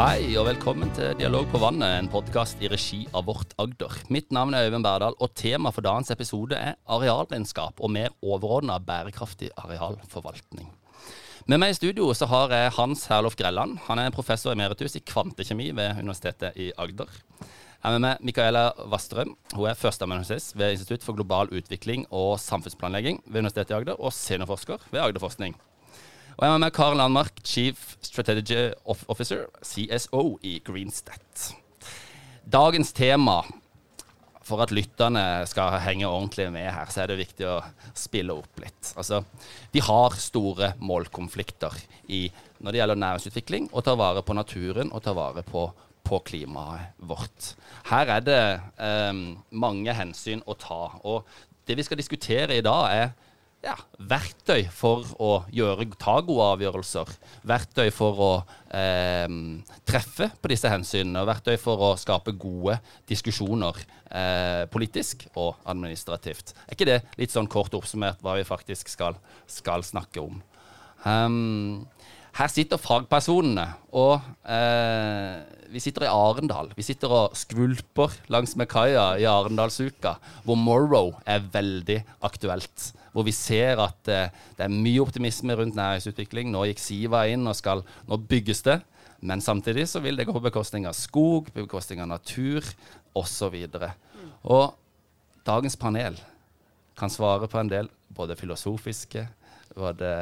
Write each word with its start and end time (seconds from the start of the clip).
Hei 0.00 0.30
og 0.40 0.46
velkommen 0.46 0.88
til 0.96 1.10
Dialog 1.18 1.50
på 1.52 1.58
vannet, 1.60 1.98
en 1.98 2.06
podkast 2.08 2.62
i 2.64 2.70
regi 2.72 3.02
av 3.12 3.26
Vårt 3.28 3.50
Agder. 3.60 3.98
Mitt 4.08 4.30
navn 4.32 4.56
er 4.56 4.70
Øyvind 4.70 4.86
Berdal, 4.86 5.12
og 5.20 5.34
tema 5.36 5.68
for 5.76 5.84
dagens 5.84 6.08
episode 6.14 6.56
er 6.56 6.78
arealregnskap 6.88 7.82
og 7.84 7.92
mer 7.92 8.14
overordna 8.24 8.78
bærekraftig 8.80 9.50
arealforvaltning. 9.60 10.70
Med 11.52 11.60
meg 11.60 11.74
i 11.74 11.76
studio 11.76 12.08
så 12.16 12.30
har 12.32 12.56
jeg 12.56 12.72
Hans 12.78 13.04
Herlof 13.12 13.36
Grelland. 13.36 13.76
Han 13.90 14.00
er 14.00 14.16
professor 14.16 14.56
emeritus 14.56 14.96
i 14.96 15.04
kvantekjemi 15.04 15.68
ved 15.76 16.00
Universitetet 16.00 16.56
i 16.56 16.72
Agder. 16.80 17.12
Jeg 17.44 17.84
er 17.84 17.98
med 17.98 18.06
meg 18.06 18.24
Micaela 18.24 18.70
Vastrøm. 18.88 19.36
Hun 19.52 19.68
er 19.68 19.76
førsteamanuensis 19.76 20.54
ved 20.56 20.78
Institutt 20.78 21.04
for 21.04 21.12
global 21.12 21.52
utvikling 21.52 22.08
og 22.08 22.38
samfunnsplanlegging 22.40 23.20
ved 23.26 23.44
Universitetet 23.44 23.76
i 23.76 23.82
Agder, 23.82 24.00
og 24.00 24.16
seniorforsker 24.16 24.80
ved 24.94 25.10
Agderforskning. 25.10 25.60
Og 26.36 26.44
jeg 26.46 26.54
er 26.54 26.60
med 26.62 26.74
Karl 26.76 26.96
Landmark, 26.96 27.40
Chief 27.44 27.78
Strategy 28.04 28.70
Officer, 28.84 29.48
CSO 29.64 30.38
i 30.46 30.58
Greenstat. 30.64 31.50
Dagens 32.50 32.92
tema 32.96 33.40
for 34.50 34.62
at 34.64 34.72
lytterne 34.74 35.44
skal 35.48 35.78
henge 35.84 36.08
ordentlig 36.08 36.48
med 36.52 36.70
her, 36.72 36.88
så 36.90 37.02
er 37.02 37.10
det 37.10 37.20
viktig 37.20 37.46
å 37.46 37.60
spille 37.94 38.34
opp 38.34 38.62
litt. 38.62 38.92
Altså, 38.98 39.22
vi 39.70 39.82
har 39.84 40.16
store 40.18 40.72
målkonflikter 40.82 41.76
i, 42.10 42.24
når 42.58 42.72
det 42.72 42.82
gjelder 42.82 43.02
næringsutvikling, 43.04 43.70
å 43.70 43.84
ta 43.86 43.94
vare 43.98 44.24
på 44.26 44.36
naturen 44.36 44.90
og 44.90 45.04
ta 45.04 45.14
vare 45.16 45.44
på, 45.46 45.68
på 46.06 46.22
klimaet 46.26 46.98
vårt. 47.10 47.52
Her 47.92 48.16
er 48.16 48.26
det 48.26 48.42
eh, 48.82 49.24
mange 49.50 49.94
hensyn 49.94 50.42
å 50.46 50.58
ta. 50.58 50.82
Og 51.04 51.28
det 51.68 51.78
vi 51.78 51.86
skal 51.86 52.00
diskutere 52.00 52.58
i 52.58 52.64
dag, 52.64 52.90
er 52.90 53.29
ja, 53.64 53.74
verktøy 54.08 54.64
for 54.72 55.04
å 55.20 55.30
gjøre, 55.52 55.86
ta 56.00 56.16
gode 56.24 56.46
avgjørelser. 56.54 57.10
Verktøy 57.48 57.90
for 57.92 58.22
å 58.24 58.30
eh, 58.76 59.26
treffe 59.88 60.30
på 60.40 60.52
disse 60.52 60.70
hensynene. 60.72 61.22
Og 61.22 61.28
verktøy 61.28 61.58
for 61.60 61.90
å 61.90 61.94
skape 62.00 62.34
gode 62.40 62.78
diskusjoner 63.10 63.82
eh, 64.08 64.64
politisk 64.72 65.26
og 65.34 65.60
administrativt. 65.68 66.54
Er 66.66 66.76
ikke 66.76 66.88
det 66.88 67.00
litt 67.20 67.34
sånn 67.34 67.50
kort 67.50 67.76
oppsummert 67.76 68.22
hva 68.24 68.38
vi 68.38 68.48
faktisk 68.48 68.92
skal, 68.92 69.20
skal 69.50 69.84
snakke 69.86 70.24
om? 70.24 70.40
Um, 71.04 71.86
her 72.38 72.50
sitter 72.52 72.78
fagpersonene, 72.78 73.64
og 73.96 74.20
eh, 74.46 75.40
vi 75.70 75.82
sitter 75.82 76.06
i 76.06 76.10
Arendal. 76.10 76.70
Vi 76.76 76.84
sitter 76.86 77.12
og 77.14 77.36
skvulper 77.38 78.14
langs 78.32 78.56
med 78.58 78.68
kaia 78.70 79.12
i 79.20 79.26
Arendalsuka, 79.28 80.16
hvor 80.46 80.58
Morrow 80.58 81.12
er 81.26 81.44
veldig 81.52 82.00
aktuelt. 82.26 82.90
Hvor 83.14 83.26
vi 83.26 83.34
ser 83.34 83.82
at 83.82 84.10
eh, 84.10 84.30
det 84.58 84.66
er 84.66 84.74
mye 84.74 85.02
optimisme 85.02 85.54
rundt 85.58 85.78
næringsutvikling. 85.78 86.50
Nå 86.50 86.64
gikk 86.70 86.82
Siva 86.82 87.24
inn, 87.30 87.46
og 87.50 87.58
skal, 87.58 87.84
nå 88.10 88.20
bygges 88.30 88.62
det. 88.66 88.80
Men 89.20 89.42
samtidig 89.44 89.88
så 89.90 90.00
vil 90.00 90.16
det 90.16 90.26
gå 90.26 90.34
på 90.34 90.42
bekostning 90.42 90.86
av 90.88 90.96
skog, 90.96 91.50
på 91.52 91.64
bekostning 91.66 92.02
av 92.02 92.08
natur 92.14 92.64
osv. 93.18 93.56
Og, 93.66 93.90
og 94.48 94.64
dagens 95.46 95.76
panel 95.78 96.16
kan 96.98 97.12
svare 97.12 97.48
på 97.50 97.60
en 97.60 97.70
del 97.70 97.90
både 98.14 98.36
filosofiske, 98.38 99.26
både 99.76 100.12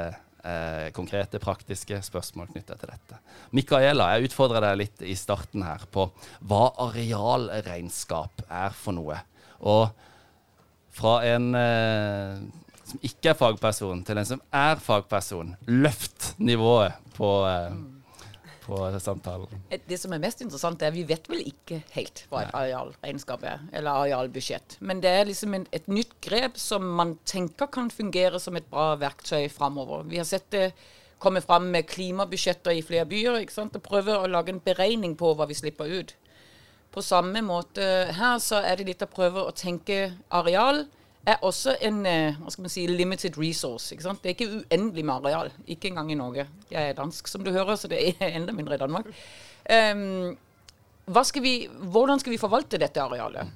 eh, 0.45 0.89
konkrete, 0.97 1.41
praktiske 1.43 2.01
spørsmål 2.05 2.51
knytta 2.53 2.77
til 2.79 2.93
dette. 2.93 3.19
Micaela, 3.57 4.13
jeg 4.17 4.31
utfordrer 4.31 4.69
deg 4.69 4.81
litt 4.83 5.05
i 5.07 5.17
starten 5.19 5.65
her 5.67 5.85
på 5.93 6.09
hva 6.49 6.69
arealregnskap 6.89 8.45
er 8.47 8.77
for 8.77 8.97
noe. 8.99 9.21
Og 9.61 9.89
fra 10.99 11.19
en 11.29 11.53
eh, 11.59 12.41
som 12.89 13.05
ikke 13.05 13.33
er 13.33 13.39
fagperson, 13.39 14.03
til 14.07 14.21
en 14.21 14.29
som 14.29 14.43
er 14.55 14.81
fagperson, 14.83 15.55
løft 15.69 16.33
nivået 16.41 16.97
på 17.19 17.33
eh, 17.49 17.79
på 18.69 18.79
samtalen. 19.01 19.65
Det 19.89 19.99
som 20.01 20.13
er 20.13 20.21
mest 20.23 20.43
interessant, 20.45 20.83
er 20.83 20.93
at 20.93 20.97
vi 20.97 21.07
vet 21.09 21.29
vel 21.31 21.41
ikke 21.49 21.81
helt 21.95 22.25
hva 22.29 22.45
et 22.45 22.55
arealregnskap 22.59 23.47
er, 23.49 23.65
eller 23.73 24.05
arealbudsjett. 24.05 24.79
Men 24.85 25.01
det 25.05 25.15
er 25.15 25.29
liksom 25.31 25.57
en, 25.57 25.67
et 25.73 25.89
nytt 25.89 26.15
grep 26.25 26.61
som 26.61 26.85
man 27.01 27.17
tenker 27.29 27.71
kan 27.73 27.91
fungere 27.93 28.41
som 28.43 28.59
et 28.61 28.69
bra 28.69 28.93
verktøy 29.01 29.49
framover. 29.53 30.05
Vi 30.11 30.21
har 30.21 30.29
sett 30.29 30.51
det 30.53 30.71
komme 31.19 31.41
fram 31.43 31.71
med 31.73 31.89
klimabudsjetter 31.91 32.77
i 32.79 32.85
flere 32.85 33.09
byer, 33.09 33.41
ikke 33.43 33.57
sant? 33.57 33.77
og 33.77 33.85
prøve 33.85 34.15
å 34.15 34.31
lage 34.31 34.55
en 34.55 34.63
beregning 34.63 35.17
på 35.19 35.33
hva 35.35 35.49
vi 35.51 35.57
slipper 35.59 35.91
ut. 35.91 36.15
På 36.95 37.03
samme 37.05 37.43
måte 37.45 37.83
her 38.17 38.39
så 38.43 38.63
er 38.65 38.79
det 38.79 38.89
litt 38.89 39.05
å 39.05 39.11
prøve 39.11 39.43
å 39.45 39.55
tenke 39.57 40.13
areal 40.35 40.87
er 41.27 41.37
også 41.43 41.77
en 41.85 42.07
eh, 42.07 42.37
hva 42.41 42.51
skal 42.53 42.65
man 42.65 42.73
si, 42.73 42.87
limited 42.87 43.39
resource. 43.39 43.93
ikke 43.93 44.07
sant? 44.07 44.23
Det 44.23 44.31
er 44.31 44.37
ikke 44.37 44.63
uendelig 44.63 45.05
med 45.05 45.15
areal. 45.15 45.51
Ikke 45.67 45.89
engang 45.89 46.13
i 46.13 46.19
Norge. 46.19 46.47
Jeg 46.71 46.89
er 46.89 46.93
dansk, 46.93 47.29
som 47.29 47.45
du 47.45 47.51
hører, 47.51 47.77
så 47.77 47.89
det 47.89 47.99
er 48.09 48.29
enda 48.39 48.53
mindre 48.53 48.75
i 48.75 48.79
Danmark. 48.79 49.11
Um, 49.69 50.37
skal 51.25 51.43
vi, 51.43 51.69
hvordan 51.69 52.21
skal 52.21 52.33
vi 52.33 52.41
forvalte 52.41 52.79
dette 52.79 53.01
arealet? 53.01 53.51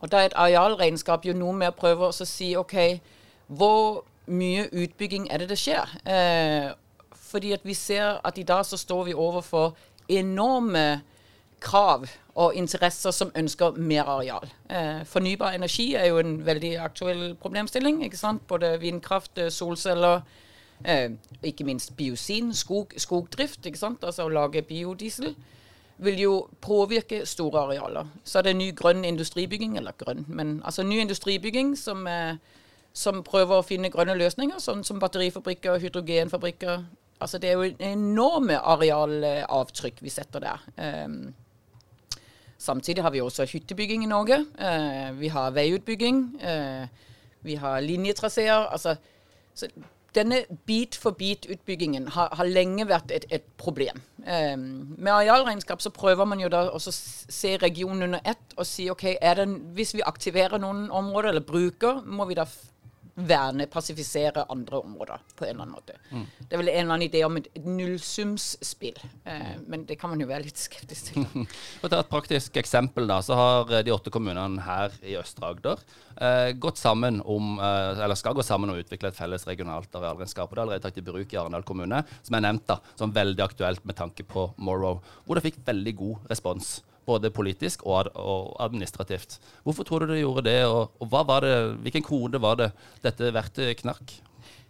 Og 0.00 0.10
Da 0.12 0.16
er 0.16 0.30
et 0.30 0.36
arealregnskap 0.36 1.26
jo 1.26 1.34
noe 1.34 1.52
med 1.52 1.72
å 1.72 1.78
prøve 1.78 2.08
å 2.08 2.12
si 2.26 2.52
OK, 2.56 3.00
hvor 3.46 4.04
mye 4.26 4.68
utbygging 4.72 5.30
er 5.30 5.42
det 5.42 5.48
det 5.50 5.58
skjer? 5.58 5.94
Uh, 6.06 6.74
fordi 7.28 7.52
at 7.52 7.64
vi 7.66 7.74
ser 7.74 8.20
at 8.24 8.38
i 8.38 8.46
dag 8.46 8.64
så 8.66 8.76
står 8.76 9.04
vi 9.04 9.14
overfor 9.14 9.74
enorme 10.08 11.00
krav 11.60 12.06
og 12.38 12.54
interesser 12.54 13.10
som 13.10 13.32
ønsker 13.36 13.76
mer 13.76 14.08
areal. 14.08 14.46
Eh, 14.70 15.04
fornybar 15.04 15.56
energi 15.56 15.94
er 15.94 16.06
jo 16.06 16.18
en 16.18 16.46
veldig 16.46 16.78
aktuell 16.78 17.34
problemstilling. 17.34 18.04
ikke 18.04 18.16
sant? 18.16 18.46
Både 18.46 18.80
vindkraft, 18.80 19.38
eh, 19.38 19.50
solceller, 19.50 20.20
eh, 20.84 21.10
ikke 21.42 21.64
minst 21.64 21.96
biosin, 21.96 22.54
skog, 22.54 22.92
skogdrift, 22.96 23.66
ikke 23.66 23.78
sant? 23.78 24.04
altså 24.04 24.26
å 24.26 24.32
lage 24.32 24.62
biodiesel, 24.62 25.34
vil 25.98 26.20
jo 26.20 26.48
påvirke 26.60 27.26
store 27.26 27.60
arealer. 27.60 28.06
Så 28.24 28.38
er 28.38 28.42
det 28.42 28.56
ny 28.56 28.72
grønn 28.72 29.04
industribygging, 29.04 29.76
eller 29.76 29.92
grønn, 29.98 30.24
men 30.28 30.62
altså 30.64 30.82
ny 30.82 31.00
industribygging 31.00 31.78
som, 31.78 32.06
eh, 32.06 32.36
som 32.92 33.22
prøver 33.22 33.58
å 33.58 33.64
finne 33.64 33.90
grønne 33.90 34.14
løsninger, 34.14 34.56
sånn 34.60 34.84
som 34.84 35.00
batterifabrikker, 35.00 35.78
hydrogenfabrikker. 35.78 36.84
Altså 37.20 37.38
Det 37.38 37.50
er 37.50 37.52
jo 37.52 37.74
enorme 37.80 38.58
arealavtrykk 38.58 40.02
vi 40.02 40.08
setter 40.08 40.40
der. 40.40 40.58
Um, 41.04 41.34
Samtidig 42.58 43.02
har 43.02 43.10
vi 43.14 43.20
også 43.22 43.46
hyttebygging 43.46 44.02
i 44.02 44.10
Norge. 44.10 44.40
Eh, 44.58 45.20
vi 45.20 45.28
har 45.28 45.50
veiutbygging. 45.54 46.40
Eh, 46.42 46.88
vi 47.42 47.54
har 47.54 47.80
linjetraseer. 47.80 48.66
Altså, 48.72 48.96
denne 50.14 50.42
bit-for-bit-utbyggingen 50.66 52.08
har, 52.08 52.32
har, 52.32 52.44
lenge 52.44 52.88
vært 52.88 53.12
et, 53.14 53.24
et 53.30 53.44
problem. 53.60 54.02
Eh, 54.26 54.56
med 54.58 55.12
arealregnskap 55.12 55.82
så 55.82 55.92
prøver 55.94 56.26
man 56.26 56.40
jo 56.42 56.50
da 56.50 56.64
å 56.74 56.80
se 56.82 57.54
regionen 57.62 58.08
under 58.08 58.24
ett 58.24 58.56
og 58.56 58.66
si 58.66 58.88
OK, 58.90 59.04
det, 59.22 59.46
hvis 59.78 59.94
vi 59.94 60.02
aktiverer 60.06 60.58
noen 60.58 60.88
områder 60.90 61.30
eller 61.30 61.46
bruker, 61.46 62.02
må 62.06 62.26
vi 62.26 62.38
da 62.38 62.48
verne, 63.18 63.66
pasifisere 63.66 64.44
andre 64.52 64.78
områder 64.78 65.22
på 65.34 65.44
en 65.44 65.50
eller 65.50 65.62
annen 65.64 65.74
måte. 65.74 65.96
Mm. 66.10 66.24
Det 66.38 66.54
er 66.54 66.60
vel 66.62 66.70
en 66.70 66.78
eller 66.78 66.94
annen 66.94 67.06
idé 67.08 67.22
om 67.26 67.38
et 67.40 67.48
nullsumsspill, 67.64 68.98
eh, 69.24 69.54
men 69.66 69.84
det 69.88 69.98
kan 69.98 70.12
man 70.12 70.22
jo 70.22 70.28
være 70.30 70.46
litt 70.46 70.60
skeptisk 70.60 71.10
til. 71.10 71.26
For 71.80 71.88
å 71.88 71.92
ta 71.92 72.02
et 72.04 72.12
praktisk 72.12 72.58
eksempel, 72.60 73.08
da, 73.10 73.20
så 73.24 73.38
har 73.38 73.72
eh, 73.72 73.84
de 73.86 73.94
åtte 73.94 74.12
kommunene 74.14 74.62
her 74.66 74.94
i 75.02 75.16
Østre 75.18 75.50
Agder 75.50 75.82
eh, 76.14 76.52
gått 76.58 76.78
sammen 76.78 77.20
om, 77.24 77.56
eh, 77.58 78.04
eller 78.04 78.18
skal 78.18 78.36
gå 78.38 78.46
sammen 78.46 78.70
om 78.70 78.78
å 78.78 78.82
utvikle 78.84 79.10
et 79.10 79.18
felles 79.18 79.46
regionalt 79.48 79.94
arealregnskap. 79.98 80.52
Det 80.52 80.60
er 80.60 80.66
allerede 80.66 80.86
tatt 80.86 81.00
i 81.00 81.06
bruk 81.06 81.34
i 81.34 81.40
Arendal 81.40 81.66
kommune, 81.66 82.04
som 82.22 82.38
er 82.38 82.46
nevnt 82.46 82.68
da, 82.70 82.78
som 82.98 83.14
veldig 83.14 83.44
aktuelt 83.44 83.84
med 83.88 83.98
tanke 83.98 84.26
på 84.28 84.50
Morrow, 84.62 85.02
hvor 85.26 85.38
det 85.38 85.48
fikk 85.48 85.64
veldig 85.66 85.98
god 85.98 86.30
respons 86.30 86.78
både 87.08 87.32
politisk 87.34 87.82
og, 87.88 88.12
administrativt. 88.60 89.38
Hvorfor 89.64 89.88
tror 89.88 90.04
du 90.04 90.12
de 90.12 90.22
gjorde 90.22 90.46
det, 90.50 90.60
og, 90.68 90.94
og 91.00 91.10
var 91.10 91.44
det, 91.44 91.54
hvilken 91.84 92.06
kode 92.06 92.40
var 92.42 92.60
det 92.60 92.72
dette 93.02 93.32
verktøyet 93.34 93.80
knark? 93.82 94.18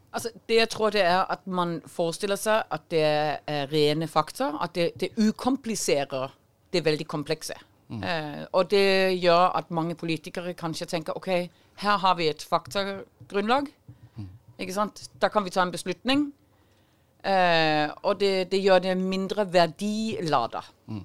Altså, 0.08 0.31
det 0.49 0.56
jeg 0.56 0.69
tror 0.73 0.90
det 0.90 1.02
er 1.05 1.26
at 1.29 1.44
man 1.46 1.81
forestiller 1.87 2.38
seg 2.40 2.64
at 2.73 2.87
det 2.90 3.02
er 3.05 3.67
rene 3.73 4.08
fakta. 4.08 4.55
At 4.62 4.75
det, 4.75 4.93
det 5.00 5.12
ukompliserer 5.19 6.32
det 6.73 6.85
veldig 6.85 7.06
komplekse. 7.08 7.55
Mm. 7.88 8.02
Eh, 8.02 8.43
og 8.52 8.70
det 8.70 9.19
gjør 9.20 9.52
at 9.56 9.70
mange 9.70 9.94
politikere 9.96 10.55
kanskje 10.56 10.88
tenker 10.88 11.17
OK, 11.17 11.29
her 11.82 12.00
har 12.02 12.17
vi 12.19 12.29
et 12.29 12.43
faktagrunnlag. 12.43 13.69
Mm. 14.17 14.29
Ikke 14.58 14.76
sant? 14.76 15.08
Da 15.20 15.29
kan 15.32 15.44
vi 15.44 15.52
ta 15.55 15.62
en 15.62 15.73
beslutning. 15.73 16.29
Eh, 17.25 17.88
og 18.02 18.20
det, 18.20 18.50
det, 18.52 18.61
gjør 18.62 18.84
det 18.84 18.96
mindre 18.96 19.46
verdilada. 19.52 20.62
Mm. 20.87 21.05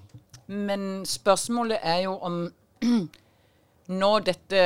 Men 0.54 1.06
spørsmålet 1.10 1.82
er 1.82 2.04
jo 2.06 2.18
om 2.22 2.40
når 4.02 4.26
dette 4.32 4.64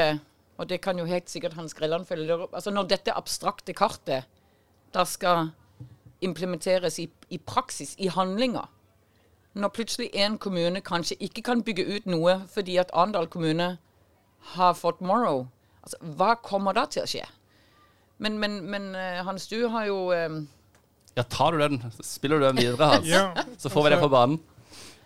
Og 0.58 0.70
det 0.70 0.82
kan 0.82 0.98
jo 0.98 1.06
helt 1.06 1.30
sikkert 1.30 1.54
Hans 1.54 1.74
Grelland 1.78 2.06
følge 2.06 2.34
opp. 2.34 2.54
Altså 2.54 2.72
når 2.74 2.90
dette 2.90 3.14
abstrakte 3.14 3.74
kartet 3.78 4.26
da 4.96 5.04
skal 5.06 5.52
implementeres 6.24 7.00
i, 7.00 7.10
i 7.30 7.38
praksis, 7.38 7.96
i 8.00 8.08
handlinger 8.08 8.66
Når 9.54 9.74
plutselig 9.76 10.10
en 10.14 10.38
kommune 10.38 10.82
kanskje 10.82 11.18
ikke 11.20 11.44
kan 11.46 11.64
bygge 11.64 11.86
ut 11.86 12.10
noe 12.10 12.40
fordi 12.54 12.78
at 12.82 12.94
Arendal 12.94 13.28
kommune 13.28 13.78
har 14.58 14.74
fått 14.78 15.02
Morrow, 15.02 15.48
altså, 15.84 15.98
hva 16.18 16.36
kommer 16.40 16.78
da 16.78 16.86
til 16.86 17.04
å 17.04 17.10
skje? 17.10 17.26
Men, 18.18 18.38
men, 18.40 18.62
men 18.70 18.94
eh, 18.96 19.24
Hans, 19.26 19.48
du 19.50 19.68
har 19.74 19.90
jo 19.90 19.98
um 20.14 20.46
Ja, 21.18 21.24
tar 21.24 21.52
du 21.52 21.60
den? 21.60 21.82
Spiller 22.02 22.40
du 22.40 22.46
den 22.46 22.62
videre, 22.62 22.86
Hans? 22.86 23.08
ja, 23.10 23.34
så 23.58 23.70
får 23.70 23.84
vi 23.84 23.90
det 23.96 24.00
på 24.02 24.10
banen. 24.14 24.38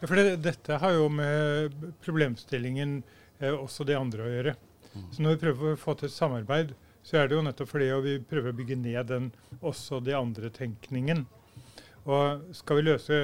Ja, 0.02 0.08
for 0.08 0.18
det, 0.18 0.40
dette 0.42 0.78
har 0.82 0.96
jo 0.98 1.10
med 1.14 1.76
problemstillingen 2.02 3.04
eh, 3.40 3.54
også 3.54 3.86
de 3.86 3.98
andre 3.98 4.26
å 4.26 4.32
gjøre. 4.32 4.56
Mm. 4.92 5.04
Så 5.14 5.22
når 5.22 5.36
vi 5.36 5.42
prøver 5.44 5.76
å 5.76 5.80
få 5.80 5.94
til 5.98 6.10
et 6.10 6.16
samarbeid, 6.16 6.74
så 7.06 7.20
er 7.20 7.30
det 7.30 7.38
jo 7.38 7.44
nettopp 7.46 7.70
fordi 7.70 7.90
vi 8.06 8.16
prøver 8.32 8.50
å 8.50 8.58
bygge 8.58 8.80
ned 8.82 9.12
den 9.12 9.30
også 9.62 10.02
de 10.02 10.16
andre-tenkningen. 10.18 11.24
Og 12.10 12.56
skal 12.58 12.80
vi 12.80 12.88
løse 12.88 13.22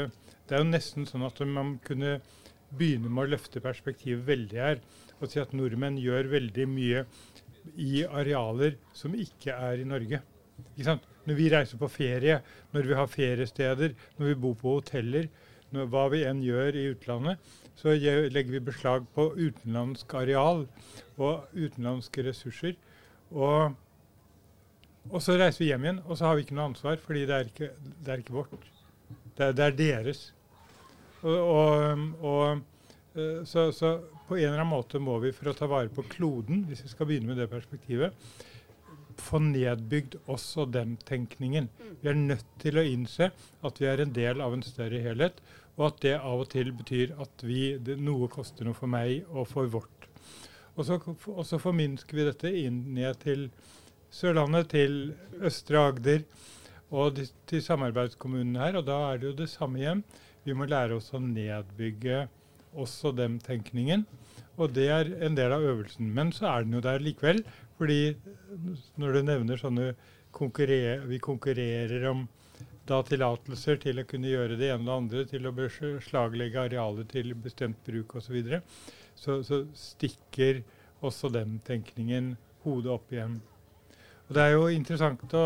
Det 0.47 0.55
er 0.55 0.61
jo 0.61 0.69
nesten 0.69 1.07
sånn 1.09 1.25
at 1.27 1.39
man 1.49 1.73
kunne 1.83 2.19
begynne 2.77 3.09
med 3.09 3.25
å 3.25 3.31
løfte 3.33 3.59
perspektivet 3.63 4.23
veldig 4.27 4.61
her 4.61 4.79
og 5.17 5.31
si 5.31 5.41
at 5.41 5.51
nordmenn 5.57 5.97
gjør 5.99 6.29
veldig 6.31 6.67
mye 6.69 7.03
i 7.75 8.05
arealer 8.05 8.77
som 8.95 9.15
ikke 9.17 9.55
er 9.55 9.81
i 9.81 9.87
Norge. 9.87 10.21
Når 10.77 11.35
vi 11.35 11.49
reiser 11.51 11.81
på 11.81 11.89
ferie, 11.91 12.37
når 12.71 12.87
vi 12.87 12.97
har 13.01 13.09
feriesteder, 13.11 13.95
når 14.17 14.29
vi 14.29 14.37
bor 14.45 14.55
på 14.61 14.77
hoteller, 14.77 15.27
hva 15.71 16.07
vi 16.13 16.23
enn 16.27 16.43
gjør 16.45 16.77
i 16.77 16.85
utlandet, 16.93 17.41
så 17.77 17.93
legger 17.93 18.55
vi 18.55 18.63
beslag 18.69 19.05
på 19.13 19.29
utenlandsk 19.37 20.13
areal 20.17 20.63
og 21.17 21.51
utenlandske 21.53 22.23
ressurser. 22.25 22.77
Og, 23.35 23.75
og, 25.11 25.19
så 25.21 25.37
reiser 25.37 25.63
vi 25.63 25.69
hjem 25.71 25.85
igjen, 25.85 26.01
og 26.07 26.17
så 26.17 26.29
har 26.29 26.37
vi 26.37 26.45
ikke 26.45 26.57
noe 26.57 26.71
ansvar, 26.71 26.97
fordi 27.03 27.27
det 27.29 27.35
er 27.35 27.51
ikke, 27.51 27.69
det 28.01 28.13
er 28.13 28.23
ikke 28.23 28.37
vårt. 28.39 28.67
Det 29.37 29.49
er, 29.49 29.53
det 29.53 29.65
er 29.67 29.77
deres. 29.77 30.23
Og, 31.27 32.05
og 32.23 33.17
eh, 33.17 33.43
så, 33.45 33.69
så, 33.75 33.97
på 34.27 34.37
en 34.37 34.47
eller 34.47 34.61
annen 34.61 34.73
måte 34.73 35.01
må 35.01 35.19
vi, 35.23 35.33
for 35.35 35.51
å 35.51 35.55
ta 35.57 35.69
vare 35.69 35.91
på 35.93 36.05
kloden, 36.09 36.65
hvis 36.69 36.85
vi 36.85 36.93
skal 36.93 37.09
begynne 37.09 37.31
med 37.31 37.41
det 37.41 37.49
perspektivet, 37.51 38.15
få 39.21 39.39
nedbygd 39.43 40.19
også 40.29 40.67
den 40.71 40.95
tenkningen. 41.07 41.69
Vi 42.01 42.09
er 42.11 42.17
nødt 42.17 42.45
til 42.61 42.79
å 42.79 42.85
innse 42.85 43.31
at 43.65 43.81
vi 43.81 43.89
er 43.89 44.03
en 44.03 44.13
del 44.15 44.43
av 44.43 44.55
en 44.55 44.65
større 44.65 45.01
helhet, 45.03 45.41
og 45.77 45.91
at 45.91 46.01
det 46.05 46.15
av 46.17 46.43
og 46.43 46.49
til 46.53 46.71
betyr 46.73 47.13
at 47.21 47.45
vi, 47.45 47.77
det, 47.77 47.99
noe 48.01 48.29
koster 48.33 48.65
noe 48.65 48.77
for 48.77 48.89
meg 48.89 49.27
og 49.29 49.47
for 49.49 49.69
vårt. 49.69 50.07
Og 50.77 50.85
så, 50.85 50.99
og 51.33 51.43
så 51.45 51.57
forminsker 51.61 52.17
vi 52.17 52.27
dette 52.27 52.53
inn 52.65 52.83
ned 52.97 53.17
til 53.23 53.47
Sørlandet, 54.13 54.69
til 54.71 54.93
Østre 55.45 55.81
Agder 55.89 56.23
og 56.93 57.19
til 57.49 57.63
samarbeidskommunene 57.63 58.61
her. 58.61 58.79
Og 58.79 58.85
da 58.87 58.99
er 59.09 59.19
det 59.19 59.31
jo 59.31 59.37
det 59.41 59.49
samme 59.51 59.81
igjen. 59.81 60.03
Vi 60.45 60.55
må 60.55 60.69
lære 60.69 60.97
oss 60.97 61.09
å 61.11 61.21
nedbygge 61.21 62.27
også 62.77 63.11
den 63.17 63.39
tenkningen. 63.43 64.05
Og 64.57 64.73
det 64.73 64.87
er 64.89 65.11
en 65.25 65.35
del 65.37 65.53
av 65.53 65.65
øvelsen. 65.65 66.09
Men 66.13 66.31
så 66.33 66.47
er 66.49 66.65
den 66.65 66.77
jo 66.77 66.83
der 66.83 67.03
likevel. 67.03 67.43
Fordi 67.77 68.15
når 68.97 69.13
du 69.13 69.21
nevner 69.27 69.61
sånne 69.61 69.91
konkurrer 70.37 71.05
vi 71.09 71.19
konkurrerer 71.23 72.09
om 72.09 72.25
da 72.87 73.01
tillatelser 73.03 73.81
til 73.83 73.99
å 73.99 74.05
kunne 74.07 74.31
gjøre 74.31 74.57
det 74.59 74.71
ene 74.71 74.79
og 74.79 74.87
det 74.87 74.95
andre, 74.95 75.25
til 75.27 75.47
å 75.47 75.53
beslaglegge 75.55 76.63
arealer 76.69 77.07
til 77.11 77.33
bestemt 77.35 77.79
bruk 77.85 78.15
osv., 78.15 78.27
så, 78.27 78.33
videre, 78.33 78.61
så 79.15 79.41
så 79.43 79.61
stikker 79.75 80.61
også 81.05 81.29
den 81.33 81.57
tenkningen 81.67 82.35
hodet 82.63 82.93
opp 82.93 83.11
igjen. 83.13 83.41
Og 84.27 84.35
Det 84.35 84.43
er 84.43 84.55
jo 84.55 84.67
interessant 84.71 85.35
å 85.35 85.45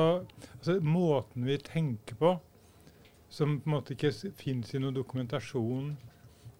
altså 0.58 0.78
Måten 0.82 1.46
vi 1.46 1.58
tenker 1.58 2.18
på, 2.18 2.36
som 3.30 3.60
på 3.60 3.70
en 3.70 3.76
måte 3.76 3.96
ikke 3.96 4.14
fins 4.38 4.74
i 4.74 4.82
noen 4.82 4.96
dokumentasjon 4.96 5.96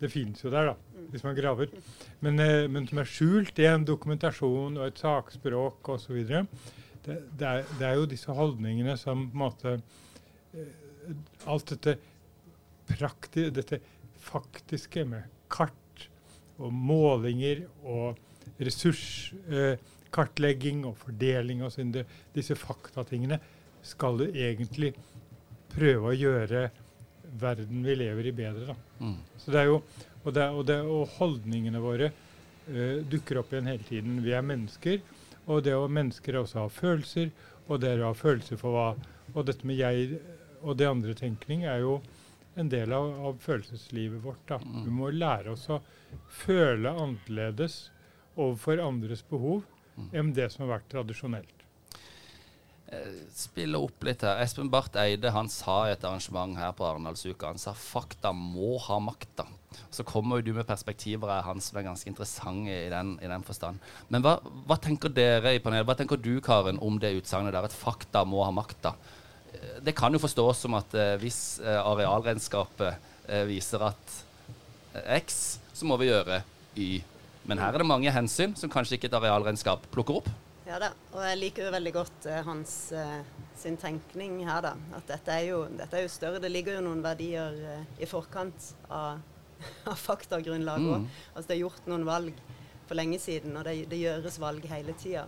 Det 0.02 0.10
fins 0.10 0.44
jo 0.44 0.50
der, 0.50 0.72
da, 0.72 1.02
hvis 1.14 1.24
man 1.24 1.38
graver. 1.38 1.70
Men, 2.26 2.40
eh, 2.42 2.68
men 2.68 2.88
som 2.90 3.02
er 3.02 3.10
skjult 3.10 3.60
i 3.62 3.70
en 3.70 3.86
dokumentasjon 3.88 4.80
og 4.80 4.88
et 4.88 5.02
sakspråk 5.02 5.94
osv. 5.94 6.24
Det, 6.26 6.46
det, 7.06 7.52
det 7.78 7.88
er 7.88 7.98
jo 7.98 8.10
disse 8.10 8.34
holdningene 8.34 8.98
som 8.98 9.28
på 9.30 9.38
en 9.38 9.46
måte 9.46 9.78
Eh, 10.54 10.68
alt 11.46 11.70
dette 11.72 11.98
prakti 12.90 13.50
dette 13.56 13.80
faktiske 14.20 15.06
med 15.08 15.24
kart 15.52 16.10
og 16.62 16.74
målinger 16.76 17.64
og 17.88 18.18
ressurskartlegging 18.60 20.80
eh, 20.84 20.88
og 20.90 20.98
fordeling 21.00 21.64
og 21.64 21.72
sånn, 21.74 22.06
disse 22.36 22.56
faktatingene 22.60 23.40
skal 23.86 24.18
du 24.20 24.26
egentlig 24.28 24.94
prøve 25.72 26.08
å 26.12 26.20
gjøre 26.20 26.70
verden 27.40 27.86
vi 27.86 27.96
lever 27.96 28.28
i, 28.28 28.34
bedre. 28.36 28.76
Mm. 29.00 29.16
Så 29.38 29.54
det 29.54 29.62
er 29.62 29.70
jo, 29.70 29.80
og, 30.24 30.34
det, 30.36 30.50
og, 30.50 30.66
det, 30.68 30.80
og 30.82 31.16
holdningene 31.18 31.82
våre 31.84 32.12
uh, 32.12 33.00
dukker 33.12 33.42
opp 33.42 33.54
igjen 33.54 33.72
hele 33.72 33.88
tiden. 33.88 34.20
Vi 34.26 34.36
er 34.36 34.46
mennesker, 34.46 35.00
og 35.48 35.64
det 35.66 35.76
å 35.78 35.88
mennesker 35.90 36.42
også 36.42 36.66
har 36.66 36.76
følelser, 36.76 37.32
og 37.68 37.82
det 37.84 37.96
å 38.00 38.10
ha 38.10 38.18
følelser 38.18 38.60
for 38.60 38.76
hva 38.76 38.88
Og 39.32 39.46
dette 39.48 39.64
med 39.64 39.78
jeg 39.80 40.18
og 40.62 40.78
det 40.78 40.90
andre 40.90 41.14
tenkning 41.18 41.64
er 41.64 41.82
jo 41.86 42.02
en 42.60 42.70
del 42.70 42.92
av, 42.94 43.14
av 43.28 43.38
følelseslivet 43.42 44.22
vårt. 44.24 44.44
Da. 44.50 44.60
Mm. 44.60 44.84
Vi 44.86 44.94
må 44.94 45.10
lære 45.16 45.54
oss 45.54 45.68
å 45.72 45.80
føle 46.42 46.92
annerledes 46.92 47.86
overfor 48.36 48.82
andres 48.84 49.24
behov 49.28 49.64
mm. 49.96 50.12
enn 50.12 50.34
det 50.36 50.50
som 50.52 50.66
har 50.66 50.78
vært 50.78 50.92
tradisjonelt. 50.92 51.61
Eh, 52.92 53.22
spille 53.36 53.80
opp 53.80 54.04
litt 54.04 54.26
her. 54.28 54.42
Espen 54.44 54.72
Barth 54.72 55.00
Eide 55.00 55.32
han 55.32 55.50
sa 55.52 55.86
i 55.88 55.94
et 55.94 56.04
arrangement 56.04 56.58
her 56.60 56.74
på 56.76 56.86
Arendalsuka 56.88 57.54
han 57.54 57.62
sa 57.62 57.74
fakta 57.78 58.34
må 58.36 58.76
ha 58.88 59.00
makta. 59.00 59.48
Så 59.92 60.04
kommer 60.08 60.40
jo 60.40 60.50
du 60.50 60.58
med 60.58 60.68
perspektiver 60.68 61.32
av 61.32 61.46
hans 61.48 61.70
som 61.70 61.80
er 61.80 61.88
ganske 61.88 62.10
interessante 62.12 62.76
i 62.76 62.92
den, 62.92 63.16
i 63.24 63.30
den 63.32 63.46
forstand. 63.48 63.80
Men 64.12 64.24
hva, 64.26 64.38
hva, 64.68 64.76
tenker 64.80 65.12
dere 65.16 65.56
i 65.56 65.64
panelet, 65.64 65.88
hva 65.88 65.96
tenker 66.00 66.20
du 66.20 66.34
Karen, 66.44 66.80
om 66.84 67.00
det 67.00 67.14
utsagnet 67.22 67.56
der 67.56 67.68
at 67.68 67.76
fakta 67.76 68.26
må 68.28 68.44
ha 68.44 68.52
makta? 68.56 68.96
det 69.82 69.94
kan 69.98 70.14
jo 70.14 70.22
forstås 70.22 70.64
som 70.64 70.76
at 70.78 70.94
eh, 70.98 71.16
hvis 71.22 71.60
eh, 71.64 71.80
arealregnskapet 71.80 72.96
eh, 73.28 73.44
viser 73.50 73.84
at 73.92 74.20
X, 75.22 75.60
så 75.74 75.88
må 75.88 75.98
vi 76.02 76.10
gjøre 76.10 76.42
Y. 76.76 77.02
Men 77.48 77.62
her 77.62 77.74
er 77.74 77.82
det 77.82 77.90
mange 77.90 78.12
hensyn 78.14 78.56
som 78.60 78.72
kanskje 78.72 78.98
ikke 78.98 79.10
et 79.10 79.18
arealregnskap 79.18 79.86
plukker 79.94 80.20
opp. 80.22 80.30
Ja 80.72 80.78
da, 80.80 80.88
og 81.12 81.20
jeg 81.26 81.36
liker 81.36 81.66
jo 81.66 81.72
veldig 81.74 81.92
godt 81.92 82.26
uh, 82.32 82.38
hans 82.48 82.74
uh, 82.96 83.18
sin 83.60 83.76
tenkning 83.76 84.38
her, 84.48 84.62
da. 84.64 84.70
At 84.96 85.10
dette 85.10 85.34
er, 85.36 85.50
jo, 85.50 85.66
dette 85.68 85.98
er 86.00 86.06
jo 86.06 86.12
større. 86.14 86.40
Det 86.40 86.52
ligger 86.52 86.78
jo 86.78 86.86
noen 86.86 87.02
verdier 87.04 87.58
uh, 87.60 87.82
i 88.00 88.08
forkant 88.08 88.70
av, 88.88 89.20
av 89.92 90.00
faktagrunnlaget 90.00 90.94
òg. 90.94 91.04
Mm. 91.04 91.10
Altså 91.34 91.50
det 91.50 91.58
er 91.58 91.62
gjort 91.66 91.92
noen 91.92 92.08
valg 92.08 92.40
for 92.88 92.96
lenge 92.96 93.20
siden, 93.20 93.58
og 93.60 93.68
det, 93.68 93.76
det 93.92 94.00
gjøres 94.00 94.40
valg 94.40 94.64
hele 94.72 94.96
tida 95.00 95.28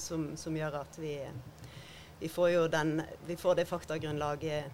som, 0.00 0.26
som, 0.38 0.54
gjør 0.56 0.76
at 0.78 0.96
vi 1.00 1.16
vi 2.20 2.28
får 2.30 2.50
jo 2.52 2.66
den, 2.68 3.00
vi 3.26 3.34
får 3.36 3.56
det 3.58 3.64
faktagrunnlaget 3.68 4.64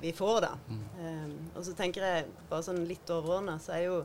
vi 0.00 0.12
får, 0.16 0.40
da. 0.40 0.52
Mm. 0.68 0.84
Um, 1.00 1.34
og 1.54 1.64
så 1.66 1.74
tenker 1.76 2.06
jeg, 2.06 2.30
bare 2.48 2.64
sånn 2.64 2.86
litt 2.88 3.10
overordna, 3.12 3.58
så 3.60 3.74
er 3.76 3.82
jo 3.84 3.98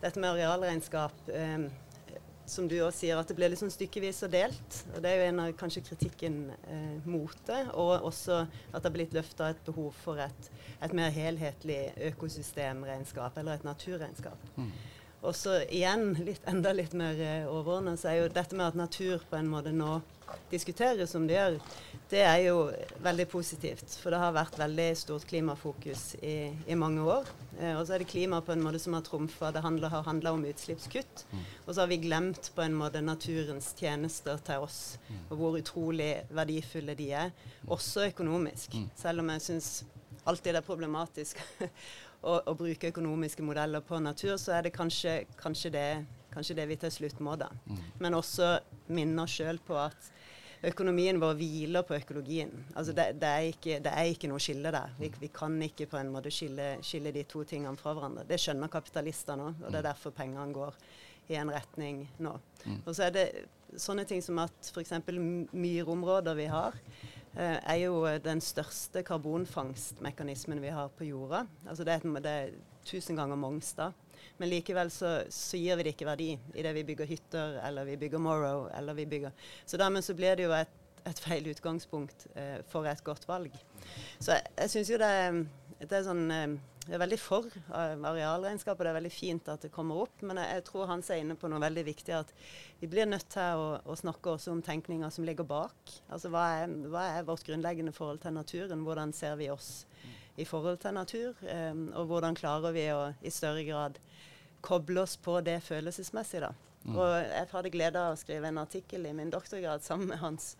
dette 0.00 0.18
med 0.18 0.30
arealregnskap 0.32 1.28
um, 1.28 1.66
som 2.46 2.68
du 2.68 2.76
også 2.82 3.04
sier, 3.04 3.18
at 3.18 3.28
det 3.30 3.36
blir 3.38 3.54
sånn 3.56 3.72
stykkevis 3.72 4.22
og 4.26 4.32
delt. 4.34 4.78
og 4.94 5.00
Det 5.02 5.10
er 5.10 5.20
jo 5.20 5.28
en 5.30 5.42
av 5.44 5.52
kanskje 5.58 5.84
kritikken 5.86 6.38
eh, 6.52 7.06
mot 7.08 7.36
det. 7.48 7.60
Og 7.72 8.08
også 8.10 8.42
at 8.44 8.80
det 8.80 8.88
har 8.88 8.96
blitt 8.96 9.16
løfta 9.16 9.50
et 9.52 9.62
behov 9.66 9.94
for 10.04 10.20
et, 10.20 10.50
et, 10.80 10.92
mer 10.96 11.14
helhetlig 11.14 11.78
økosystemregnskap, 12.10 13.38
eller 13.40 13.56
et 13.56 13.66
naturregnskap. 13.66 14.50
Mm. 14.56 14.72
Og 15.24 15.36
så 15.36 15.62
igjen, 15.72 16.12
litt, 16.26 16.42
enda 16.50 16.74
litt 16.76 16.92
mer 16.96 17.20
eh, 17.20 17.46
overordna, 17.48 17.96
så 17.96 18.10
er 18.10 18.18
jo 18.20 18.32
dette 18.32 18.56
med 18.58 18.72
at 18.72 18.78
natur 18.78 19.24
på 19.30 19.38
en 19.38 19.48
måte 19.48 19.72
nå 19.72 19.98
diskuteres 20.50 21.10
som 21.10 21.26
det 21.26 21.36
gjør, 21.36 21.56
det 22.10 22.20
er 22.22 22.38
jo 22.46 22.58
veldig 23.02 23.26
positivt. 23.30 23.96
For 24.00 24.14
det 24.14 24.20
har 24.20 24.34
vært 24.34 24.58
veldig 24.58 24.86
stort 24.98 25.26
klimafokus 25.28 26.14
i, 26.22 26.52
i 26.70 26.76
mange 26.78 27.02
år. 27.02 27.28
Eh, 27.58 27.72
og 27.74 27.84
så 27.86 27.96
er 27.96 28.04
det 28.04 28.10
klima 28.10 28.40
på 28.44 28.54
en 28.54 28.62
måte 28.64 28.80
som 28.82 28.96
har 28.96 29.04
trumfa. 29.06 29.52
Det 29.54 29.64
handler, 29.64 29.92
har 29.92 30.06
handla 30.06 30.34
om 30.36 30.44
utslippskutt. 30.48 31.24
Mm. 31.32 31.42
Og 31.64 31.72
så 31.72 31.80
har 31.82 31.90
vi 31.90 32.00
glemt 32.04 32.50
på 32.54 32.64
en 32.64 32.78
måte 32.78 33.02
naturens 33.04 33.72
tjenester 33.78 34.40
til 34.46 34.66
oss, 34.66 34.80
mm. 35.08 35.20
og 35.30 35.36
hvor 35.40 35.58
utrolig 35.60 36.12
verdifulle 36.34 36.96
de 36.98 37.10
er. 37.24 37.34
Også 37.66 38.08
økonomisk. 38.10 38.76
Mm. 38.76 38.88
Selv 39.00 39.24
om 39.24 39.34
jeg 39.34 39.46
syns 39.48 39.70
alltid 40.24 40.54
det 40.54 40.62
er 40.62 40.66
problematisk 40.66 41.40
å, 42.24 42.40
å, 42.48 42.56
bruke 42.58 42.90
økonomiske 42.90 43.44
modeller 43.46 43.84
på 43.84 44.00
natur, 44.02 44.34
så 44.40 44.56
er 44.56 44.66
det 44.66 44.74
kanskje, 44.74 45.22
kanskje 45.40 45.72
det 45.74 45.88
kanskje 46.34 46.56
det 46.58 46.66
vi 46.70 46.78
til 46.80 46.92
slutt 46.92 47.20
må, 47.22 47.36
da. 47.38 47.50
Mm. 47.68 47.80
Men 48.02 48.18
også 48.18 48.56
minne 48.94 49.22
oss 49.24 49.36
sjøl 49.38 49.60
på 49.64 49.78
at 49.78 50.10
økonomien 50.64 51.18
vår 51.20 51.36
hviler 51.38 51.84
på 51.86 51.96
økologien. 51.98 52.52
Altså 52.74 52.94
det, 52.96 53.08
det, 53.20 53.30
er 53.30 53.48
ikke, 53.52 53.78
det, 53.84 53.92
er 53.92 54.10
ikke, 54.10 54.30
noe 54.32 54.42
skille 54.42 54.72
der. 54.74 54.94
Vi, 54.98 55.10
vi, 55.20 55.30
kan 55.34 55.56
ikke 55.62 55.88
på 55.90 56.00
en 56.00 56.12
måte 56.14 56.32
skille, 56.34 56.74
skille, 56.84 57.12
de 57.14 57.26
to 57.28 57.44
tingene 57.48 57.78
fra 57.80 57.94
hverandre. 57.96 58.26
Det 58.28 58.40
skjønner 58.40 58.72
kapitalister 58.72 59.38
nå, 59.40 59.50
og 59.60 59.68
det 59.68 59.82
er 59.82 59.90
derfor 59.90 60.14
pengene 60.16 60.48
går 60.54 60.78
i 61.32 61.38
en 61.40 61.52
retning 61.52 62.04
nå. 62.22 62.34
Mm. 62.64 62.80
Og 62.80 62.90
så 62.92 63.06
er 63.06 63.14
det 63.14 63.26
sånne 63.80 64.04
ting 64.08 64.22
som 64.22 64.38
at 64.42 64.72
f.eks. 64.72 64.92
myrområder 65.52 66.36
vi 66.38 66.48
har, 66.52 66.76
er 67.36 67.78
jo 67.80 68.04
den 68.22 68.40
største 68.44 69.02
karbonfangstmekanismen 69.06 70.60
vi 70.62 70.70
har 70.70 70.92
på 70.94 71.08
jorda. 71.08 71.44
Altså 71.66 71.84
det, 71.84 71.96
er, 71.98 72.20
det 72.22 72.30
er 72.30 72.54
tusen 72.86 73.16
ganger 73.18 73.36
Mongstad. 73.36 73.92
Men 74.38 74.50
likevel 74.50 74.90
så, 74.90 75.16
så, 75.30 75.58
gir 75.58 75.76
vi 75.78 75.86
det 75.86 75.94
ikke 75.94 76.08
verdi 76.08 76.30
i 76.34 76.64
det 76.64 76.72
vi 76.76 76.86
bygger 76.86 77.10
hytter, 77.10 77.58
eller 77.66 77.86
vi 77.88 77.98
bygger 78.00 78.22
Morrow, 78.22 78.68
eller 78.74 78.96
vi 78.96 79.06
bygger 79.06 79.30
Så 79.66 79.78
dermed 79.80 80.02
så 80.02 80.14
blir 80.14 80.36
det 80.36 80.48
jo 80.48 80.54
et, 80.56 80.72
et 81.06 81.20
feil 81.20 81.46
utgangspunkt 81.50 82.26
eh, 82.34 82.58
for 82.68 82.86
et 82.88 83.04
godt 83.04 83.28
valg. 83.28 83.52
Så 84.18 84.32
jeg, 84.32 84.46
jeg 84.58 84.70
syns 84.70 84.90
jo 84.90 84.98
det, 85.02 85.12
det 85.80 85.98
er 85.98 86.06
sånn 86.06 86.24
eh, 86.30 86.54
jeg 86.84 86.98
er 86.98 87.00
veldig 87.00 87.16
for 87.16 87.46
arealregnskap, 87.72 88.76
og 88.76 88.84
det 88.84 88.90
er 88.90 88.98
veldig 88.98 89.12
fint 89.12 89.46
at 89.48 89.62
det 89.64 89.70
kommer 89.72 90.02
opp. 90.02 90.20
Men 90.26 90.36
jeg, 90.42 90.64
tror 90.66 90.90
Hans 90.90 91.08
er 91.08 91.22
inne 91.22 91.36
på 91.40 91.48
noe 91.48 91.62
veldig 91.62 91.84
viktig. 91.86 92.12
At 92.12 92.34
vi 92.82 92.90
blir 92.92 93.08
nødt 93.08 93.24
til 93.32 93.60
å, 93.60 93.70
å 93.88 93.96
snakke 93.96 94.34
også 94.34 94.52
om 94.52 94.60
tenkninga 94.64 95.08
som 95.14 95.24
ligger 95.24 95.48
bak. 95.48 95.94
Altså 96.12 96.28
hva 96.32 96.44
er, 96.58 96.74
hva 96.92 97.06
er, 97.14 97.24
vårt 97.24 97.46
grunnleggende 97.48 97.94
forhold 97.96 98.20
til 98.20 98.36
naturen? 98.36 98.84
Hvordan 98.84 99.16
ser 99.16 99.38
vi 99.40 99.48
oss 99.54 99.86
i 100.36 100.44
forhold 100.44 100.82
til 100.84 100.96
natur? 100.98 101.40
Um, 101.48 101.86
og 101.96 102.12
hvordan 102.12 102.36
klarer 102.36 102.76
vi 102.76 102.84
å 102.92 103.00
i 103.24 103.32
større 103.32 103.64
grad 103.64 103.96
koble 104.64 105.06
oss 105.06 105.16
på 105.20 105.38
det 105.44 105.62
følelsesmessig, 105.64 106.44
da. 106.44 106.52
Mm. 106.84 106.98
Og 107.00 107.10
jeg 107.16 107.48
hadde 107.48 107.72
glede 107.72 108.00
av 108.00 108.12
å 108.12 108.20
skrive 108.20 108.50
en 108.50 108.60
artikkel 108.60 109.06
i 109.08 109.14
min 109.16 109.30
doktorgrad 109.32 109.80
sammen 109.84 110.10
med 110.10 110.20
Hans 110.20 110.50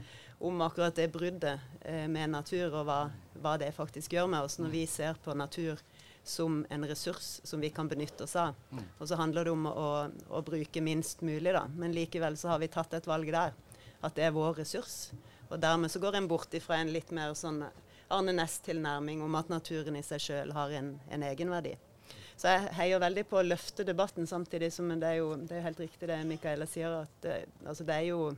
om 0.45 0.61
akkurat 0.65 0.97
det 0.97 1.09
bruddet 1.15 1.61
eh, 1.81 2.07
med 2.09 2.35
natur, 2.35 2.69
og 2.75 2.89
hva, 2.89 2.99
hva, 3.41 3.57
det 3.61 3.73
faktisk 3.77 4.17
gjør 4.17 4.29
med 4.31 4.47
oss 4.47 4.59
når 4.61 4.73
vi 4.75 4.87
ser 4.91 5.17
på 5.25 5.37
natur 5.37 5.81
som 6.25 6.63
en 6.73 6.85
ressurs 6.89 7.41
som 7.45 7.61
vi 7.61 7.71
kan 7.71 7.89
benytte 7.89 8.25
oss 8.25 8.37
av. 8.41 8.57
Mm. 8.71 8.85
Og 8.99 9.09
så 9.09 9.19
handler 9.21 9.45
det 9.45 9.53
om 9.53 9.67
å, 9.69 9.89
å, 10.29 10.43
bruke 10.45 10.81
minst 10.81 11.21
mulig, 11.21 11.53
da. 11.53 11.67
Men 11.69 11.93
likevel 11.97 12.37
så 12.41 12.55
har 12.55 12.63
vi 12.63 12.71
tatt 12.73 12.97
et 12.97 13.09
valg 13.09 13.29
der. 13.33 13.57
At 14.05 14.17
det 14.17 14.29
er 14.29 14.37
vår 14.37 14.61
ressurs. 14.61 15.13
Og 15.51 15.59
dermed 15.61 15.93
så 15.93 16.01
går 16.01 16.17
en 16.17 16.29
bort 16.29 16.55
ifra 16.57 16.81
en 16.81 16.93
litt 16.93 17.13
mer 17.13 17.37
sånn 17.37 17.63
Arne 18.13 18.33
Næss-tilnærming 18.33 19.23
om 19.25 19.37
at 19.37 19.51
naturen 19.53 19.97
i 19.97 20.05
seg 20.05 20.23
sjøl 20.23 20.53
har 20.57 20.73
en, 20.77 20.95
en, 21.13 21.25
egenverdi. 21.25 21.75
Så 22.37 22.51
jeg 22.51 22.73
heier 22.79 23.01
veldig 23.01 23.25
på 23.31 23.39
å 23.39 23.47
løfte 23.47 23.87
debatten, 23.87 24.27
samtidig 24.27 24.73
som 24.75 24.91
det 24.91 25.13
er 25.13 25.21
jo 25.21 25.35
det 25.39 25.59
er 25.59 25.69
helt 25.69 25.81
riktig 25.81 26.09
det 26.11 26.19
Micaela 26.29 26.67
sier, 26.69 26.97
at 27.05 27.21
det, 27.23 27.37
altså 27.65 27.87
det, 27.87 27.97
er 27.97 28.09
jo, 28.11 28.35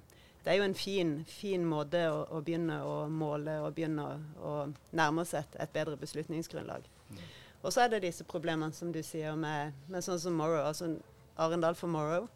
det 0.47 0.53
er 0.53 0.61
jo 0.61 0.67
en 0.69 0.76
fin, 0.79 1.09
fin 1.26 1.65
måte 1.67 2.05
å, 2.07 2.21
å, 2.31 2.41
begynne 2.47 2.76
å 2.87 2.93
måle 3.11 3.57
og 3.65 3.73
begynne 3.75 4.05
å, 4.07 4.12
å 4.38 4.53
nærme 4.95 5.25
oss 5.25 5.35
et, 5.35 5.57
et 5.59 5.73
bedre 5.75 5.99
beslutningsgrunnlag. 5.99 6.87
Mm. 7.11 7.25
Og 7.67 7.75
så 7.75 7.83
er 7.83 7.91
det 7.91 8.05
disse 8.05 8.23
problemene 8.31 8.71
som 8.71 8.93
du 8.95 9.00
sier 9.03 9.35
med, 9.35 9.75
med 9.91 10.07
sånn 10.07 10.21
som 10.23 10.37
Morrow, 10.38 10.62
altså 10.69 10.93
Arendal 11.43 11.75
for 11.75 11.91
Morrow. 11.91 12.29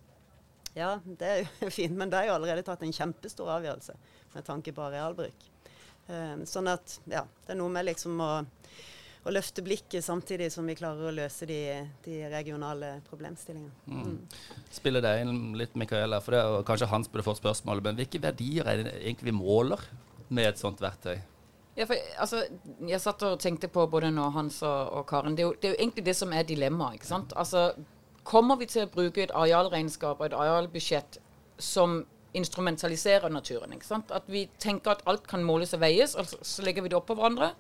Ja, 0.75 0.97
det 1.07 1.31
er 1.31 1.45
jo 1.45 1.71
fint, 1.79 1.95
men 1.95 2.11
det 2.11 2.19
er 2.19 2.33
jo 2.33 2.35
allerede 2.41 2.67
tatt 2.67 2.83
en 2.83 2.97
kjempestor 2.99 3.53
avgjørelse 3.61 3.95
med 4.35 4.47
tanke 4.49 4.75
på 4.75 4.89
arealbruk. 4.89 5.47
Um, 6.11 6.43
sånn 6.51 6.67
at, 6.73 6.97
ja, 7.07 7.23
det 7.47 7.55
er 7.55 7.61
noe 7.63 7.71
med 7.71 7.87
liksom 7.93 8.19
å, 8.27 8.33
å, 9.25 9.33
løfte 9.35 9.65
blikket 9.65 10.05
samtidig 10.05 10.51
som 10.55 10.69
vi 10.69 10.77
klarer 10.79 11.11
å 11.11 11.15
løse 11.15 11.49
de, 11.49 11.61
de 12.05 12.21
regionale 12.33 12.97
problemstillingene. 13.09 13.73
Mm. 13.87 14.07
Mm. 14.07 14.63
Spiller 14.73 15.05
det 15.05 15.17
inn 15.25 15.35
litt, 15.59 15.77
Mikael, 15.79 16.17
for 16.25 16.37
det, 16.37 16.45
og 16.47 16.65
kanskje 16.69 16.91
Hans 16.93 17.11
burde 17.11 17.27
få 17.27 17.37
spørsmålet, 17.39 17.85
men 17.87 18.01
hvilke 18.01 18.23
verdier 18.23 18.69
er 18.71 18.85
det 18.85 18.97
egentlig 19.03 19.31
vi 19.31 19.37
måler 19.41 19.85
med 20.31 20.53
et 20.53 20.61
sånt 20.63 20.81
verktøy? 20.83 21.19
Ja, 21.79 21.87
for, 21.87 21.97
altså, 22.21 22.43
jeg 22.89 23.01
satt 23.01 23.23
og 23.25 23.39
tenkte 23.41 23.71
på 23.73 23.87
både 23.89 24.11
nå 24.13 24.27
Hans 24.35 24.59
og, 24.67 24.91
og 24.99 25.07
Karen. 25.09 25.37
Det 25.39 25.45
er, 25.45 25.49
jo, 25.49 25.57
det 25.57 25.69
er, 25.69 25.75
jo, 25.75 25.81
egentlig 25.81 26.05
det 26.11 26.17
som 26.19 26.33
er 26.35 26.47
dilemmaet. 26.49 26.99
ikke 26.99 27.11
sant? 27.13 27.35
Altså, 27.39 27.71
Kommer 28.27 28.59
vi 28.61 28.67
til 28.69 28.85
å 28.85 28.91
bruke 28.93 29.23
et 29.25 29.33
arealregnskap 29.33 30.21
og 30.21 30.27
et 30.27 30.35
arealbudsjett 30.37 31.17
som 31.59 32.03
instrumentaliserer 32.37 33.33
naturen? 33.33 33.73
ikke 33.73 33.89
sant? 33.89 34.13
At 34.13 34.29
vi 34.29 34.45
tenker 34.61 34.93
at 34.93 35.05
alt 35.09 35.25
kan 35.31 35.45
måles 35.47 35.73
og 35.75 35.81
veies, 35.81 36.15
og 36.21 36.29
så 36.29 36.67
legger 36.67 36.85
vi 36.85 36.93
det 36.93 36.99
oppå 36.99 37.17
hverandre. 37.17 37.55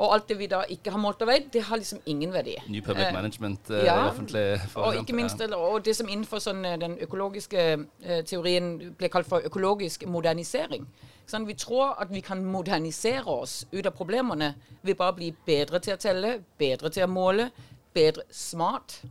Og 0.00 0.14
alt 0.14 0.30
det 0.30 0.38
vi 0.40 0.46
da 0.48 0.62
ikke 0.72 0.94
har 0.94 1.00
målt 1.00 1.20
og 1.20 1.28
veid, 1.28 1.50
det 1.52 1.60
har 1.68 1.76
liksom 1.76 2.00
ingen 2.08 2.32
verdi. 2.32 2.54
Ny 2.72 2.80
public 2.80 3.06
eh, 3.06 3.12
management 3.12 3.70
eh, 3.70 3.84
ja, 3.84 3.98
offentlig 4.08 4.44
Og 4.74 4.96
ikke 4.96 5.12
minst, 5.12 5.40
og 5.40 5.84
det 5.84 5.92
som 5.96 6.08
innenfor 6.08 6.40
sånn, 6.40 6.64
eh, 6.64 6.78
den 6.80 6.96
økologiske 7.04 7.64
eh, 7.76 8.22
teorien 8.24 8.70
ble 8.96 9.10
kalt 9.12 9.28
for 9.28 9.44
økologisk 9.44 10.06
modernisering. 10.08 10.86
Sånn, 11.28 11.44
vi 11.46 11.54
tror 11.54 11.98
at 12.00 12.08
vi 12.10 12.22
kan 12.24 12.40
modernisere 12.44 13.28
oss 13.28 13.66
ut 13.72 13.84
av 13.84 13.92
problemene 13.98 14.54
ved 14.80 14.96
bare 14.96 15.12
å 15.12 15.18
bli 15.18 15.34
bedre 15.46 15.82
til 15.84 15.98
å 15.98 16.00
telle, 16.00 16.30
bedre 16.58 16.90
til 16.94 17.04
å 17.04 17.10
måle, 17.10 17.50
bedre 17.92 18.24
smart. 18.32 19.02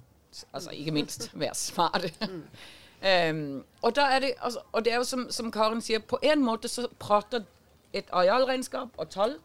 Altså 0.49 0.73
ikke 0.73 0.95
minst 0.95 1.29
være 1.37 1.55
smart. 1.55 2.09
um, 2.25 3.61
og, 3.85 3.93
det, 3.93 4.33
altså, 4.41 4.65
og, 4.71 4.85
det, 4.85 4.93
er 4.93 4.97
jo 4.97 5.05
som, 5.05 5.27
som 5.29 5.53
Karen 5.53 5.85
sier, 5.85 6.01
på 6.01 6.17
en 6.23 6.41
måte 6.41 6.71
så 6.71 6.87
prater 6.99 7.45
et 7.93 8.09
arealregnskap 8.09 8.97
og 8.97 9.13
tall 9.13 9.37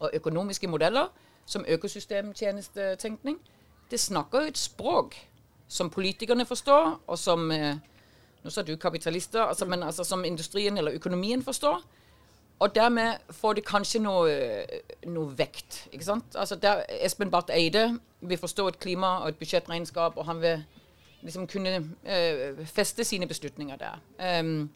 og 0.00 0.10
økonomiske 0.14 0.68
modeller, 0.68 1.08
som 1.46 1.64
økosystemtjenestetenkning, 1.68 3.38
det 3.90 4.00
snakker 4.00 4.40
jo 4.40 4.52
et 4.52 4.58
språk 4.58 5.16
som 5.68 5.90
politikerne 5.90 6.46
forstår, 6.46 7.00
og 7.06 7.18
som 7.18 7.50
eh, 7.52 7.76
Nå 8.40 8.48
sa 8.48 8.62
du 8.64 8.72
kapitalister, 8.80 9.42
altså, 9.42 9.66
men 9.68 9.82
altså, 9.82 10.04
som 10.04 10.24
industrien 10.24 10.78
eller 10.78 10.94
økonomien 10.96 11.42
forstår. 11.44 11.82
Og 12.60 12.74
dermed 12.74 13.18
får 13.30 13.58
det 13.58 13.64
kanskje 13.68 14.00
noe, 14.00 14.32
noe 15.08 15.32
vekt. 15.36 15.82
ikke 15.92 16.04
sant? 16.04 16.24
Altså 16.34 16.56
der 16.56 16.82
Espen 17.04 17.30
Barth 17.30 17.52
Eide 17.52 17.98
vil 18.20 18.38
forstå 18.38 18.66
et 18.68 18.78
klima 18.80 19.06
og 19.06 19.28
et 19.28 19.36
budsjettregnskap, 19.36 20.16
og 20.16 20.24
han 20.24 20.40
vil 20.40 20.64
liksom 21.22 21.46
kunne 21.46 21.90
øh, 22.08 22.66
feste 22.66 23.04
sine 23.04 23.26
beslutninger 23.26 23.76
der. 23.76 24.00
Um, 24.40 24.70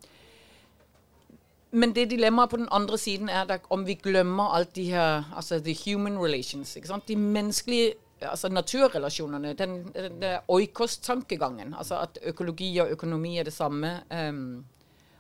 men 1.75 1.93
det 1.95 2.11
dilemmaet 2.11 2.51
på 2.51 2.57
den 2.61 2.69
andre 2.71 2.99
siden 2.99 3.29
er 3.29 3.51
at 3.51 3.67
om 3.71 3.87
vi 3.87 3.95
glemmer 3.95 4.55
alt 4.57 4.75
de 4.77 4.85
her 4.91 5.25
altså 5.37 5.59
the 5.61 5.75
human 5.85 6.19
relations. 6.19 6.79
De 7.09 7.17
menneskelige 7.17 7.95
altså 8.31 8.49
naturrelasjonene. 8.49 9.53
Den, 9.53 9.93
den, 9.95 10.23
den 10.23 10.39
oikos-tankegangen. 10.49 11.75
Altså 11.79 11.99
at 11.99 12.19
økologi 12.23 12.79
og 12.79 12.91
økonomi 12.91 13.39
er 13.39 13.45
det 13.45 13.53
samme. 13.53 14.01
Um, 14.29 14.65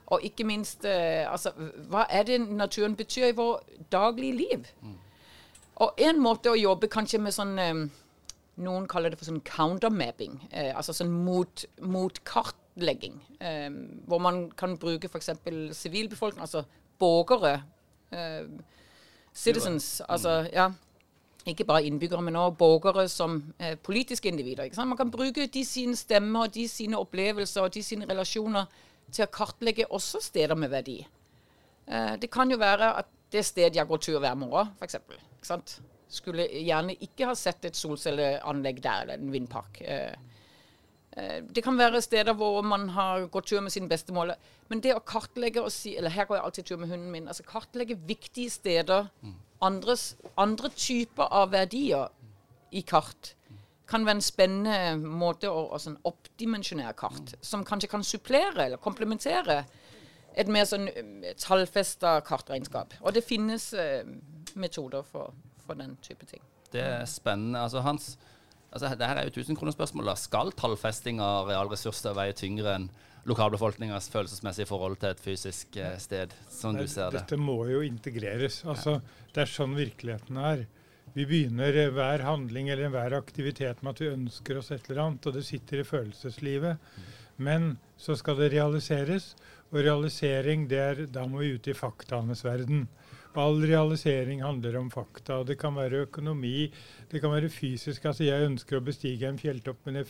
og 0.07 0.21
ikke 0.23 0.45
minst 0.45 0.85
uh, 0.85 1.33
altså, 1.33 1.51
hva 1.89 2.07
er 2.11 2.23
det 2.23 2.41
naturen 2.41 2.97
betyr 2.97 3.27
i 3.27 3.37
vår 3.37 3.63
daglige 3.93 4.37
liv? 4.37 4.67
Mm. 4.83 4.97
Og 5.75 5.95
en 5.99 6.21
måte 6.23 6.53
å 6.53 6.59
jobbe 6.59 6.89
kanskje 6.89 7.19
med 7.19 7.35
sånn 7.35 7.59
um, 7.59 7.85
Noen 8.55 8.85
kaller 8.87 9.11
det 9.11 9.19
for 9.19 9.27
sånn 9.27 9.41
countermapping. 9.43 10.37
Uh, 10.53 10.77
altså 10.77 10.95
sånn 10.95 11.11
mot, 11.11 11.65
mot 11.83 12.21
kart 12.25 12.55
kartlegging, 12.75 13.21
eh, 13.41 13.71
hvor 14.07 14.19
man 14.19 14.51
kan 14.51 14.79
bruke 14.79 15.09
f.eks. 15.09 15.31
sivilbefolkning, 15.73 16.41
altså 16.41 16.65
borgere. 16.99 17.63
Eh, 18.13 18.47
citizens, 19.35 20.03
altså 20.09 20.49
ja. 20.53 20.71
Ikke 21.47 21.65
bare 21.65 21.85
innbyggere, 21.85 22.23
men 22.23 22.37
også 22.37 22.57
borgere 22.57 23.09
som 23.09 23.55
eh, 23.59 23.77
politiske 23.77 24.29
individer. 24.29 24.85
Man 24.85 24.97
kan 24.97 25.11
bruke 25.11 25.47
de 25.47 25.65
sine 25.65 25.97
stemmer, 25.97 26.47
de 26.47 26.69
sine 26.69 26.99
opplevelser 26.99 27.63
og 27.63 27.75
de 27.75 27.83
sine 27.83 28.07
relasjoner 28.09 28.65
til 29.13 29.25
å 29.25 29.31
kartlegge 29.33 29.87
også 29.91 30.21
steder 30.23 30.55
med 30.55 30.71
verdi. 30.71 31.07
Eh, 31.87 32.17
det 32.17 32.31
kan 32.31 32.51
jo 32.51 32.57
være 32.57 32.95
at 32.99 33.07
det 33.33 33.45
stedet 33.45 33.77
jeg 33.77 33.87
går 33.87 33.99
tur 33.99 34.19
hver 34.19 34.35
morgen, 34.35 34.69
f.eks. 34.81 35.81
Skulle 36.09 36.47
gjerne 36.49 36.95
ikke 36.95 37.27
ha 37.27 37.35
sett 37.35 37.65
et 37.65 37.77
solcelleanlegg 37.77 38.81
der, 38.81 39.03
eller 39.03 39.15
en 39.15 39.33
vindpark. 39.33 39.83
Eh, 39.83 40.34
det 41.15 41.63
kan 41.63 41.77
være 41.79 42.01
steder 42.03 42.35
hvor 42.35 42.63
man 42.67 42.89
har 42.91 43.29
gått 43.31 43.47
tur 43.47 43.61
med 43.63 43.71
sin 43.71 43.87
bestemor. 43.89 44.33
Men 44.67 44.81
det 44.83 44.97
å 44.97 45.03
kartlegge 45.07 45.63
og 45.63 45.71
si 45.71 45.93
Eller 45.95 46.11
her 46.11 46.27
går 46.27 46.41
jeg 46.41 46.45
alltid 46.45 46.67
tur 46.67 46.81
med 46.81 46.91
hunden 46.91 47.13
min. 47.13 47.29
altså 47.29 47.45
Kartlegge 47.47 47.95
viktige 48.09 48.51
steder, 48.51 49.07
andres, 49.63 50.17
andre 50.37 50.73
typer 50.75 51.31
av 51.31 51.53
verdier 51.53 52.11
i 52.75 52.83
kart, 52.83 53.35
kan 53.87 54.07
være 54.07 54.19
en 54.19 54.25
spennende 54.25 54.97
måte 54.97 55.51
å 55.51 55.69
altså 55.77 55.93
en 55.93 56.01
oppdimensjonere 56.09 56.95
kart. 56.99 57.35
Som 57.45 57.65
kanskje 57.65 57.93
kan 57.93 58.05
supplere 58.05 58.67
eller 58.67 58.83
komplementere 58.83 59.63
et 60.35 60.51
mer 60.51 60.67
sånn 60.69 60.89
eh, 60.91 61.35
tallfesta 61.39 62.19
kartregnskap. 62.27 62.97
Og 63.03 63.15
det 63.15 63.25
finnes 63.27 63.71
eh, 63.79 64.03
metoder 64.59 65.05
for, 65.07 65.35
for 65.67 65.79
den 65.79 65.97
type 66.03 66.27
ting. 66.27 66.43
Det 66.75 66.83
er 66.83 67.05
spennende. 67.07 67.63
Altså 67.63 67.85
Hans 67.87 68.15
Altså, 68.75 68.91
det 68.99 69.07
her 69.07 69.21
er 69.21 69.29
jo 69.29 69.35
tusenkronerspørsmålet. 69.37 70.19
Skal 70.19 70.51
tallfesting 70.59 71.21
av 71.23 71.47
realressurser 71.53 72.17
veie 72.19 72.35
tyngre 72.37 72.75
enn 72.75 72.89
lokalbefolkningas 73.25 74.11
følelsesmessige 74.13 74.69
forhold 74.69 74.99
til 75.01 75.15
et 75.15 75.23
fysisk 75.23 75.79
eh, 75.81 75.95
sted, 76.03 76.35
som 76.51 76.77
du 76.77 76.85
ser 76.91 77.15
det? 77.15 77.23
Dette 77.23 77.39
må 77.41 77.61
jo 77.71 77.85
integreres. 77.87 78.61
Altså, 78.69 78.99
Det 79.33 79.45
er 79.45 79.51
sånn 79.51 79.79
virkeligheten 79.79 80.37
er. 80.43 80.67
Vi 81.15 81.25
begynner 81.31 81.77
hver 81.95 82.25
handling 82.27 82.69
eller 82.73 82.91
hver 82.91 83.15
aktivitet 83.17 83.83
med 83.83 83.95
at 83.95 84.03
vi 84.03 84.11
ønsker 84.11 84.59
oss 84.59 84.73
et 84.75 84.89
eller 84.91 85.05
annet, 85.05 85.27
og 85.27 85.37
det 85.37 85.45
sitter 85.47 85.81
i 85.81 85.87
følelseslivet. 85.87 86.83
Men 87.39 87.77
så 87.99 88.17
skal 88.19 88.39
det 88.39 88.53
realiseres, 88.55 89.35
og 89.71 89.81
realisering, 89.83 90.69
det 90.71 90.81
er, 90.83 91.05
da 91.11 91.25
må 91.27 91.43
vi 91.43 91.55
ut 91.57 91.71
i 91.71 91.75
faktaenes 91.75 92.45
verden. 92.47 92.85
All 93.41 93.59
realisering 93.67 94.43
handler 94.45 94.77
om 94.79 94.91
fakta. 94.91 95.41
og 95.41 95.47
Det 95.47 95.59
kan 95.59 95.75
være 95.75 96.05
økonomi, 96.07 96.71
det 97.11 97.21
kan 97.21 97.33
være 97.33 97.51
fysisk. 97.51 98.05
Altså 98.05 98.25
Jeg 98.25 98.47
ønsker 98.47 98.79
å 98.79 98.85
bestige 98.85 99.29
en 99.29 99.39
fjelltopp, 99.39 99.81
men 99.87 100.03
jeg 100.03 100.07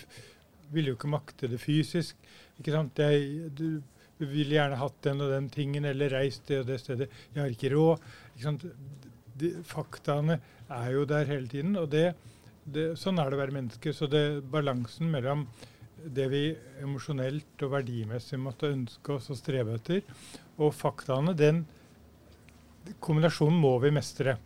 vil 0.74 0.90
jo 0.90 0.96
ikke 0.98 1.12
makte 1.12 1.48
det 1.48 1.60
fysisk. 1.60 2.16
ikke 2.58 2.74
sant? 2.74 2.98
Jeg, 2.98 3.50
du, 3.56 3.82
ville 4.18 4.54
gjerne 4.56 4.78
hatt 4.78 5.00
den 5.04 5.20
og 5.20 5.32
den 5.32 5.48
tingen, 5.50 5.84
eller 5.84 6.12
reist 6.12 6.46
det 6.48 6.60
og 6.62 6.68
det 6.68 6.80
stedet. 6.80 7.08
Jeg 7.34 7.42
har 7.42 7.52
ikke 7.52 7.72
råd. 7.74 8.08
ikke 8.34 8.46
sant? 8.48 8.66
De, 9.34 9.50
faktaene 9.66 10.38
er 10.70 10.90
jo 10.92 11.04
der 11.04 11.24
hele 11.28 11.48
tiden. 11.48 11.76
og 11.76 11.90
det, 11.90 12.14
det, 12.64 12.92
Sånn 13.00 13.18
er 13.18 13.30
det 13.30 13.38
å 13.38 13.42
være 13.42 13.56
menneske. 13.56 13.92
Så 13.92 14.06
det 14.06 14.44
balansen 14.52 15.10
mellom 15.10 15.46
det 16.04 16.26
vi 16.28 16.42
emosjonelt 16.82 17.62
og 17.64 17.72
verdimessig 17.72 18.38
måtte 18.40 18.72
ønske 18.72 19.16
oss 19.16 19.30
og 19.32 19.38
strebe 19.40 19.78
etter, 19.78 20.02
og 20.60 20.74
faktaene, 20.76 21.32
den, 21.36 21.62
kombinasjonen 23.04 23.56
må 23.60 23.76
vi 23.82 23.92
mestre. 23.94 24.38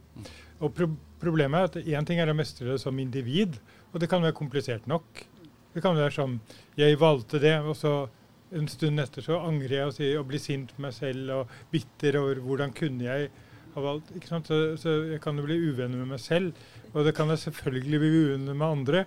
Og 0.58 0.72
pro 0.74 0.90
problemet 1.18 1.58
er 1.58 1.66
at 1.66 1.88
én 1.98 2.06
ting 2.06 2.20
er 2.22 2.30
å 2.30 2.36
mestre 2.36 2.68
det 2.68 2.78
som 2.78 2.98
individ, 3.02 3.56
og 3.90 3.98
det 3.98 4.06
kan 4.10 4.22
være 4.22 4.36
komplisert 4.38 4.84
nok. 4.86 5.24
Det 5.74 5.82
kan 5.82 5.98
være 5.98 6.14
sånn 6.14 6.36
Jeg 6.78 6.98
valgte 7.00 7.40
det, 7.42 7.56
og 7.58 7.74
så 7.74 8.08
en 8.54 8.68
stund 8.70 9.02
etter 9.02 9.24
så 9.24 9.40
angrer 9.44 9.74
jeg 9.74 9.88
og, 9.88 9.94
sier, 9.96 10.18
og 10.20 10.28
blir 10.30 10.40
sint 10.40 10.70
på 10.74 10.84
meg 10.84 10.94
selv 10.96 11.34
og 11.34 11.56
bitter 11.72 12.20
over 12.20 12.40
hvordan 12.44 12.72
kunne 12.76 13.04
jeg 13.04 13.28
ha 13.74 13.82
valgt. 13.84 14.12
ikke 14.16 14.30
sant? 14.30 14.48
Så, 14.48 14.76
så 14.80 14.94
jeg 15.12 15.20
kan 15.24 15.38
jo 15.38 15.46
bli 15.46 15.58
uvenner 15.68 16.00
med 16.00 16.14
meg 16.14 16.22
selv, 16.22 16.56
og 16.94 17.04
det 17.06 17.14
kan 17.16 17.30
jeg 17.32 17.42
selvfølgelig 17.44 18.00
bli 18.02 18.12
uvenner 18.14 18.58
med 18.58 18.68
andre. 18.68 19.04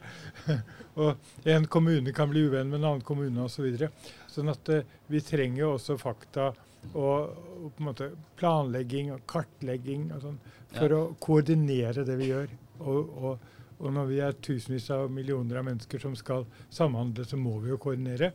og 1.01 1.47
en 1.55 1.69
kommune 1.71 2.13
kan 2.15 2.29
bli 2.31 2.45
uvenn 2.47 2.69
med 2.69 2.81
en 2.81 2.89
annen 2.91 3.05
kommune 3.07 3.45
osv. 3.45 3.61
Så 3.61 3.65
videre. 3.65 3.91
sånn 4.31 4.51
at 4.51 4.73
uh, 4.73 4.83
vi 5.11 5.23
trenger 5.25 5.71
også 5.71 5.97
fakta 6.01 6.51
og, 6.93 7.37
og, 7.61 7.67
på 7.75 7.83
en 7.83 7.87
måte 7.87 8.09
planlegging 8.39 9.11
og 9.15 9.23
kartlegging 9.29 10.09
og 10.15 10.25
sånn, 10.25 10.39
for 10.73 10.93
ja. 10.93 10.97
å 10.97 11.15
koordinere 11.23 12.05
det 12.07 12.17
vi 12.19 12.31
gjør. 12.31 12.55
Og, 12.81 13.13
og, 13.21 13.45
og, 13.77 13.87
når 13.93 14.09
vi 14.09 14.19
er 14.25 14.41
tusenvis 14.43 14.89
av 14.95 15.07
millioner 15.13 15.61
av 15.61 15.67
mennesker 15.69 16.01
som 16.01 16.17
skal 16.17 16.45
samhandle, 16.73 17.25
så 17.27 17.39
må 17.39 17.57
vi 17.63 17.71
jo 17.71 17.79
koordinere. 17.81 18.31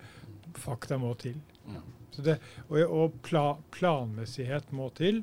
Fakta 0.56 0.98
må 1.00 1.12
til. 1.20 1.36
Ja. 1.68 1.82
Det, 2.16 2.38
og, 2.70 2.80
og 2.80 3.20
pla, 3.26 3.44
planmessighet 3.74 4.72
må 4.76 4.88
til. 4.96 5.22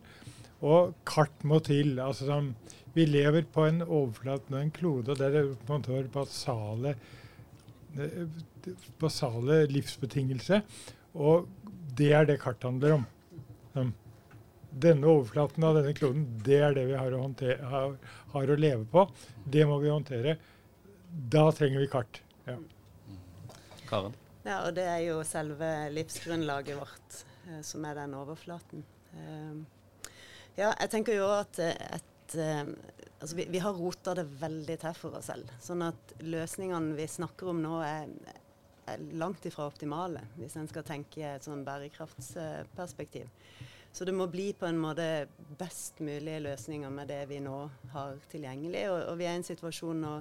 Og 0.63 0.93
kart 1.07 1.43
må 1.47 1.59
til. 1.65 1.97
altså 1.99 2.29
sånn, 2.29 2.53
Vi 2.93 3.07
lever 3.09 3.47
på 3.49 3.65
en 3.65 3.81
overflate 3.81 4.53
og 4.53 4.59
en 4.59 4.71
klode, 4.71 5.15
og 5.15 5.17
det 5.17 5.31
på 5.65 5.73
en 5.73 5.81
måte 5.81 6.03
basale, 6.13 6.93
basale 9.01 9.63
livsbetingelse. 9.71 10.61
Og 11.13 11.49
det 11.97 12.11
er 12.17 12.25
det 12.29 12.39
kartet 12.41 12.69
handler 12.69 12.97
om. 12.97 13.05
Sånn, 13.73 13.93
denne 14.73 15.09
overflaten 15.09 15.65
av 15.67 15.77
denne 15.77 15.93
kloden, 15.97 16.25
det 16.45 16.59
er 16.65 16.73
det 16.73 16.87
vi 16.89 16.97
har 16.97 17.13
å, 17.13 17.21
håndtere, 17.27 17.59
har, 17.69 17.97
har 18.33 18.53
å, 18.53 18.57
leve 18.57 18.87
på. 18.89 19.05
Det 19.45 19.65
må 19.69 19.77
vi 19.83 19.91
håndtere. 19.93 20.37
Da 21.09 21.45
trenger 21.53 21.83
vi 21.83 21.89
kart. 21.91 22.21
Ja. 22.47 22.57
Karen? 23.89 24.15
Ja, 24.43 24.63
og 24.65 24.73
det 24.75 24.87
er 24.89 25.03
jo 25.05 25.21
selve 25.27 25.69
livsgrunnlaget 25.93 26.79
vårt 26.79 27.19
eh, 27.47 27.61
som 27.63 27.85
er 27.87 28.01
den 28.01 28.15
overflaten. 28.17 28.83
Eh, 29.13 30.01
ja, 30.57 30.73
jeg 30.73 30.89
tenker 30.91 31.15
jo 31.15 31.29
at 31.31 31.61
et, 31.63 32.35
eh, 32.35 32.65
altså 33.19 33.37
vi, 33.37 33.45
vi, 33.53 33.61
har 33.63 33.77
rota 33.77 34.17
det 34.17 34.25
veldig 34.41 34.79
til 34.81 34.97
for 34.97 35.19
oss 35.19 35.29
selv. 35.31 35.53
Sånn 35.63 35.85
at 35.85 36.17
løsningene 36.25 36.97
vi 36.97 37.07
snakker 37.07 37.53
om 37.53 37.61
nå, 37.63 37.77
er 37.85 38.09
langt 39.17 39.45
ifra 39.45 39.67
optimale, 39.69 40.25
hvis 40.37 40.57
en 40.59 40.67
skal 40.69 40.85
tenke 40.87 41.21
i 41.21 41.27
et 41.27 41.45
sånn 41.45 41.63
bærekraftsperspektiv. 41.67 43.29
Så 43.93 44.07
det 44.09 44.15
må 44.17 44.25
bli 44.25 44.49
på 44.57 44.65
en 44.65 44.79
måte 44.81 45.27
best 45.59 45.99
mulige 46.01 46.41
løsninger 46.41 46.89
med 46.89 47.11
det 47.13 47.21
vi 47.29 47.37
nå 47.45 47.57
har 47.93 48.17
tilgjengelig. 48.31 48.87
Og, 48.89 48.99
og 49.11 49.19
vi 49.19 49.27
er 49.29 49.35
i 49.35 49.41
en 49.41 49.45
situasjon 49.45 50.01
nå 50.01 50.13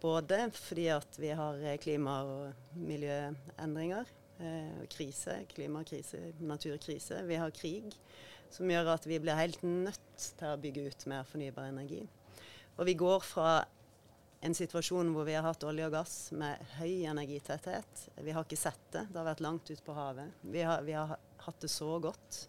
både 0.00 0.46
fordi 0.56 0.88
at 0.90 1.18
vi 1.20 1.30
har 1.36 1.60
klima- 1.82 2.22
og 2.24 2.74
miljøendringer, 2.74 4.10
eh, 4.40 4.80
krise, 4.90 5.44
klimakrise, 5.54 6.32
naturkrise. 6.40 7.22
Vi 7.28 7.38
har 7.38 7.50
krig, 7.50 7.94
som 8.50 8.66
gjør 8.66 8.94
at 8.94 9.06
vi 9.06 9.18
blir 9.18 9.38
helt 9.38 9.62
nødt 9.62 10.32
til 10.38 10.48
å 10.48 10.58
bygge 10.58 10.86
ut 10.88 11.06
mer 11.06 11.22
fornybar 11.28 11.68
energi. 11.70 12.02
Og 12.76 12.86
vi 12.86 12.94
går 12.94 13.20
fra 13.20 13.64
en 14.40 14.54
situasjon 14.54 15.10
hvor 15.12 15.26
vi 15.28 15.34
har 15.36 15.44
hatt 15.44 15.64
olje 15.68 15.86
og 15.88 15.92
gass 15.92 16.14
med 16.32 16.60
høy 16.78 17.04
energitetthet. 17.10 18.06
Vi 18.24 18.32
har 18.32 18.46
ikke 18.46 18.56
sett 18.56 18.86
det. 18.92 19.06
Det 19.10 19.18
har 19.20 19.28
vært 19.28 19.42
langt 19.44 19.68
ute 19.68 19.84
på 19.84 19.96
havet. 19.96 20.32
Vi 20.40 20.62
har, 20.64 20.80
vi 20.86 20.94
har 20.96 21.16
hatt 21.44 21.60
det 21.60 21.68
så 21.68 21.98
godt 22.00 22.46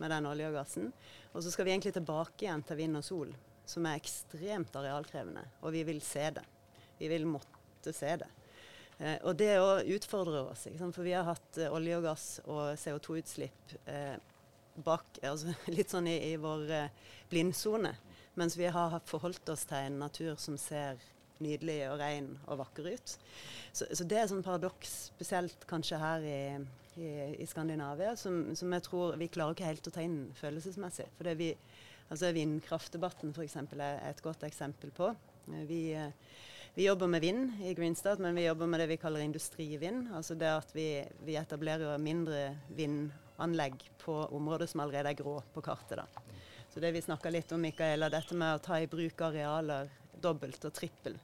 med 0.00 0.12
den 0.12 0.28
olje 0.28 0.50
og 0.50 0.58
gassen. 0.58 0.90
Og 1.32 1.44
så 1.44 1.52
skal 1.52 1.64
vi 1.64 1.72
egentlig 1.72 1.94
tilbake 1.96 2.44
igjen 2.44 2.64
til 2.68 2.80
vind 2.80 3.00
og 3.00 3.06
sol, 3.06 3.32
som 3.68 3.88
er 3.88 4.00
ekstremt 4.00 4.76
arealkrevende. 4.76 5.46
Og 5.64 5.72
vi 5.76 5.84
vil 5.88 6.02
se 6.04 6.26
det. 6.36 6.44
Vi 6.98 7.08
vil 7.08 7.24
måtte 7.28 7.94
se 7.96 8.12
det. 8.20 8.28
Eh, 8.98 9.16
og 9.24 9.32
det 9.40 9.54
å 9.60 9.78
utfordre 9.80 10.42
oss, 10.50 10.66
for 10.92 11.06
vi 11.06 11.14
har 11.16 11.24
hatt 11.24 11.56
eh, 11.56 11.72
olje 11.72 11.96
og 11.96 12.04
gass 12.04 12.26
og 12.44 12.74
CO2-utslipp 12.80 13.78
eh, 13.88 14.18
altså 14.84 15.54
litt 15.76 15.92
sånn 15.92 16.08
i, 16.08 16.18
i 16.32 16.36
vår 16.40 16.68
eh, 16.76 16.92
blindsone. 17.32 17.94
Mens 18.36 18.56
vi 18.56 18.68
har 18.68 19.00
forholdt 19.08 19.48
oss 19.48 19.64
til 19.68 19.88
en 19.88 19.98
natur 20.04 20.36
som 20.36 20.58
ser 20.60 21.00
nydelig 21.44 21.78
og 21.90 21.98
ren 22.00 22.30
og 22.46 22.60
vakker 22.62 22.90
ut. 22.94 23.14
Så, 23.72 23.86
så 23.86 24.06
det 24.08 24.18
er 24.20 24.28
sånn 24.30 24.44
paradoks, 24.44 24.94
spesielt 25.14 25.66
kanskje 25.70 26.00
her 26.00 26.26
i, 26.26 26.40
i, 27.00 27.10
i 27.42 27.48
Skandinavia, 27.48 28.16
som, 28.18 28.42
som, 28.58 28.72
jeg 28.76 28.86
tror 28.86 29.16
vi 29.20 29.30
klarer 29.32 29.56
ikke 29.56 29.70
helt 29.70 29.90
å 29.90 29.94
ta 29.94 30.04
inn 30.04 30.20
følelsesmessig. 30.40 31.08
For 31.18 31.32
vi, 31.38 31.52
altså 32.08 32.32
Vindkraftdebatten 32.36 33.34
f.eks. 33.34 33.58
er 33.76 34.04
et 34.10 34.24
godt 34.24 34.46
eksempel 34.48 34.92
på. 34.96 35.12
Vi, 35.68 35.82
vi, 36.74 36.86
jobber 36.86 37.10
med 37.10 37.24
vind 37.24 37.62
i 37.66 37.74
Greenstart, 37.78 38.22
men 38.22 38.36
vi 38.38 38.46
jobber 38.46 38.70
med 38.70 38.82
det 38.82 38.90
vi 38.92 39.00
kaller 39.02 39.24
industrivind. 39.24 40.10
Altså 40.14 40.36
det 40.38 40.50
at 40.50 40.74
vi, 40.76 40.90
vi 41.26 41.38
etablerer 41.40 41.98
mindre 42.02 42.50
vindanlegg 42.76 43.80
på 44.02 44.20
områder 44.28 44.70
som 44.70 44.84
allerede 44.84 45.14
er 45.14 45.22
grå 45.22 45.40
på 45.54 45.64
kartet. 45.64 46.02
da. 46.02 46.28
Så 46.70 46.78
det 46.82 46.92
vi 46.94 47.02
snakka 47.02 47.32
litt 47.34 47.50
om, 47.52 47.62
Mikaela, 47.62 48.06
dette 48.12 48.36
med 48.38 48.54
å 48.54 48.62
ta 48.62 48.76
i 48.78 48.86
bruk 48.90 49.24
arealer 49.26 49.90
dobbelt 50.22 50.64
og 50.68 50.74
trippel. 50.76 51.16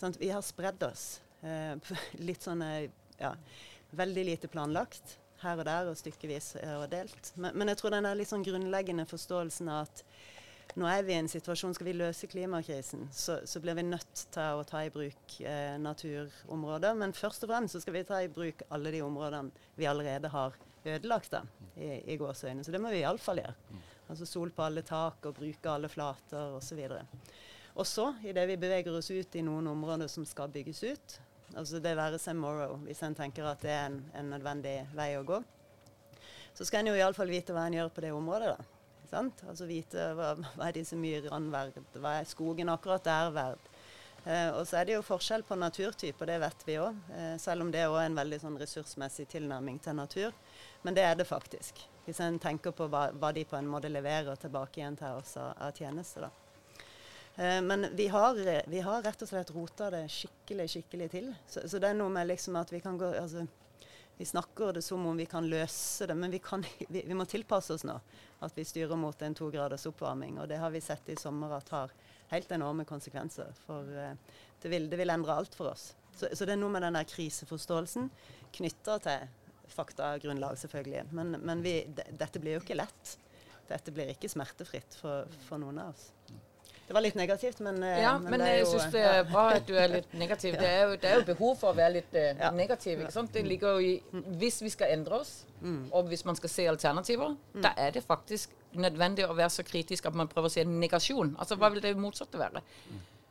Sånn, 0.00 0.16
vi 0.18 0.30
har 0.32 0.44
spredd 0.44 0.82
oss. 0.86 1.20
Eh, 1.44 1.94
litt 2.28 2.44
sånn 2.46 2.64
ja, 3.20 3.34
veldig 3.96 4.24
lite 4.32 4.48
planlagt 4.48 5.18
her 5.42 5.60
og 5.60 5.66
der 5.68 5.88
og 5.88 5.96
stykkevis 5.96 6.54
og 6.60 6.86
delt. 6.92 7.32
Men, 7.36 7.56
men, 7.56 7.72
jeg 7.72 7.80
tror 7.80 7.94
den 7.94 8.08
der 8.08 8.18
litt 8.18 8.30
sånn 8.30 8.44
grunnleggende 8.44 9.06
forståelsen 9.08 9.70
av 9.72 9.88
at 9.88 10.04
nå 10.78 10.86
er 10.86 11.02
vi 11.02 11.14
i 11.16 11.18
en 11.18 11.28
situasjon, 11.28 11.74
skal 11.74 11.88
vi 11.88 11.96
løse 11.98 12.28
klimakrisen, 12.30 13.08
så, 13.12 13.40
så 13.48 13.60
blir 13.62 13.74
vi 13.74 13.82
nødt 13.88 14.24
til 14.30 14.60
å 14.60 14.66
ta 14.68 14.84
i 14.86 14.92
bruk 14.94 15.36
eh, 15.42 15.76
naturområder. 15.82 16.94
Men 17.00 17.14
først 17.16 17.44
og 17.46 17.50
fremst 17.52 17.74
så 17.74 17.82
skal 17.82 17.96
vi 17.96 18.04
ta 18.06 18.20
i 18.22 18.30
bruk 18.30 18.62
alle 18.70 18.92
de 18.94 19.02
områdene 19.02 19.66
vi 19.80 19.88
allerede 19.90 20.30
har 20.30 20.56
ødelagt 20.84 21.34
da, 21.34 21.42
i, 21.76 21.90
i 22.14 22.18
gåseøyne. 22.20 22.64
Så 22.64 22.72
det 22.72 22.80
må 22.82 22.92
vi 22.92 23.02
iallfall 23.02 23.42
gjøre. 23.42 23.80
Altså 24.10 24.26
sol 24.26 24.52
på 24.54 24.64
alle 24.64 24.82
tak 24.86 25.26
og 25.28 25.36
bruke 25.36 25.70
alle 25.70 25.90
flater 25.90 26.56
osv. 26.56 26.80
Og 27.80 27.86
så, 27.88 28.10
idet 28.28 28.44
vi 28.50 28.58
beveger 28.60 28.92
oss 28.92 29.08
ut 29.08 29.36
i 29.40 29.42
noen 29.44 29.70
områder 29.70 30.10
som 30.12 30.26
skal 30.28 30.50
bygges 30.52 30.82
ut, 30.84 31.14
altså 31.54 31.80
det 31.80 31.94
være 31.96 32.18
seg 32.20 32.36
Morrow, 32.36 32.74
hvis 32.84 33.00
en 33.06 33.16
tenker 33.16 33.46
at 33.48 33.62
det 33.64 33.72
er 33.72 33.86
en, 33.88 34.02
en 34.20 34.28
nødvendig 34.34 34.74
vei 34.92 35.14
å 35.16 35.24
gå, 35.24 35.38
så 36.52 36.66
skal 36.68 36.82
en 36.82 36.90
jo 36.90 36.98
iallfall 36.98 37.32
vite 37.32 37.54
hva 37.56 37.64
en 37.64 37.78
gjør 37.78 37.88
på 37.94 38.04
det 38.04 38.10
området. 38.12 38.52
da. 38.52 39.22
Altså 39.48 39.64
vite 39.66 40.10
hva, 40.18 40.34
hva 40.58 40.66
er 40.68 40.76
disse 40.76 40.98
myrene 40.98 41.48
verdt, 41.54 41.96
hva 41.96 42.18
er 42.20 42.28
skogen 42.28 42.68
akkurat 42.68 43.06
der 43.06 43.32
verdt. 43.32 43.70
Eh, 44.26 44.50
og 44.52 44.66
så 44.68 44.82
er 44.82 44.90
det 44.90 44.98
jo 44.98 45.06
forskjell 45.06 45.46
på 45.48 45.56
naturtyper, 45.56 46.28
det 46.28 46.36
vet 46.42 46.66
vi 46.68 46.76
òg. 46.82 47.00
Eh, 47.16 47.32
selv 47.40 47.64
om 47.64 47.72
det 47.72 47.86
òg 47.88 47.96
er 48.02 48.10
en 48.10 48.20
veldig 48.20 48.42
sånn 48.42 48.60
ressursmessig 48.60 49.24
tilnærming 49.32 49.80
til 49.80 49.96
natur. 49.96 50.36
Men 50.84 50.98
det 50.98 51.06
er 51.08 51.16
det 51.16 51.30
faktisk. 51.30 51.80
Hvis 52.04 52.20
en 52.20 52.36
tenker 52.42 52.76
på 52.76 52.90
hva, 52.92 53.08
hva 53.16 53.32
de 53.32 53.46
på 53.48 53.56
en 53.56 53.72
måte 53.72 53.88
leverer 53.88 54.36
tilbake 54.36 54.82
igjen 54.82 55.00
til 55.00 55.16
oss 55.22 55.38
av, 55.40 55.54
av 55.56 55.72
tjenester. 55.72 56.28
da. 56.28 56.49
Eh, 57.40 57.62
men 57.62 57.86
vi 57.96 58.08
har, 58.08 58.34
vi 58.66 58.80
har, 58.80 59.02
rett 59.02 59.22
og 59.22 59.28
slett 59.28 59.50
rota 59.54 59.86
det 59.94 60.02
skikkelig 60.12 60.66
skikkelig 60.68 61.06
til. 61.14 61.30
Så, 61.48 61.62
så, 61.64 61.78
det 61.80 61.88
er 61.88 61.96
noe 61.96 62.12
med 62.12 62.28
liksom 62.28 62.58
at 62.60 62.72
vi 62.72 62.82
kan 62.84 62.98
gå 63.00 63.14
altså, 63.16 63.46
Vi 64.20 64.26
snakker 64.28 64.74
det 64.76 64.82
som 64.84 65.06
om 65.08 65.16
vi 65.16 65.24
kan 65.24 65.46
løse 65.48 66.04
det, 66.06 66.14
men 66.14 66.30
vi, 66.30 66.38
kan, 66.44 66.60
vi, 66.92 67.00
vi 67.06 67.16
må 67.16 67.24
tilpasse 67.24 67.72
oss 67.72 67.86
nå. 67.88 67.94
At 68.44 68.58
vi 68.58 68.66
styrer 68.68 69.00
mot 69.00 69.22
en 69.22 69.34
to 69.34 69.48
graders 69.48 69.86
oppvarming. 69.88 70.36
Og 70.42 70.50
det 70.50 70.60
har 70.60 70.74
vi 70.74 70.84
sett 70.84 71.08
i 71.08 71.16
sommer 71.16 71.56
at 71.56 71.72
har 71.72 71.96
helt 72.34 72.52
enorme 72.52 72.84
konsekvenser. 72.84 73.56
For 73.64 73.88
uh, 73.88 74.12
det, 74.60 74.68
vil, 74.68 74.90
det, 74.92 75.00
vil, 75.00 75.12
endre 75.16 75.38
alt 75.40 75.56
for 75.56 75.72
oss. 75.72 75.94
Så, 76.12 76.28
så, 76.34 76.44
det 76.44 76.58
er 76.58 76.60
noe 76.60 76.72
med 76.74 76.84
den 76.84 77.00
der 77.00 77.08
kriseforståelsen 77.08 78.12
knytta 78.52 78.98
til 79.06 79.24
faktagrunnlag, 79.72 80.60
selvfølgelig. 80.60 81.08
Men, 81.16 81.38
men 81.40 81.64
vi, 81.64 81.78
dette 81.96 82.42
blir 82.42 82.58
jo 82.58 82.64
ikke 82.66 82.76
lett. 82.76 83.16
Dette 83.70 83.96
blir 83.96 84.12
ikke 84.12 84.28
smertefritt 84.28 85.00
for, 85.00 85.40
for 85.48 85.62
noen 85.62 85.80
av 85.80 85.94
oss. 85.94 86.10
Det 86.90 86.94
var 86.96 87.04
litt 87.04 87.14
negativt, 87.14 87.60
men 87.62 87.76
eh, 87.86 88.00
Ja, 88.02 88.16
men, 88.18 88.32
men 88.32 88.42
jeg 88.48 88.64
syns 88.66 88.88
det 88.90 89.02
er 89.06 89.20
bra 89.28 89.44
at 89.54 89.68
du 89.68 89.76
er 89.78 89.92
litt 89.92 90.14
negativ. 90.18 90.56
Det 90.58 90.66
er 90.66 90.80
jo, 90.88 90.96
det 90.98 91.06
er 91.06 91.20
jo 91.20 91.26
behov 91.28 91.52
for 91.60 91.70
å 91.70 91.78
være 91.78 91.92
litt 92.00 92.16
uh, 92.18 92.24
ja. 92.32 92.50
negativ. 92.50 93.04
ikke 93.04 93.14
sant? 93.14 93.30
Det 93.30 93.44
ligger 93.46 93.78
jo 93.78 93.92
i 93.92 94.24
Hvis 94.40 94.58
vi 94.64 94.72
skal 94.74 94.96
endre 94.96 95.20
oss, 95.22 95.30
mm. 95.60 95.84
og 95.94 96.10
hvis 96.10 96.26
man 96.26 96.40
skal 96.40 96.50
se 96.50 96.66
alternativer, 96.66 97.36
mm. 97.54 97.62
da 97.62 97.70
er 97.78 97.94
det 97.94 98.02
faktisk 98.02 98.58
nødvendig 98.74 99.28
å 99.28 99.38
være 99.38 99.54
så 99.54 99.62
kritisk 99.70 100.10
at 100.10 100.18
man 100.18 100.26
prøver 100.34 100.50
å 100.50 100.54
se 100.56 100.66
negasjon. 100.66 101.36
Altså, 101.38 101.60
hva 101.62 101.70
vil 101.70 101.86
det 101.86 101.94
motsatte 101.94 102.42
være? 102.42 102.64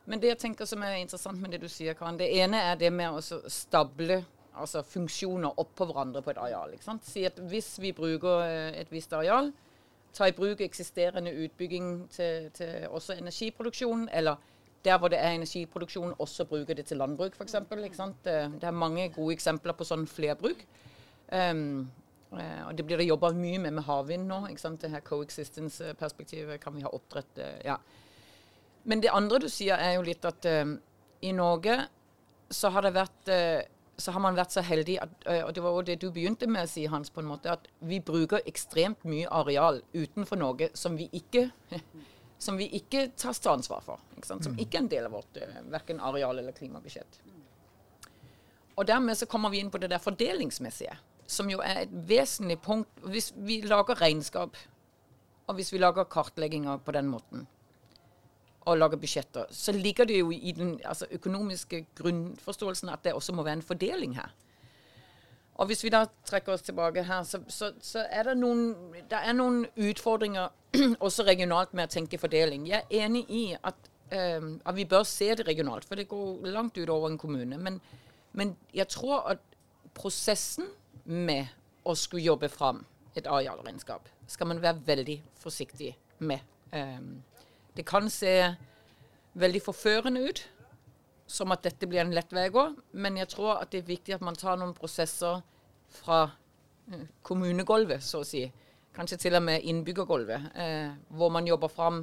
Men 0.08 0.24
det 0.24 0.32
jeg 0.32 0.42
tenker 0.46 0.72
som 0.72 0.80
er 0.88 0.96
interessant 1.02 1.44
med 1.44 1.52
det 1.52 1.60
du 1.60 1.68
sier, 1.68 1.92
Karen, 2.00 2.16
det 2.16 2.32
ene 2.40 2.64
er 2.72 2.80
det 2.80 2.88
med 2.96 3.12
å 3.12 3.20
stable 3.52 4.22
altså 4.56 4.80
funksjoner 4.88 5.60
oppå 5.60 5.84
hverandre 5.90 6.24
på 6.24 6.32
et 6.32 6.40
areal. 6.40 6.72
ikke 6.72 6.88
sant? 6.88 7.04
Si 7.04 7.28
at 7.28 7.36
hvis 7.52 7.74
vi 7.84 7.92
bruker 7.92 8.46
eh, 8.46 8.80
et 8.80 8.88
visst 8.92 9.12
areal, 9.12 9.52
ta 10.12 10.28
i 10.28 10.34
bruk 10.36 10.60
eksisterende 10.60 11.32
utbygging 11.44 12.08
til, 12.10 12.50
til 12.54 12.88
også 12.90 13.16
energiproduksjon, 13.18 14.08
eller 14.12 14.36
der 14.84 14.98
hvor 14.98 15.08
det 15.08 15.20
er 15.20 15.36
energiproduksjon, 15.36 16.14
også 16.18 16.44
bruke 16.44 16.74
det 16.74 16.86
til 16.86 16.96
landbruk 16.96 17.36
f.eks. 17.36 17.56
Det 18.24 18.64
er 18.64 18.70
mange 18.70 19.08
gode 19.12 19.34
eksempler 19.36 19.76
på 19.76 19.84
sånn 19.84 20.06
flerbruk. 20.08 20.64
Um, 21.32 21.90
og 22.30 22.76
Det 22.78 22.86
blir 22.86 23.00
det 23.00 23.08
jobba 23.08 23.32
mye 23.34 23.58
med 23.58 23.74
med 23.74 23.82
havvind 23.82 24.28
nå. 24.28 24.46
ikke 24.46 24.60
sant? 24.60 24.82
Det 24.82 24.90
her 24.90 25.00
coexistence-perspektivet 25.00 26.60
kan 26.60 26.74
vi 26.74 26.82
ha 26.86 26.92
oppdrett 26.94 27.40
ja. 27.64 27.76
Men 28.84 29.02
det 29.02 29.10
andre 29.12 29.38
du 29.38 29.48
sier, 29.48 29.76
er 29.76 29.98
jo 29.98 30.02
litt 30.06 30.24
at 30.24 30.46
eh, 30.48 30.76
i 31.22 31.32
Norge 31.32 31.76
så 32.50 32.70
har 32.70 32.86
det 32.86 32.94
vært 32.94 33.28
eh, 33.28 33.66
så 34.02 34.14
har 34.14 34.22
man 34.24 34.38
vært 34.38 34.54
så 34.54 34.62
heldig 34.64 34.96
at, 35.02 35.12
og 35.44 35.52
det 35.54 35.62
var 35.64 35.74
jo 35.76 35.82
det 35.86 35.98
du 36.02 36.08
begynte 36.14 36.48
med 36.50 36.66
å 36.66 36.70
si, 36.70 36.86
Hans, 36.90 37.12
på 37.12 37.22
en 37.22 37.28
måte, 37.30 37.52
at 37.52 37.68
vi 37.86 38.00
bruker 38.04 38.44
ekstremt 38.48 39.04
mye 39.08 39.28
areal 39.40 39.82
utenfor 39.94 40.40
Norge 40.40 40.70
som 40.78 40.96
vi 40.98 41.10
ikke 41.16 41.48
som 42.40 42.56
vi 42.56 42.70
ikke 42.72 43.10
tas 43.20 43.38
til 43.38 43.52
ansvar 43.52 43.82
for. 43.84 44.00
Ikke? 44.16 44.38
Som 44.40 44.56
ikke 44.56 44.78
er 44.78 44.84
en 44.84 44.88
del 44.88 45.06
av 45.06 45.12
vårt 45.18 45.38
verken 45.68 46.00
areal- 46.00 46.40
eller 46.40 46.56
klimabudsjett. 46.56 47.20
Og 48.80 48.86
dermed 48.88 49.18
så 49.18 49.28
kommer 49.28 49.52
vi 49.52 49.60
inn 49.60 49.70
på 49.70 49.78
det 49.78 49.90
der 49.92 50.00
fordelingsmessige, 50.00 50.94
som 51.28 51.50
jo 51.52 51.60
er 51.60 51.82
et 51.82 51.92
vesentlig 52.08 52.56
punkt. 52.64 52.88
Hvis 53.04 53.32
vi 53.36 53.60
lager 53.68 54.00
regnskap, 54.00 54.56
og 55.46 55.58
hvis 55.58 55.72
vi 55.74 55.82
lager 55.82 56.08
kartlegginger 56.08 56.80
på 56.80 56.94
den 56.96 57.10
måten, 57.12 57.44
og 58.68 58.78
lager 58.78 59.00
budsjetter, 59.00 59.48
så 59.50 59.72
ligger 59.72 60.04
det 60.04 60.18
jo 60.20 60.30
i 60.30 60.52
den 60.52 60.80
altså, 60.84 61.06
økonomiske 61.10 61.86
grunnforståelsen 61.96 62.88
at 62.92 63.04
det 63.04 63.12
også 63.16 63.32
må 63.32 63.42
være 63.42 63.60
en 63.60 63.62
fordeling 63.62 64.16
her. 64.16 64.34
Og 65.60 65.66
hvis 65.66 65.84
vi 65.84 65.92
da 65.92 66.06
trekker 66.24 66.52
oss 66.52 66.64
tilbake 66.64 67.02
her, 67.04 67.22
så, 67.22 67.42
så, 67.48 67.72
så 67.84 68.04
er 68.10 68.30
det 68.30 68.36
noen, 68.40 68.92
det 69.10 69.18
er 69.18 69.34
noen 69.36 69.66
utfordringer 69.76 70.48
også 71.06 71.26
regionalt 71.28 71.74
med 71.76 71.88
å 71.88 71.92
tenke 71.92 72.20
fordeling. 72.20 72.68
Jeg 72.68 72.84
er 72.86 73.04
enig 73.04 73.26
i 73.28 73.42
at, 73.56 73.90
øh, 74.12 74.54
at 74.64 74.76
vi 74.76 74.86
bør 74.88 75.04
se 75.08 75.34
det 75.36 75.46
regionalt, 75.48 75.84
for 75.84 76.00
det 76.00 76.08
går 76.08 76.48
langt 76.48 76.78
utover 76.80 77.10
en 77.10 77.18
kommune. 77.20 77.58
Men, 77.58 77.80
men 78.32 78.54
jeg 78.74 78.88
tror 78.88 79.26
at 79.34 79.44
prosessen 79.96 80.70
med 81.04 81.52
å 81.84 81.96
skulle 81.96 82.24
jobbe 82.24 82.48
fram 82.48 82.84
et 83.16 83.26
arealregnskap 83.26 84.08
skal 84.30 84.48
man 84.52 84.62
være 84.62 84.80
veldig 84.86 85.18
forsiktig 85.42 85.92
med. 86.24 86.40
Um, 86.72 87.18
det 87.76 87.86
kan 87.86 88.10
se 88.10 88.34
veldig 89.38 89.62
forførende 89.62 90.22
ut, 90.28 90.42
som 91.30 91.52
at 91.54 91.62
dette 91.62 91.86
blir 91.86 92.02
en 92.02 92.14
lett 92.14 92.32
vei 92.34 92.48
å 92.50 92.54
gå, 92.54 92.64
men 92.98 93.18
jeg 93.20 93.30
tror 93.30 93.60
at 93.60 93.70
det 93.70 93.84
er 93.84 93.92
viktig 93.92 94.16
at 94.16 94.24
man 94.26 94.38
tar 94.38 94.58
noen 94.58 94.74
prosesser 94.74 95.44
fra 96.00 96.24
eh, 96.90 97.06
kommunegulvet, 97.26 98.02
så 98.02 98.24
å 98.24 98.26
si. 98.26 98.42
Kanskje 98.96 99.20
til 99.26 99.38
og 99.38 99.44
med 99.46 99.62
innbyggergulvet, 99.70 100.50
eh, 100.58 100.90
hvor 101.14 101.30
man 101.30 101.46
jobber 101.46 101.70
fram 101.70 102.02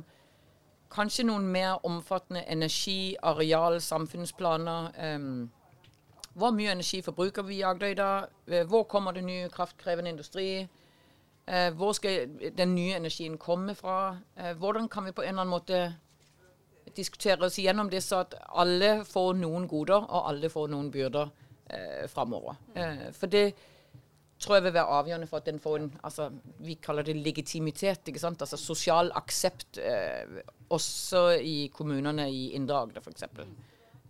kanskje 0.94 1.28
noen 1.28 1.50
mer 1.52 1.84
omfattende 1.86 2.46
energi-, 2.48 3.18
areal-, 3.20 3.82
samfunnsplaner. 3.84 4.92
Eh, 4.96 5.28
hvor 6.38 6.56
mye 6.56 6.72
energi 6.78 7.02
forbruker 7.04 7.44
vi 7.44 7.60
i 7.60 7.66
Agder 7.68 7.96
dag? 7.98 8.32
Hvor 8.70 8.88
kommer 8.88 9.12
det 9.12 9.26
ny 9.26 9.42
kraftkrevende 9.52 10.14
industri? 10.14 10.68
Eh, 11.48 11.70
hvor 11.80 11.94
skal 11.96 12.28
den 12.58 12.76
nye 12.76 12.98
energien 12.98 13.38
komme 13.40 13.76
fra? 13.76 14.18
Eh, 14.36 14.54
hvordan 14.60 14.90
kan 14.92 15.06
vi 15.08 15.16
på 15.16 15.24
en 15.24 15.30
eller 15.30 15.46
annen 15.46 15.56
måte 15.56 15.82
diskutere 16.98 17.46
oss 17.46 17.60
igjennom 17.60 17.90
det, 17.90 18.02
så 18.04 18.24
at 18.26 18.36
alle 18.60 19.04
får 19.08 19.36
noen 19.40 19.68
goder, 19.70 20.04
og 20.04 20.30
alle 20.32 20.50
får 20.52 20.70
noen 20.74 20.92
byrder 20.92 21.30
eh, 21.70 22.06
framover. 22.12 22.58
Eh, 22.76 23.08
for 23.16 23.32
det 23.32 23.46
tror 24.40 24.58
jeg 24.58 24.68
vil 24.68 24.76
være 24.76 24.98
avgjørende 25.00 25.30
for 25.30 25.42
at 25.42 25.48
den 25.50 25.60
får 25.60 25.80
en 25.80 25.88
altså, 26.04 26.30
Vi 26.62 26.78
kaller 26.82 27.04
det 27.04 27.16
legitimitet. 27.16 28.08
ikke 28.08 28.22
sant? 28.22 28.42
Altså 28.42 28.58
Sosial 28.58 29.12
aksept 29.16 29.80
eh, 29.82 30.42
også 30.70 31.30
i 31.42 31.72
kommunene 31.74 32.30
i 32.30 32.52
Indre 32.58 32.82
Agder, 32.84 33.02
f.eks. 33.02 33.24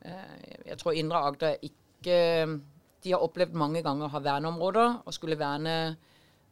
Eh, 0.02 0.66
jeg 0.66 0.78
tror 0.78 0.92
Indre 0.92 1.24
Agder 1.30 1.56
ikke 1.62 2.60
De 3.04 3.12
har 3.12 3.24
opplevd 3.24 3.54
mange 3.54 3.82
ganger 3.84 4.08
å 4.08 4.14
ha 4.16 4.20
verneområder 4.20 5.02
og 5.06 5.14
skulle 5.16 5.40
verne 5.40 5.96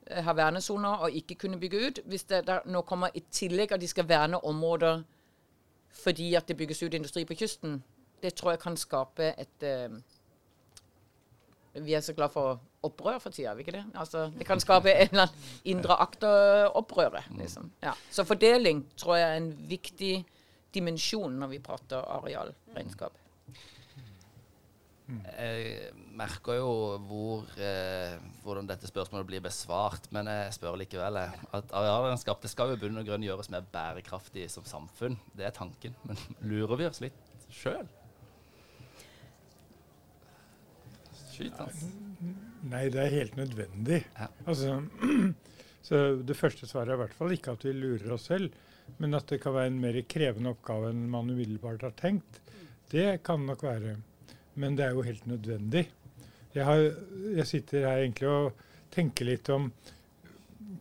eh, 0.09 0.23
ha 0.23 0.33
vernesoner 0.33 1.05
og 1.05 1.11
ikke 1.11 1.35
kunne 1.35 1.59
bygge 1.59 1.87
ut. 1.87 1.99
Hvis 2.05 2.23
det 2.29 2.43
nå 2.65 2.81
kommer 2.81 3.13
i 3.13 3.23
tillegg 3.31 3.71
at 3.71 3.81
de 3.81 3.87
skal 3.87 4.09
verne 4.09 4.43
områder 4.43 5.03
fordi 5.95 6.33
at 6.35 6.47
det 6.47 6.57
bygges 6.57 6.83
ut 6.83 6.93
industri 6.93 7.23
på 7.25 7.37
kysten, 7.39 7.83
det 8.23 8.33
tror 8.35 8.51
jeg 8.51 8.59
kan 8.59 8.77
skape 8.77 9.33
et 9.39 9.63
uh, 9.63 9.95
Vi 11.85 11.93
er 11.93 12.01
så 12.01 12.13
glad 12.13 12.29
for 12.29 12.59
opprør 12.83 13.19
for 13.19 13.29
tida, 13.29 13.49
er 13.51 13.55
vi 13.55 13.65
ikke 13.65 13.71
det? 13.71 13.85
Altså, 13.95 14.31
det 14.37 14.45
kan 14.47 14.59
skape 14.59 14.91
en 14.91 15.07
eller 15.11 15.21
annen 15.21 15.61
indre 15.63 15.95
akter-opprøret. 16.03 17.23
Liksom. 17.37 17.71
Ja. 17.83 17.91
Så 18.11 18.23
fordeling 18.23 18.85
tror 18.97 19.15
jeg 19.15 19.29
er 19.29 19.37
en 19.37 19.69
viktig 19.69 20.25
dimensjon 20.75 21.39
når 21.39 21.47
vi 21.47 21.59
prater 21.59 22.03
arealregnskap. 22.17 23.17
Jeg 25.05 25.91
merker 26.17 26.57
jo 26.57 26.69
hvor, 27.05 27.43
eh, 27.61 28.15
hvordan 28.41 28.65
dette 28.69 28.89
spørsmålet 28.89 29.27
blir 29.29 29.43
besvart, 29.45 30.07
men 30.15 30.29
jeg 30.31 30.55
spør 30.57 30.79
likevel. 30.81 31.19
At 31.53 31.73
arealregnskap 31.77 32.41
det 32.41 32.49
skal 32.49 32.71
jo 32.71 32.79
i 32.79 32.81
bunn 32.81 32.97
og 32.97 33.05
grunn 33.05 33.25
gjøres 33.25 33.51
mer 33.53 33.67
bærekraftig 33.73 34.47
som 34.49 34.65
samfunn. 34.65 35.19
Det 35.37 35.45
er 35.45 35.53
tanken. 35.53 35.93
Men 36.09 36.17
lurer 36.41 36.81
vi 36.81 36.87
oss 36.89 37.03
litt 37.05 37.35
sjøl? 37.53 37.85
Skyt, 41.35 41.59
altså. 41.59 41.91
Nei, 42.65 42.87
det 42.89 43.03
er 43.03 43.13
helt 43.13 43.37
nødvendig. 43.37 44.01
Ja. 44.15 44.31
Altså, 44.47 44.79
så 45.87 46.01
det 46.25 46.39
første 46.39 46.65
svaret 46.69 46.95
er 46.95 46.97
i 46.97 47.03
hvert 47.03 47.17
fall 47.17 47.35
ikke 47.35 47.53
at 47.53 47.67
vi 47.67 47.75
lurer 47.77 48.15
oss 48.17 48.25
selv, 48.31 48.55
men 48.97 49.13
at 49.17 49.29
det 49.29 49.41
kan 49.43 49.53
være 49.53 49.69
en 49.69 49.79
mer 49.83 50.01
krevende 50.09 50.55
oppgave 50.55 50.89
enn 50.93 51.05
man 51.13 51.29
umiddelbart 51.29 51.85
har 51.85 51.93
tenkt. 51.99 52.41
Det 52.89 53.19
kan 53.25 53.45
nok 53.45 53.61
være. 53.65 53.97
Men 54.55 54.77
det 54.77 54.85
er 54.85 54.95
jo 54.95 55.05
helt 55.05 55.27
nødvendig. 55.27 55.89
Jeg, 56.55 56.63
har, 56.65 56.81
jeg 57.35 57.47
sitter 57.49 57.87
her 57.89 58.05
egentlig 58.05 58.31
og 58.31 58.65
tenker 58.95 59.27
litt 59.27 59.51
om 59.53 59.69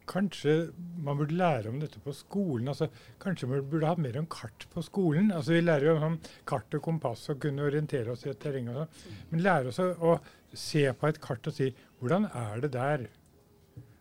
Kanskje 0.08 0.52
man 1.00 1.16
burde 1.16 1.36
lære 1.36 1.70
om 1.70 1.78
dette 1.80 2.00
på 2.04 2.12
skolen. 2.12 2.68
altså 2.68 2.90
Kanskje 3.20 3.48
man 3.48 3.62
burde 3.70 3.88
ha 3.88 3.96
mer 3.96 4.18
om 4.20 4.26
kart 4.28 4.66
på 4.72 4.82
skolen. 4.84 5.30
altså 5.32 5.54
Vi 5.54 5.62
lærer 5.62 5.88
jo 5.88 5.94
om 5.96 6.02
sånn 6.02 6.18
kart 6.48 6.76
og 6.76 6.82
kompass 6.84 7.22
og 7.32 7.40
kunne 7.40 7.64
orientere 7.64 8.12
oss 8.12 8.26
i 8.26 8.32
et 8.32 8.40
terreng. 8.40 8.68
og 8.68 8.82
sånn. 8.82 9.14
Men 9.30 9.44
lære 9.46 9.72
oss 9.72 9.80
å, 9.80 10.18
se 10.54 10.84
på 10.94 11.08
et 11.08 11.20
kart 11.24 11.48
og 11.50 11.56
si 11.56 11.70
hvordan 11.98 12.28
er 12.28 12.60
det 12.62 12.70
der? 12.76 13.06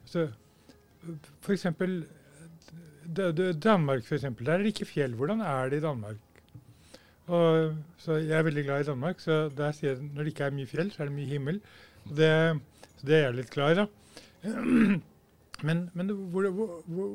Så, 0.05 0.27
for 1.41 1.55
eksempel, 1.55 2.03
Danmark, 3.07 4.03
for 4.05 4.19
eksempel, 4.19 4.45
der 4.45 4.59
er 4.59 4.67
det 4.67 4.75
ikke 4.75 4.91
fjell. 4.91 5.15
Hvordan 5.17 5.41
er 5.41 5.71
det 5.71 5.79
i 5.79 5.85
Danmark? 5.87 6.19
Og, 7.31 7.77
så 8.03 8.19
jeg 8.19 8.35
er 8.35 8.43
veldig 8.43 8.65
glad 8.67 8.83
i 8.83 8.89
Danmark, 8.89 9.21
så 9.23 9.47
der 9.55 9.71
sier 9.75 9.93
jeg 9.93 10.03
når 10.09 10.25
det 10.25 10.33
ikke 10.33 10.49
er 10.49 10.55
mye 10.57 10.69
fjell, 10.69 10.91
så 10.91 11.03
er 11.03 11.09
det 11.09 11.15
mye 11.15 11.31
himmel. 11.31 11.59
Det, 12.03 12.29
så 12.99 13.07
det 13.07 13.17
er 13.17 13.25
jeg 13.27 13.37
litt 13.39 13.53
glad 13.53 13.73
i, 13.73 13.83
da. 13.83 15.03
Men, 15.63 15.85
men, 15.95 16.09
hvor, 16.33 16.49
hvor, 16.51 16.71
hvor, 16.91 17.11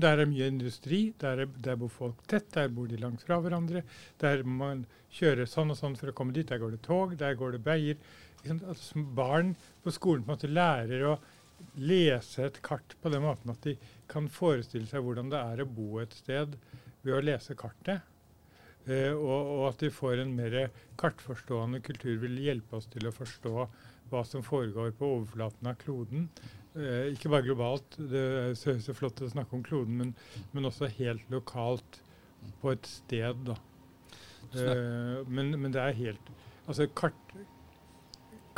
der 0.00 0.22
er 0.22 0.28
mye 0.28 0.46
industri, 0.48 1.00
der, 1.20 1.42
er, 1.44 1.50
der, 1.64 1.76
bor 1.76 1.90
folk 1.92 2.22
tett, 2.30 2.46
der 2.54 2.70
bor 2.72 2.88
de 2.88 2.96
langt 2.96 3.20
fra 3.26 3.36
hverandre. 3.44 3.82
Der 4.22 4.40
man 4.46 4.86
kjøre 5.12 5.44
sånn 5.50 5.74
og 5.74 5.76
sånn 5.76 5.98
for 6.00 6.08
å 6.08 6.14
komme 6.16 6.32
dit. 6.32 6.48
Der 6.48 6.62
går 6.62 6.76
det 6.76 6.80
tog, 6.86 7.12
der 7.20 7.36
går 7.36 7.58
det 7.58 7.64
veier. 7.66 8.00
Altså, 8.48 9.04
barn 9.18 9.52
på 9.84 9.92
skolen 9.92 10.24
på 10.24 10.32
en 10.32 10.38
måte 10.38 10.48
lærer 10.48 11.04
å 11.10 11.18
lese 11.76 12.46
et 12.46 12.62
kart 12.64 12.96
på 13.02 13.12
den 13.12 13.20
måten 13.26 13.52
at 13.52 13.66
de 13.66 13.74
kan 14.08 14.30
forestille 14.32 14.88
seg 14.88 15.04
hvordan 15.04 15.28
det 15.28 15.42
er 15.52 15.60
å 15.60 15.68
bo 15.68 16.00
et 16.00 16.16
sted 16.16 16.56
ved 17.04 17.18
å 17.18 17.20
lese 17.24 17.56
kartet. 17.58 18.00
Uh, 18.90 19.14
og, 19.14 19.38
og, 19.38 19.64
at 19.68 19.84
de 19.84 19.92
får 19.94 20.22
en 20.24 20.34
mer 20.34 20.56
kartforstående 20.98 21.78
kultur 21.86 22.16
vil 22.24 22.40
hjelpe 22.42 22.80
oss 22.80 22.88
til 22.90 23.06
å 23.06 23.14
forstå 23.14 23.54
hva 24.10 24.24
som 24.26 24.42
foregår 24.42 24.90
på 24.98 25.06
overflaten 25.18 25.70
av 25.70 25.78
kloden. 25.80 26.26
Eh, 26.74 27.10
ikke 27.14 27.32
bare 27.32 27.46
globalt, 27.46 27.96
det 28.10 28.20
er 28.20 28.52
så, 28.58 28.94
flott 28.94 29.22
å 29.24 29.30
snakke 29.30 29.56
om 29.56 29.62
kloden, 29.66 29.96
men, 29.98 30.12
men, 30.52 30.68
også 30.68 30.90
helt 31.00 31.24
lokalt 31.32 32.00
på 32.62 32.74
et 32.74 32.86
sted. 32.86 33.40
da. 33.46 33.56
Eh, 34.54 35.26
men, 35.26 35.50
men, 35.56 35.70
det 35.74 35.82
er 35.82 35.98
helt 35.98 36.30
Altså 36.70 36.86
kart, 36.94 37.34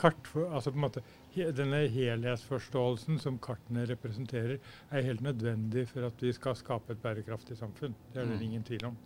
kart 0.00 0.28
for, 0.28 0.50
altså 0.52 0.72
på 0.72 0.78
en 0.78 0.84
måte, 0.84 1.02
he, 1.32 1.46
Denne 1.56 1.82
helhetsforståelsen 1.92 3.20
som 3.22 3.38
kartene 3.40 3.86
representerer, 3.88 4.58
er 4.90 5.06
helt 5.08 5.24
nødvendig 5.24 5.86
for 5.88 6.08
at 6.08 6.20
vi 6.20 6.34
skal 6.36 6.58
skape 6.58 6.92
et 6.92 7.00
bærekraftig 7.00 7.56
samfunn. 7.56 7.96
Det 8.12 8.20
er 8.20 8.28
det 8.28 8.36
mm. 8.40 8.46
ingen 8.50 8.68
tvil 8.68 8.90
om. 8.90 9.00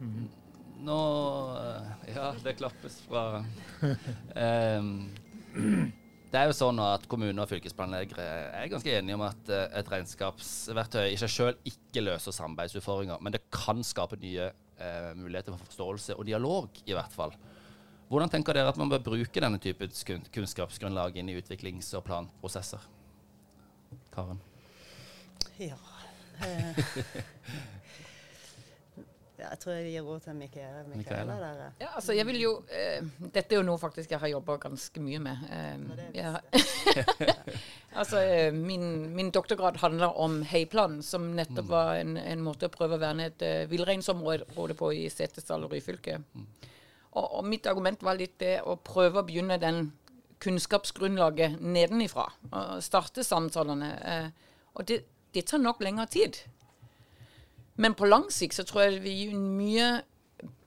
Mm. 0.00 0.26
Nå 0.86 0.96
Ja, 2.12 2.32
det 2.44 2.58
klappes 2.58 2.98
fra 3.06 3.22
um, 3.40 4.90
Det 6.26 6.40
er 6.42 6.50
jo 6.50 6.56
sånn 6.58 6.80
at 6.82 7.06
kommuner 7.08 7.44
og 7.44 7.48
fylkesplanleggere 7.48 8.24
er 8.58 8.68
ganske 8.68 8.92
enige 8.92 9.16
om 9.16 9.22
at 9.24 9.48
uh, 9.48 9.62
et 9.78 9.88
regnskapsverktøy 9.88 11.06
i 11.14 11.18
seg 11.20 11.32
sjøl 11.32 11.60
ikke 11.70 12.02
løser 12.02 12.34
samarbeidsutfordringer, 12.34 13.22
men 13.24 13.32
det 13.32 13.44
kan 13.54 13.80
skape 13.86 14.18
nye 14.20 14.50
uh, 14.50 15.12
muligheter 15.16 15.54
for 15.54 15.70
forståelse 15.70 16.18
og 16.18 16.26
dialog, 16.28 16.82
i 16.84 16.96
hvert 16.98 17.14
fall. 17.14 17.32
Hvordan 18.10 18.30
tenker 18.30 18.58
dere 18.58 18.70
at 18.70 18.76
man 18.78 18.90
bør 18.90 19.06
bruke 19.06 19.42
denne 19.42 19.58
typen 19.62 19.94
kunnskapsgrunnlag 20.34 21.16
inn 21.18 21.30
i 21.32 21.38
utviklings- 21.40 21.94
og 21.96 22.04
planprosesser? 22.10 22.84
Karen? 24.14 24.42
Ja. 25.58 25.78
Eh, 26.44 26.78
Ja, 29.36 29.50
jeg 29.52 29.60
tror 29.60 29.74
jeg 29.76 29.90
gir 29.92 30.06
ord 30.08 30.22
til 30.24 30.36
Mikaela. 30.38 30.82
Mikaela 30.88 31.34
der. 31.36 31.72
Ja, 31.82 31.88
altså 31.98 32.14
jeg 32.16 32.24
vil 32.30 32.38
jo 32.40 32.52
uh, 32.64 33.08
Dette 33.34 33.52
er 33.52 33.58
jo 33.58 33.66
noe 33.68 33.80
faktisk 33.80 34.14
jeg 34.14 34.20
har 34.22 34.30
jobba 34.32 34.56
ganske 34.62 35.02
mye 35.04 35.20
med. 35.20 35.42
Um, 35.52 35.90
ja. 36.16 36.36
Altså, 37.96 38.20
eh, 38.20 38.52
min, 38.52 39.14
min 39.16 39.30
doktorgrad 39.32 39.78
handler 39.80 40.18
om 40.20 40.42
heiplanen, 40.44 40.98
som 41.02 41.30
nettopp 41.32 41.70
var 41.70 41.94
en, 41.96 42.18
en 42.20 42.42
måte 42.44 42.68
å 42.68 42.72
prøve 42.72 42.98
å 42.98 43.00
verne 43.00 43.30
et 43.30 43.44
uh, 43.44 43.62
villreinsområde 43.70 44.76
på 44.76 44.90
i 44.92 45.06
Setesdal 45.08 45.64
og 45.64 45.72
Ryfylke. 45.72 46.18
Og, 47.16 47.24
og, 47.24 47.40
mitt 47.48 47.64
argument 47.70 48.04
var 48.04 48.18
litt 48.20 48.36
det 48.42 48.58
å 48.68 48.76
prøve 48.76 49.22
å 49.22 49.24
begynne 49.24 49.56
den 49.62 49.86
kunnskapsgrunnlaget 50.44 51.56
nedenifra. 51.64 52.26
Og 52.50 52.84
starte 52.84 53.24
samtalene. 53.24 53.88
Uh, 54.04 54.60
og 54.76 54.90
det, 54.92 55.00
det 55.32 55.46
tar 55.48 55.64
nok 55.64 55.80
lengre 55.80 56.04
tid. 56.12 56.42
Men 57.76 57.94
på 57.94 58.08
lang 58.08 58.30
sikt 58.32 58.56
så 58.56 58.64
tror 58.64 58.82
jeg 58.82 58.96
det 58.96 59.02
vil 59.04 59.18
gi 59.20 59.26
en 59.32 59.48
mye 59.56 59.88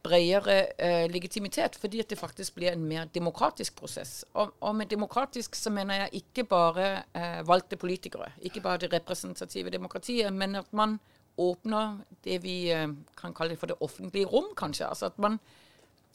bredere 0.03 0.57
eh, 0.79 1.05
legitimitet, 1.11 1.75
fordi 1.75 1.99
at 1.99 2.09
det 2.09 2.17
faktisk 2.19 2.55
blir 2.55 2.71
en 2.71 2.85
mer 2.87 3.09
demokratisk 3.13 3.75
prosess. 3.75 4.25
Og, 4.33 4.53
og 4.59 4.75
med 4.75 4.89
demokratisk 4.89 5.55
så 5.55 5.69
mener 5.69 6.03
jeg 6.03 6.23
ikke 6.23 6.43
bare 6.49 6.89
eh, 7.13 7.41
valgte 7.47 7.77
politikere, 7.77 8.31
ikke 8.41 8.61
bare 8.61 8.85
det 8.85 8.93
representative 8.93 9.69
demokratiet, 9.69 10.33
men 10.33 10.55
at 10.55 10.73
man 10.73 10.99
åpner 11.37 11.97
det 12.23 12.43
vi 12.43 12.71
eh, 12.71 12.87
kan 13.17 13.33
kalle 13.33 13.57
for 13.57 13.67
det 13.67 13.79
offentlige 13.79 14.25
rom, 14.25 14.53
kanskje. 14.57 14.87
Altså 14.87 15.05
at 15.05 15.19
man 15.19 15.39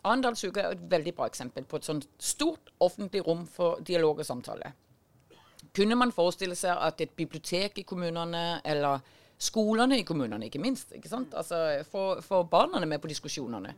Arendalsuka 0.04 0.60
er 0.60 0.74
et 0.74 0.90
veldig 0.90 1.14
bra 1.16 1.26
eksempel 1.26 1.64
på 1.64 1.78
et 1.80 1.86
sånt 1.86 2.08
stort 2.20 2.72
offentlig 2.80 3.22
rom 3.26 3.46
for 3.48 3.80
dialog 3.80 4.18
og 4.20 4.26
samtale. 4.26 4.72
Kunne 5.74 5.96
man 5.96 6.12
forestille 6.12 6.56
seg 6.56 6.76
at 6.76 7.00
et 7.00 7.14
bibliotek 7.16 7.78
i 7.80 7.86
kommunene 7.88 8.60
eller 8.64 9.00
skolene 9.38 9.98
i 9.98 10.06
kommunene, 10.06 10.48
ikke 10.48 10.62
minst. 10.62 10.92
ikke 10.92 11.10
sant? 11.10 11.34
Altså, 11.34 11.84
Få, 11.90 12.20
få 12.22 12.42
barna 12.48 12.84
med 12.86 13.00
på 13.02 13.10
diskusjonene 13.10 13.74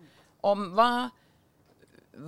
om 0.47 0.67
hva, 0.77 0.89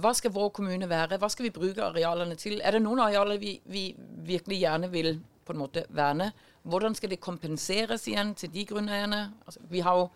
hva 0.02 0.12
skal 0.16 0.32
vår 0.34 0.52
kommune 0.56 0.88
være, 0.90 1.18
hva 1.20 1.28
skal 1.30 1.48
vi 1.48 1.54
bruke 1.54 1.84
arealene 1.84 2.36
til? 2.40 2.60
Er 2.64 2.76
det 2.76 2.82
noen 2.82 3.02
arealer 3.04 3.38
vi, 3.38 3.58
vi 3.64 3.90
virkelig 4.26 4.62
gjerne 4.62 4.90
vil 4.92 5.18
på 5.46 5.54
en 5.54 5.60
måte 5.62 5.84
verne? 5.94 6.32
Hvordan 6.68 6.96
skal 6.98 7.12
det 7.12 7.20
kompenseres 7.24 8.08
igjen 8.08 8.34
til 8.36 8.52
de 8.54 8.64
grunneierne? 8.68 9.20
Altså, 9.46 9.60
vi 9.70 9.84
har 9.84 10.00
jo 10.02 10.08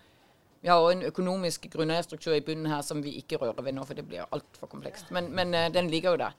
vi 0.63 0.69
har 0.69 0.93
en 0.93 1.03
økonomisk 1.03 1.65
grunneierstruktur 1.73 2.37
i 2.37 2.41
bunnen 2.41 2.69
her 2.71 2.85
som 2.87 3.01
vi 3.03 3.17
ikke 3.19 3.41
rører 3.41 3.65
ved 3.67 3.75
nå, 3.75 3.83
for 3.85 3.99
det 3.99 4.05
blir 4.07 4.29
altfor 4.31 4.71
komplekst. 4.71 5.09
Men, 5.11 5.33
men 5.35 5.55
uh, 5.55 5.67
den 5.75 5.91
ligger 5.91 6.15
jo 6.15 6.21
der. 6.21 6.37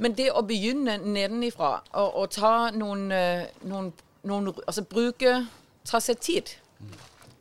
Men 0.00 0.16
det 0.16 0.30
å 0.32 0.40
begynne 0.48 0.94
nedenifra 1.04 1.82
og, 1.92 2.14
og 2.22 2.30
ta 2.32 2.70
noen, 2.72 3.10
uh, 3.12 3.44
noen, 3.68 3.90
noen 4.24 4.48
Altså 4.64 4.86
bruke 4.88 5.34
ta 5.88 6.00
seg 6.02 6.20
tid. 6.22 6.52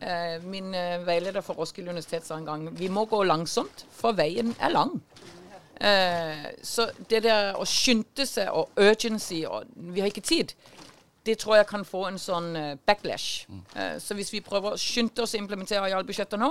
Eh, 0.01 0.41
min 0.43 0.73
eh, 0.73 0.97
veileder 1.05 1.43
for 1.45 1.59
Roskilde 1.61 1.91
universitet 1.91 2.25
sa 2.25 2.39
en 2.39 2.45
gang 2.47 2.63
vi 2.73 2.89
må 2.89 3.05
gå 3.05 3.21
langsomt, 3.23 3.85
for 3.93 4.17
veien 4.17 4.55
er 4.57 4.73
lang. 4.73 4.95
Eh, 5.81 6.47
så 6.65 6.87
det 7.09 7.21
der 7.27 7.53
å 7.57 7.65
skynde 7.69 8.25
seg 8.25 8.49
og 8.49 8.73
urgency 8.81 9.43
og 9.45 9.69
vi 9.75 10.01
har 10.01 10.09
ikke 10.09 10.25
tid, 10.25 10.55
det 11.25 11.37
tror 11.37 11.59
jeg 11.59 11.69
kan 11.69 11.85
få 11.85 12.07
en 12.07 12.17
sånn 12.17 12.55
backlash. 12.81 13.45
så 14.01 14.15
hvis 14.17 14.31
vi 14.33 14.39
prøver 14.41 14.73
å 14.73 14.79
skynde 14.81 15.21
oss 15.21 15.35
å 15.35 15.37
implementere 15.37 15.83
arealbudsjettet 15.83 16.39
nå, 16.41 16.49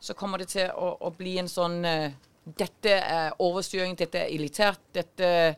så 0.00 0.14
kommer 0.16 0.40
det 0.40 0.46
til 0.54 0.70
å, 0.72 0.94
å 1.04 1.10
bli 1.12 1.36
en 1.38 1.48
sånn 1.48 1.84
Dette 2.46 2.92
er 2.94 3.34
overstyring, 3.42 3.96
dette 3.98 4.22
er 4.22 4.32
elitært, 4.32 4.80
dette 4.94 5.26
er 5.26 5.56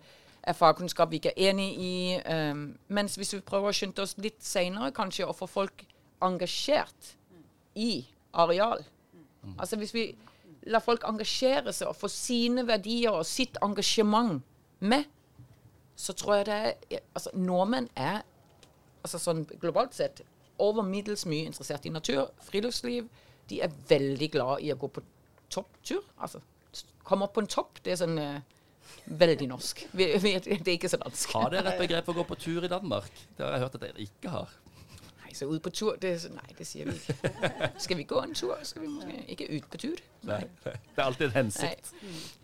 fagkunnskap 0.57 1.11
vi 1.11 1.21
ikke 1.21 1.33
er 1.35 1.51
enig 1.51 1.69
i. 1.83 1.95
Um, 2.25 2.79
mens 2.89 3.17
hvis 3.19 3.35
vi 3.35 3.41
prøver 3.45 3.71
å 3.71 3.77
skynde 3.77 4.05
oss 4.05 4.17
litt 4.23 4.41
seinere, 4.45 4.93
kanskje, 4.97 5.27
å 5.29 5.37
få 5.37 5.49
folk 5.51 5.85
engasjert 6.25 7.15
i 7.79 8.07
areal 8.35 8.81
Altså 9.55 9.77
hvis 9.79 9.95
vi 9.95 10.03
lar 10.69 10.83
folk 10.83 11.05
engasjere 11.07 11.73
seg 11.73 11.89
og 11.89 11.97
få 11.97 12.11
sine 12.13 12.65
verdier 12.67 13.15
og 13.21 13.27
sitt 13.27 13.57
engasjement 13.63 14.43
med, 14.81 15.07
så 15.97 16.13
tror 16.13 16.41
jeg 16.41 16.49
det 16.49 16.59
er 16.99 17.05
Altså 17.15 17.31
nordmenn 17.39 17.89
er 17.95 18.25
altså 19.05 19.21
sånn 19.23 19.45
globalt 19.63 19.95
sett 19.95 20.25
over 20.59 20.83
middels 20.83 21.23
mye 21.31 21.47
interessert 21.47 21.87
i 21.87 21.93
natur, 21.95 22.33
friluftsliv. 22.43 23.07
De 23.49 23.61
er 23.63 23.75
veldig 23.89 24.29
glad 24.35 24.65
i 24.67 24.73
å 24.75 24.77
gå 24.79 24.91
på 24.91 25.05
topptur. 25.55 26.03
Altså 26.19 26.43
komme 27.07 27.29
opp 27.29 27.37
på 27.37 27.45
en 27.45 27.51
topp. 27.51 27.79
Det 27.85 27.95
er 27.95 28.01
sånn 28.03 28.19
uh, 28.19 28.41
Veldig 29.07 29.49
norsk. 29.49 29.85
Vi, 29.93 30.07
vi, 30.23 30.35
det 30.45 30.59
er 30.59 30.77
ikke 30.77 30.91
så 30.93 31.01
dansk. 31.01 31.33
Har 31.37 31.53
dere 31.55 31.75
et 31.75 31.81
begrep 31.81 32.09
for 32.09 32.17
å 32.17 32.23
gå 32.23 32.29
på 32.33 32.41
tur 32.47 32.65
i 32.67 32.73
Danmark? 32.73 33.13
Det 33.37 33.47
har 33.47 33.57
jeg 33.57 33.67
hørt 33.67 33.79
at 33.79 33.87
dere 33.87 34.09
ikke 34.09 34.33
har. 34.33 34.57
Nei, 35.29 35.35
så 35.37 35.47
ut 35.47 35.63
på 35.63 35.71
tur 35.71 35.97
det, 36.01 36.15
Nei, 36.33 36.55
det 36.57 36.65
sier 36.67 36.89
vi 36.89 36.95
ikke. 36.97 37.69
Skal 37.85 37.99
vi 37.99 38.05
gå 38.09 38.21
en 38.23 38.35
tur? 38.35 38.55
Skal 38.65 38.83
vi 38.83 38.89
måske 38.89 39.25
ikke 39.29 39.49
ut 39.57 39.67
på 39.69 39.81
tur? 39.83 39.99
Nei. 40.29 40.39
Det 40.65 40.73
er 40.97 41.03
alltid 41.05 41.27
en 41.27 41.35
hensikt. 41.35 41.91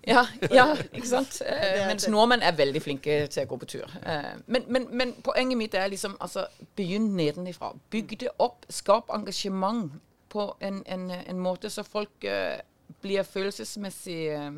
Ja, 0.07 0.27
ja, 0.53 0.67
ikke 0.93 1.09
sant? 1.09 1.41
Eh, 1.55 1.87
mens 1.89 2.09
nordmenn 2.09 2.43
er 2.45 2.53
veldig 2.57 2.83
flinke 2.83 3.17
til 3.33 3.47
å 3.47 3.49
gå 3.49 3.57
på 3.63 3.69
tur. 3.77 3.97
Eh, 4.05 4.35
men, 4.47 4.67
men, 4.69 4.89
men, 4.93 5.15
poenget 5.25 5.59
mitt 5.59 5.75
er 5.75 5.89
liksom 5.89 6.19
altså, 6.21 6.45
begynn 6.77 7.15
nedenifra. 7.17 7.73
Bygg 7.91 8.19
det 8.21 8.35
opp. 8.39 8.67
Skap 8.69 9.09
engasjement 9.15 9.95
på 10.29 10.51
en, 10.61 10.83
en, 10.87 11.11
en 11.11 11.41
måte 11.41 11.71
så 11.71 11.87
folk 11.89 12.25
eh, 12.29 12.61
blir 13.01 13.25
følelsesmessig 13.25 14.21
eh, 14.35 14.51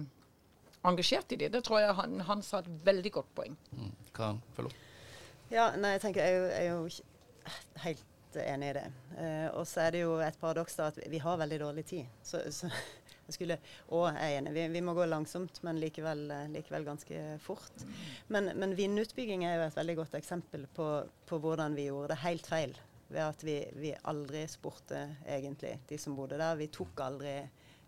engasjert 0.91 1.33
i 1.33 1.41
det. 1.41 1.53
Det 1.55 1.63
tror 1.67 1.83
jeg 1.83 1.95
han, 2.01 2.21
han 2.29 2.43
sa 2.45 2.63
et 2.63 2.69
veldig 2.87 3.13
godt 3.19 3.33
poeng. 3.37 3.57
Mm. 3.73 3.95
Kan 4.17 4.43
følge 4.57 4.73
opp? 4.73 4.83
Ja, 5.53 5.71
nei, 5.79 5.95
jeg 5.95 6.03
tenker 6.03 6.27
jeg, 6.27 6.39
jeg 6.51 6.67
er 6.67 6.73
jo 6.75 7.83
helt 7.85 8.39
enig 8.43 8.71
i 8.71 8.77
det. 8.77 8.87
Uh, 9.17 9.49
og 9.61 9.67
så 9.69 9.87
er 9.87 9.95
det 9.95 10.03
jo 10.03 10.17
et 10.23 10.39
paradoks 10.41 10.79
da 10.79 10.91
at 10.91 10.99
vi, 11.11 11.21
har 11.23 11.39
veldig 11.41 11.61
dårlig 11.63 11.85
tid. 11.89 12.09
Så, 12.27 12.43
så 12.53 12.71
jeg 13.27 13.37
skulle 13.37 13.59
òg 13.95 14.09
er 14.13 14.39
enig. 14.39 14.55
Vi, 14.57 14.67
vi, 14.75 14.83
må 14.85 14.95
gå 14.97 15.07
langsomt, 15.09 15.61
men 15.67 15.81
likevel, 15.83 16.27
eh, 16.31 16.51
likevel 16.55 16.87
ganske 16.87 17.23
fort. 17.43 17.87
Men, 18.31 18.53
men, 18.59 18.77
vindutbygging 18.79 19.43
er 19.47 19.57
jo 19.59 19.65
et 19.67 19.79
veldig 19.79 19.97
godt 20.03 20.15
eksempel 20.19 20.69
på, 20.77 20.91
på 21.27 21.41
hvordan 21.43 21.75
vi 21.79 21.89
gjorde 21.89 22.15
det 22.15 22.23
helt 22.23 22.47
feil. 22.47 22.77
Ved 23.09 23.23
at 23.23 23.43
vi, 23.47 23.57
vi 23.79 23.93
aldri 24.11 24.45
spurte 24.51 25.03
egentlig 25.27 25.77
de 25.91 25.99
som 25.99 26.15
bodde 26.19 26.39
der. 26.39 26.59
Vi 26.59 26.71
tok 26.75 27.03
aldri 27.03 27.35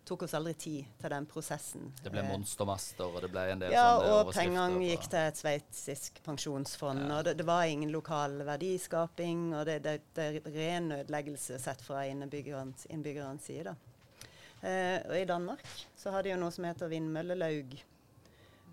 tok 0.08 0.24
oss 0.24 0.34
aldri 0.38 0.54
tid 0.58 0.94
til 1.00 1.12
den 1.12 1.26
prosessen. 1.28 1.90
Det 2.02 2.12
ble 2.12 2.22
eh, 2.22 2.30
monstermaster, 2.30 3.08
og 3.08 3.24
det 3.24 3.30
ble 3.32 3.44
en 3.52 3.64
del 3.64 3.74
ja, 3.74 3.84
sånne 3.92 4.08
Ja, 4.08 4.16
og 4.22 4.32
pengene 4.32 4.88
gikk 4.88 5.04
til 5.12 5.20
et 5.20 5.40
sveitsisk 5.40 6.22
pensjonsfond. 6.24 7.04
Ja. 7.04 7.18
Og 7.18 7.28
det, 7.28 7.36
det, 7.40 7.46
var 7.48 7.68
ingen 7.68 7.92
lokal 7.92 8.38
verdiskaping, 8.48 9.52
og 9.58 9.68
det, 9.68 9.80
det, 9.84 9.98
det 10.16 10.30
er 10.30 10.50
ren 10.56 10.90
ødeleggelse 11.00 11.60
sett 11.62 11.84
fra 11.84 12.06
innbyggernes, 12.08 12.88
innbyggernes 12.92 13.46
side. 13.50 13.76
Eh, 14.60 14.98
og 15.06 15.14
I 15.20 15.28
Danmark 15.28 15.62
så 15.96 16.10
har 16.10 16.24
de 16.24 16.32
jo 16.32 16.40
noe 16.40 16.54
som 16.54 16.66
heter 16.66 16.90
vindmøllelaug. 16.90 17.78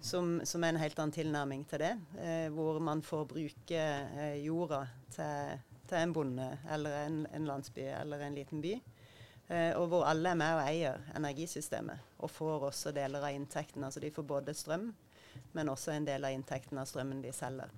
Som, 0.06 0.38
som, 0.46 0.62
er 0.62 0.74
en 0.74 0.78
helt 0.78 1.00
annen 1.02 1.16
tilnærming 1.16 1.64
til 1.70 1.82
det. 1.82 1.94
Eh, 2.22 2.48
hvor 2.54 2.78
man 2.84 3.02
får 3.02 3.24
bruke 3.30 3.80
eh, 3.82 4.36
jorda 4.46 4.84
til, 5.16 5.64
til, 5.88 5.98
en 5.98 6.14
bonde 6.14 6.50
eller 6.72 7.00
en, 7.06 7.24
en 7.34 7.48
landsby 7.50 7.88
eller 7.90 8.22
en 8.22 8.38
liten 8.38 8.62
by. 8.62 8.76
Eh, 9.48 9.72
og 9.78 9.90
hvor 9.92 10.06
alle 10.10 10.32
er 10.32 10.40
med 10.40 10.58
og 10.58 10.64
eier 10.66 11.02
energisystemet, 11.18 12.14
og 12.18 12.32
får 12.34 12.70
også 12.72 12.94
deler 12.96 13.26
av 13.28 13.36
inntekten. 13.36 13.84
Altså 13.86 14.02
de 14.02 14.10
får 14.14 14.26
både 14.26 14.56
strøm, 14.58 14.90
men 15.54 15.70
også 15.70 15.94
en 15.94 16.08
del 16.08 16.26
av 16.26 16.34
inntekten 16.34 16.80
av 16.82 16.90
strømmen 16.90 17.22
de 17.22 17.34
selger. 17.36 17.70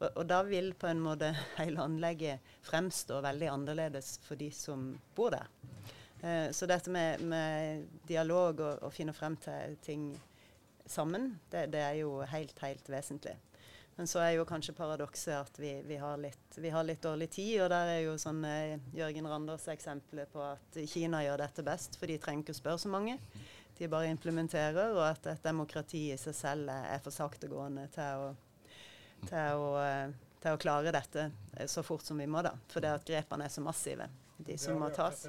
Og, 0.00 0.08
og, 0.08 0.24
da 0.26 0.40
vil 0.46 0.72
på 0.74 0.90
en 0.90 1.02
måte 1.04 1.30
hele 1.60 1.84
anlegget 1.84 2.52
fremstå 2.66 3.20
veldig 3.22 3.52
annerledes 3.52 4.16
for 4.26 4.40
de 4.40 4.50
som 4.56 4.90
bor 5.14 5.30
der. 5.36 5.46
Eh, 6.22 6.50
så 6.50 6.66
dette 6.66 6.90
med, 6.90 7.22
med 7.22 7.86
dialog 8.08 8.60
og 8.60 8.84
å 8.88 8.92
finne 8.94 9.14
frem 9.14 9.38
til 9.42 9.78
ting 9.84 10.10
sammen, 10.90 11.36
det, 11.52 11.68
det 11.72 11.86
er 11.86 12.00
jo 12.02 12.18
helt, 12.26 12.58
helt 12.66 12.90
vesentlig. 12.90 13.36
Men 13.96 14.08
så 14.08 14.22
er 14.24 14.30
jo 14.38 14.46
kanskje 14.48 14.74
paradokset 14.74 15.34
at 15.36 15.58
vi, 15.60 15.74
vi, 15.84 15.98
har 16.00 16.16
litt, 16.20 16.56
vi, 16.56 16.70
har 16.72 16.84
litt, 16.84 17.02
dårlig 17.04 17.28
tid. 17.30 17.58
Og 17.64 17.68
der 17.72 17.90
er 17.92 18.00
jo 18.06 18.14
sånn 18.20 18.40
eh, 18.48 18.78
Jørgen 18.96 19.28
Randers 19.28 19.68
eksempler 19.72 20.30
på 20.32 20.40
at 20.46 20.78
Kina 20.88 21.20
gjør 21.26 21.44
dette 21.44 21.64
best, 21.66 21.98
for 22.00 22.08
de 22.08 22.16
trenger 22.22 22.46
ikke 22.46 22.56
å 22.56 22.60
spørre 22.62 22.82
så 22.82 22.92
mange. 22.92 23.18
De 23.78 23.90
bare 23.92 24.10
implementerer, 24.12 24.94
og 24.96 25.04
at 25.04 25.28
et 25.32 25.44
demokrati 25.44 26.06
i 26.12 26.18
seg 26.20 26.36
selv 26.36 26.72
er 26.72 27.04
for 27.04 27.14
saktegående 27.14 27.88
til 27.92 28.24
å, 28.24 28.32
til 29.28 29.60
å, 29.60 29.70
eh, 29.84 30.34
til 30.42 30.56
å 30.56 30.60
klare 30.64 30.94
dette 30.94 31.28
eh, 31.28 31.68
så 31.68 31.84
fort 31.84 32.06
som 32.06 32.20
vi 32.20 32.28
må, 32.30 32.44
da. 32.44 32.56
For 32.72 32.84
det 32.84 32.96
at 32.96 33.08
grepene 33.08 33.48
er 33.48 33.52
så 33.52 33.64
massive 33.64 34.08
de 34.42 34.58
som 34.58 34.78
må 34.80 34.88
tas. 34.94 35.26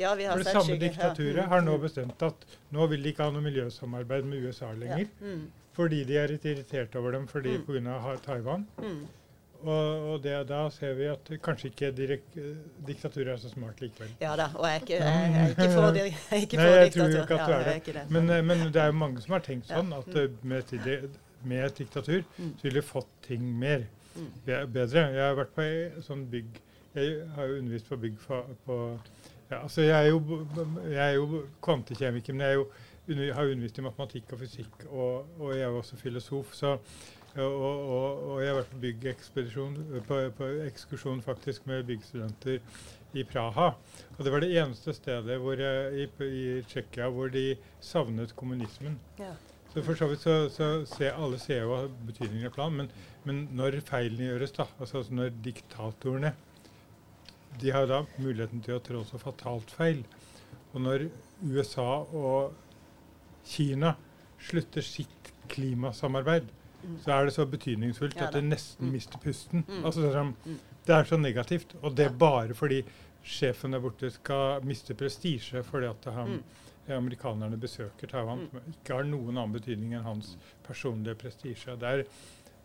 Ja, 0.00 0.14
vi 0.18 0.26
har 0.26 0.36
For 0.36 0.44
det 0.44 0.54
samme 0.56 0.76
diktaturet 0.80 1.48
har 1.52 1.64
nå 1.64 1.76
bestemt 1.82 2.22
at 2.26 2.46
nå 2.74 2.86
vil 2.90 3.04
de 3.04 3.12
ikke 3.12 3.28
ha 3.28 3.34
noe 3.34 3.44
miljøsamarbeid 3.44 4.26
med 4.26 4.46
USA 4.46 4.72
lenger. 4.74 5.06
Ja. 5.06 5.26
Mm. 5.26 5.44
Fordi 5.80 6.02
de 6.04 6.20
er 6.20 6.28
litt 6.34 6.44
irritert 6.44 6.94
over 7.00 7.16
dem 7.16 7.26
fordi 7.30 7.56
mm. 7.56 7.64
pga. 7.64 8.14
Taiwan. 8.26 8.66
Mm. 8.82 9.00
Og, 9.60 10.12
og 10.12 10.22
det, 10.24 10.32
da 10.48 10.60
ser 10.72 10.94
vi 10.96 11.06
at 11.10 11.26
kanskje 11.44 11.68
ikke 11.68 11.90
direk, 11.92 12.22
diktaturet 12.86 13.34
er 13.34 13.40
så 13.42 13.50
smart 13.52 13.80
likevel. 13.82 14.12
Ja 14.22 14.32
da, 14.38 14.48
og 14.56 14.64
jeg 14.64 14.78
er 14.78 14.84
ikke, 14.86 14.94
jeg, 14.94 15.32
jeg 15.34 15.42
er 15.42 15.50
ikke 15.50 15.66
for, 15.74 15.98
ikke 16.38 16.56
for 16.56 16.62
Nei, 16.62 16.78
jeg 16.78 16.92
tror 16.94 17.10
jo 17.10 17.24
ikke 17.24 17.40
at 17.40 17.50
du 17.50 17.54
er 17.56 17.66
det. 17.68 17.94
det. 17.94 18.04
Men, 18.08 18.30
eh, 18.30 18.44
men, 18.44 18.64
det 18.72 18.82
er 18.82 18.88
jo 18.92 18.96
mange 19.02 19.24
som 19.24 19.36
har 19.36 19.44
tenkt 19.44 19.68
sånn 19.68 19.92
at 19.96 20.08
ja. 20.16 20.24
mm. 20.28 20.38
med, 20.52 21.18
med, 21.42 21.66
et 21.66 21.82
diktatur 21.82 22.22
mm. 22.22 22.54
så 22.56 22.68
ville 22.68 22.80
vi 22.80 22.86
fått 22.88 23.12
ting 23.26 23.44
mer. 23.64 23.84
Mm. 24.16 24.30
Bedre. 24.72 25.04
Jeg 25.12 25.22
har 25.22 25.36
vært 25.38 25.52
på 25.54 25.66
sånn 26.02 26.24
bygg 26.32 26.56
Jeg 26.96 27.20
har 27.36 27.46
jo 27.46 27.60
undervist 27.60 27.86
på 27.86 28.00
bygg 28.02 28.16
på, 28.24 28.40
på 28.66 28.78
ja, 29.50 29.60
altså 29.60 29.82
jeg 29.82 30.06
er 30.06 30.08
jo, 30.08 30.40
jeg 30.90 31.04
er 31.04 31.14
jo 31.18 31.44
kvantekjemiker, 31.62 32.34
men 32.34 32.46
jeg 32.46 32.54
er 32.54 32.58
jo 32.58 32.66
har 33.10 33.50
undervist 33.50 33.78
i 33.78 33.86
matematikk 33.86 34.34
og 34.34 34.42
fysikk, 34.44 34.84
og, 34.90 35.26
og 35.40 35.56
jeg 35.56 35.66
er 35.66 35.80
også 35.80 35.96
filosof. 36.00 36.54
Så 36.54 36.76
Og, 37.38 37.52
og, 37.62 38.22
og 38.26 38.38
jeg 38.42 38.48
har 38.50 38.56
vært 38.56 38.70
på 38.72 38.78
byggekspedisjon, 38.82 39.74
på, 40.08 40.16
på 40.34 40.46
ekskursjon 40.64 41.20
faktisk 41.22 41.68
med 41.70 41.84
byggstudenter 41.86 42.56
i 43.14 43.22
Praha. 43.22 43.68
Og 44.16 44.24
det 44.26 44.32
var 44.34 44.42
det 44.42 44.48
eneste 44.58 44.90
stedet 44.96 45.36
hvor 45.38 45.60
jeg, 45.62 45.92
i, 45.94 46.26
i 46.26 46.62
Tsjekkia 46.66 47.06
hvor 47.14 47.30
de 47.30 47.52
savnet 47.80 48.34
kommunismen. 48.34 48.96
Ja. 49.20 49.30
Så 49.70 49.84
for 49.86 49.94
så 49.94 50.08
vidt 50.10 50.24
så, 50.24 50.34
så 50.50 50.68
ser 50.90 51.14
alle 51.14 51.38
ser 51.38 51.62
jo 51.62 51.76
betydningen 52.08 52.48
av 52.50 52.54
planen, 52.56 52.80
men, 52.80 52.88
men 53.22 53.38
når 53.54 53.78
feilene 53.86 54.32
gjøres, 54.32 54.56
da, 54.56 54.66
altså 54.82 55.04
når 55.14 55.30
diktatorene 55.44 56.32
De 57.60 57.70
har 57.70 57.86
da 57.86 58.00
muligheten 58.18 58.62
til 58.66 58.74
å 58.74 58.82
trå 58.82 59.04
så 59.06 59.18
fatalt 59.22 59.70
feil. 59.70 60.02
Og 60.74 60.82
når 60.82 61.06
USA 61.46 62.02
og 62.02 62.58
Kina 63.50 63.94
slutter 64.40 64.84
sitt 64.86 65.32
klimasamarbeid, 65.50 66.46
så 67.04 67.12
er 67.18 67.26
det 67.28 67.34
så 67.34 67.44
betydningsfullt 67.50 68.20
at 68.22 68.32
det 68.36 68.44
nesten 68.46 68.86
Mm. 68.88 68.92
mister 68.94 69.18
pusten. 69.20 69.64
Mm. 69.68 69.84
Altså, 69.84 70.00
det, 70.00 70.10
er 70.10 70.18
sånn, 70.20 70.34
Mm. 70.46 70.58
det 70.86 70.94
er 70.96 71.04
så 71.04 71.18
negativt. 71.20 71.74
Og 71.82 71.94
det 71.96 72.06
er 72.06 72.14
bare 72.16 72.54
fordi 72.54 72.84
sjefen 73.24 73.72
der 73.72 73.80
borte 73.80 74.10
skal 74.10 74.62
miste 74.64 74.94
prestisje 74.94 75.62
fordi 75.64 75.86
at 75.90 76.04
han, 76.14 76.28
Mm. 76.38 76.42
amerikanerne 76.96 77.56
besøker 77.60 78.08
Taiwan, 78.08 78.38
Mm. 78.38 78.50
som 78.50 78.60
ikke 78.72 78.94
har 78.96 79.04
noen 79.04 79.36
annen 79.36 79.52
betydning 79.52 79.92
enn 79.94 80.02
hans 80.04 80.36
personlige 80.66 81.14
prestisje. 81.16 81.76
Det 81.78 82.06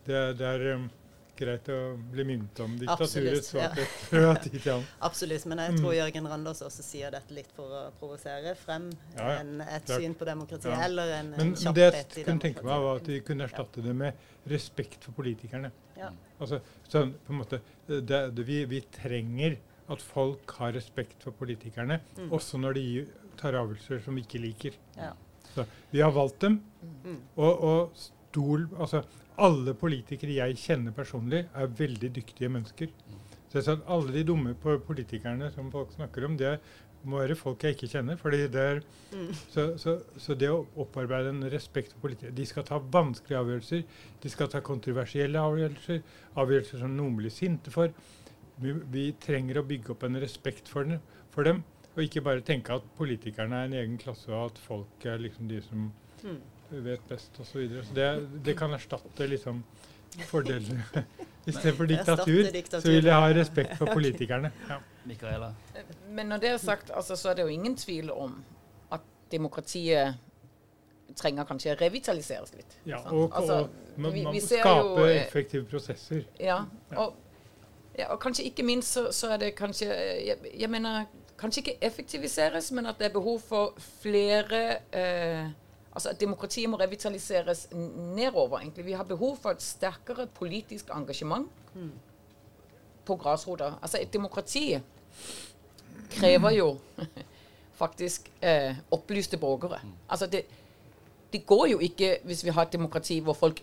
det, 0.06 0.38
det 0.38 0.46
er 0.46 0.74
um, 0.76 0.90
greit 1.36 1.68
å 1.72 1.76
bli 2.12 2.24
minnet 2.24 2.60
om 2.64 2.74
diktaturets 2.80 3.52
ja. 3.54 3.68
svakhet 3.72 4.66
annen. 4.72 4.86
Absolutt, 5.00 5.46
men 5.46 5.58
jeg 5.58 5.72
Mm. 5.76 5.78
tror 5.82 5.94
Jørgen 5.96 6.28
Randers 6.30 6.62
også 6.62 6.82
sier 6.82 7.10
dette 7.10 7.34
litt 7.34 7.50
for 7.56 7.64
å 7.68 7.82
provosere 7.98 8.54
frem 8.56 8.90
Ja, 9.16 9.28
ja, 9.28 9.38
en, 9.40 9.60
et 9.60 9.84
klart. 9.86 10.00
syn 10.00 10.14
på 10.14 10.24
demokrati, 10.28 10.68
Ja. 10.68 10.80
eller 10.86 11.12
en, 11.20 11.30
Men 11.36 11.54
en 11.54 11.74
det 11.74 11.86
jeg 11.94 12.24
kunne 12.24 12.40
tenke 12.40 12.62
meg, 12.64 12.80
var 12.86 12.96
at 12.96 13.04
de 13.04 13.20
kunne 13.20 13.44
erstatte 13.48 13.82
det 13.82 13.94
med 13.94 14.14
respekt 14.46 15.04
for 15.04 15.12
politikerne. 15.12 15.70
Ja. 15.96 16.10
Altså, 16.40 16.60
sånn, 16.88 17.14
på 17.26 17.32
en 17.32 17.38
måte, 17.42 17.60
det, 17.88 18.06
det, 18.34 18.44
vi, 18.46 18.64
vi 18.64 18.80
trenger 18.80 19.56
at 19.88 20.02
folk 20.02 20.50
har 20.58 20.72
respekt 20.72 21.22
for 21.22 21.32
politikerne, 21.32 22.00
Mm. 22.18 22.30
også 22.32 22.58
når 22.58 22.74
de 22.74 23.06
tar 23.36 23.52
avgjørelser 23.54 24.02
som 24.04 24.14
vi 24.14 24.22
ikke 24.22 24.40
liker. 24.42 24.72
Ja. 24.96 25.12
Så 25.54 25.64
vi 25.92 26.00
har 26.00 26.10
valgt 26.12 26.40
dem, 26.40 26.60
Mm. 27.04 27.20
og, 27.36 27.62
og 27.64 27.92
stol 27.96 28.68
Altså, 28.78 29.02
alle 29.38 29.74
politikere 29.76 30.36
jeg 30.38 30.56
kjenner 30.60 30.94
personlig, 30.96 31.44
er 31.54 31.66
veldig 31.78 32.10
dyktige 32.16 32.48
mennesker. 32.52 32.90
Så 33.48 33.58
jeg 33.60 33.64
sa 33.66 33.76
at 33.76 33.86
alle 33.92 34.12
de 34.14 34.24
dumme 34.26 34.54
politikerne 34.60 35.50
som 35.54 35.70
folk 35.72 35.92
snakker 35.94 36.24
om, 36.26 36.36
det 36.36 36.56
må 37.06 37.20
være 37.20 37.36
folk 37.38 37.62
jeg 37.62 37.76
ikke 37.76 37.88
kjenner. 37.92 38.16
fordi 38.18 38.46
det 38.48 38.62
er 38.62 38.80
Mm. 39.12 39.28
så, 39.52 39.78
så, 39.78 39.92
så 40.18 40.34
det 40.34 40.48
å 40.50 40.66
opparbeide 40.76 41.28
en 41.30 41.44
respekt 41.50 41.92
for 41.92 42.00
politikere 42.08 42.34
De 42.34 42.46
skal 42.46 42.64
ta 42.64 42.78
vanskelige 42.78 43.38
avgjørelser. 43.38 43.84
De 44.22 44.28
skal 44.28 44.48
ta 44.48 44.60
kontroversielle 44.60 45.38
avgjørelser. 45.38 46.00
Avgjørelser 46.36 46.78
som 46.82 46.96
noen 46.96 47.14
blir 47.16 47.30
sinte 47.30 47.70
for. 47.70 47.92
Vi, 48.58 48.72
vi 48.90 49.12
trenger 49.20 49.60
å 49.60 49.66
bygge 49.68 49.92
opp 49.94 50.02
en 50.02 50.18
respekt 50.20 50.68
for, 50.68 50.84
den, 50.84 50.98
for 51.30 51.44
dem. 51.44 51.62
Og 51.94 52.02
ikke 52.02 52.24
bare 52.26 52.42
tenke 52.44 52.74
at 52.74 52.82
politikerne 52.98 53.54
er 53.62 53.70
en 53.70 53.78
egen 53.78 53.96
klasse, 53.98 54.26
og 54.32 54.50
at 54.50 54.58
folk 54.58 55.06
er 55.06 55.22
liksom 55.22 55.48
de 55.48 55.62
som 55.62 55.92
Mm. 56.24 56.40
Vet 56.70 57.00
best 57.08 57.40
osv. 57.40 57.50
Så 57.52 57.58
videre. 57.58 57.84
så 57.84 57.94
det, 57.94 58.28
det 58.44 58.56
kan 58.58 58.72
erstatte 58.74 59.26
liksom 59.28 59.62
fordelene. 60.30 60.84
Istedenfor 61.46 61.86
diktatur, 61.86 62.42
diktatur. 62.52 62.80
så 62.82 62.88
vil 62.90 63.04
jeg 63.04 63.14
ha 63.14 63.28
respekt 63.34 63.76
for 63.78 63.86
politikerne. 63.98 64.50
Ja. 64.68 64.78
Michaela? 65.06 65.52
Men 66.10 66.26
når 66.26 66.36
det 66.42 66.48
er 66.50 66.56
sagt, 66.58 66.90
altså, 66.94 67.16
så 67.16 67.28
er 67.30 67.34
det 67.34 67.42
jo 67.42 67.48
ingen 67.54 67.76
tvil 67.76 68.10
om 68.12 68.40
at 68.92 69.00
demokratiet 69.32 70.16
trenger 71.16 71.44
kanskje 71.46 71.76
revitaliseres 71.80 72.50
litt. 72.56 72.74
Ja, 72.86 72.98
sant? 73.02 73.12
og, 73.14 73.30
Altså, 73.38 73.54
og 73.54 73.68
man, 73.96 74.12
vi- 74.14 74.22
man 74.24 74.34
vi 74.34 74.40
vi 74.40 74.46
skape 74.46 75.00
jo, 75.00 75.04
eh, 75.06 75.20
effektive 75.26 75.64
prosesser. 75.70 76.24
Ja, 76.40 76.64
Ja. 76.90 76.96
og, 76.98 77.14
ja, 77.98 78.08
og 78.12 78.18
kanskje 78.20 78.44
ikke 78.50 78.62
minst 78.66 78.92
så, 78.92 79.06
så 79.12 79.30
er 79.32 79.36
det 79.36 79.54
kanskje 79.56 79.86
jeg, 80.26 80.36
jeg 80.60 80.70
mener 80.70 81.04
kanskje 81.38 81.60
ikke 81.62 81.78
effektiviseres, 81.86 82.72
men 82.72 82.86
at 82.86 82.98
det 82.98 83.06
er 83.06 83.12
behov 83.12 83.40
for 83.40 83.74
flere 84.02 84.78
eh, 84.92 85.46
Altså 85.96 86.10
at 86.12 86.20
demokratiet 86.20 86.68
må 86.68 86.76
revitaliseres 86.76 87.68
nedover, 87.72 88.58
egentlig. 88.60 88.84
Vi 88.84 88.92
har 88.92 89.06
behov 89.08 89.38
for 89.40 89.56
et 89.56 89.62
sterkere 89.64 90.26
politisk 90.26 90.90
engasjement 90.92 91.48
på 93.06 93.16
grasrota. 93.16 93.70
Altså 93.80 93.98
et 94.02 94.12
demokrati 94.12 94.78
krever 96.10 96.50
jo 96.58 96.68
faktisk 97.82 98.28
eh, 98.42 98.76
opplyste 98.90 99.40
borgere. 99.40 99.80
Altså 100.08 100.26
det, 100.26 100.44
det 101.32 101.46
går 101.46 101.66
jo 101.66 101.78
ikke 101.78 102.18
hvis 102.24 102.44
vi 102.44 102.52
har 102.52 102.68
et 102.68 102.72
demokrati 102.72 103.18
hvor 103.20 103.32
folk 103.32 103.62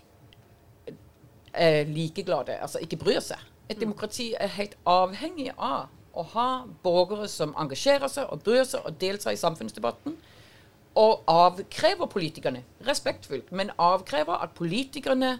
er 1.53 1.83
likeglade, 1.85 2.57
altså 2.61 2.81
ikke 2.81 2.97
bryr 2.97 3.19
seg. 3.21 3.37
Et 3.69 3.79
demokrati 3.79 4.33
er 4.39 4.47
helt 4.57 4.73
avhengig 4.89 5.51
av 5.53 5.91
å 6.13 6.23
ha 6.33 6.49
borgere 6.83 7.27
som 7.29 7.53
engasjerer 7.57 8.09
seg 8.09 8.29
og 8.33 8.41
bryr 8.45 8.65
seg 8.65 8.85
og 8.85 8.97
deltar 9.01 9.37
i 9.37 9.39
samfunnsdebatten. 9.39 10.17
Og 10.95 11.23
avkrever 11.27 12.05
politikerne, 12.05 12.63
respektfullt, 12.87 13.51
men 13.51 13.71
avkrever 13.81 14.43
at 14.43 14.51
politikerne 14.55 15.39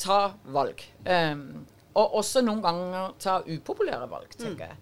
tar 0.00 0.32
valg. 0.44 0.80
Um, 1.04 1.66
og 1.94 2.14
også 2.14 2.40
noen 2.44 2.62
ganger 2.64 3.12
tar 3.20 3.44
upopulære 3.44 4.08
valg, 4.10 4.30
tenker 4.38 4.70
jeg. 4.70 4.78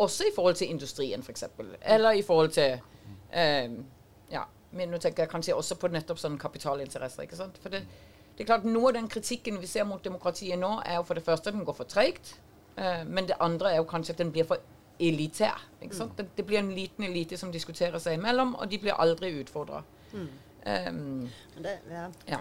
Også 0.00 0.24
i 0.24 0.32
forhold 0.34 0.54
til 0.54 0.70
industrien, 0.70 1.22
f.eks. 1.22 1.44
Eller 1.82 2.10
i 2.10 2.22
forhold 2.22 2.50
til 2.50 2.78
um, 3.36 3.84
Ja, 4.30 4.42
men 4.72 4.90
nå 4.90 4.98
tenker 4.98 5.22
jeg 5.22 5.30
kanskje 5.30 5.54
også 5.54 5.76
på 5.78 5.90
nettopp 5.92 6.18
sånne 6.18 6.40
kapitalinteresser. 6.40 7.22
ikke 7.22 7.36
sant? 7.36 7.58
For 7.62 7.68
det, 7.68 7.84
det 8.34 8.42
er 8.42 8.48
klart 8.48 8.64
Noe 8.64 8.90
av 8.90 8.96
den 8.96 9.08
kritikken 9.08 9.60
vi 9.60 9.70
ser 9.70 9.84
mot 9.84 10.04
demokratiet 10.04 10.58
nå, 10.58 10.78
er 10.86 10.96
jo 10.98 11.04
for 11.06 11.20
det 11.20 11.26
første 11.26 11.52
at 11.52 11.58
den 11.58 11.66
går 11.68 11.76
for 11.82 11.90
treigt. 11.90 12.36
Uh, 12.78 13.04
men 13.06 13.28
det 13.28 13.36
andre 13.40 13.74
er 13.74 13.82
jo 13.82 13.90
kanskje 13.90 14.16
at 14.16 14.24
den 14.24 14.32
blir 14.32 14.48
for 14.48 14.62
elitær. 15.00 15.64
ikke 15.82 15.96
sant? 15.96 16.16
Det, 16.18 16.28
det 16.36 16.46
blir 16.46 16.58
en 16.58 16.72
liten 16.74 17.04
elite 17.04 17.38
som 17.40 17.52
diskuterer 17.52 17.98
seg 18.02 18.18
imellom, 18.18 18.54
og 18.54 18.70
de 18.70 18.78
blir 18.78 18.98
aldri 18.98 19.32
utfordra. 19.40 19.82
Um, 20.14 21.26
Det, 21.60 21.78
ja. 21.90 22.06
ja. 22.26 22.38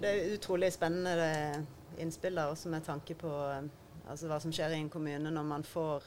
det 0.00 0.08
er 0.08 0.32
utrolig 0.34 0.72
spennende 0.72 1.66
innspill 2.00 2.34
da, 2.34 2.48
også 2.50 2.72
med 2.72 2.82
tanke 2.82 3.14
på 3.14 3.28
eh, 3.28 3.68
altså, 4.08 4.26
hva 4.30 4.40
som 4.42 4.52
skjer 4.54 4.74
i 4.74 4.80
en 4.80 4.90
kommune 4.90 5.30
når 5.30 5.46
man 5.46 5.66
får 5.66 6.06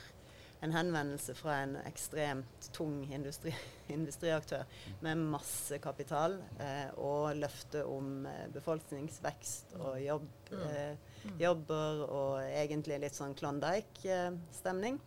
en 0.64 0.72
henvendelse 0.72 1.36
fra 1.36 1.58
en 1.64 1.76
ekstremt 1.84 2.70
tung 2.76 3.02
industri, 3.14 3.52
industriaktør 3.98 4.64
med 5.04 5.24
masse 5.34 5.80
kapital 5.84 6.38
eh, 6.60 6.90
og 7.04 7.36
løfte 7.36 7.84
om 7.86 8.26
eh, 8.30 8.46
befolkningsvekst 8.54 9.76
og 9.82 10.00
jobb, 10.04 10.30
eh, 10.56 10.96
jobber 11.40 12.04
og 12.08 12.42
egentlig 12.44 13.00
litt 13.04 13.18
sånn 13.18 13.36
Klondyke-stemning. 13.38 15.00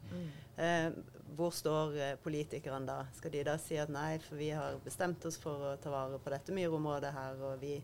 Eh, 0.56 0.88
hvor 1.36 1.52
står 1.52 1.96
eh, 2.00 2.14
politikerne 2.22 2.86
da? 2.88 2.98
Skal 3.16 3.34
de 3.34 3.44
da 3.46 3.56
si 3.60 3.76
at 3.80 3.92
nei, 3.92 4.16
for 4.24 4.40
vi 4.40 4.50
har 4.56 4.78
bestemt 4.84 5.24
oss 5.28 5.36
for 5.40 5.72
å 5.72 5.76
ta 5.82 5.92
vare 5.92 6.20
på 6.22 6.32
dette 6.32 6.54
myrområdet 6.56 7.12
her, 7.12 7.42
og 7.44 7.60
vi, 7.60 7.74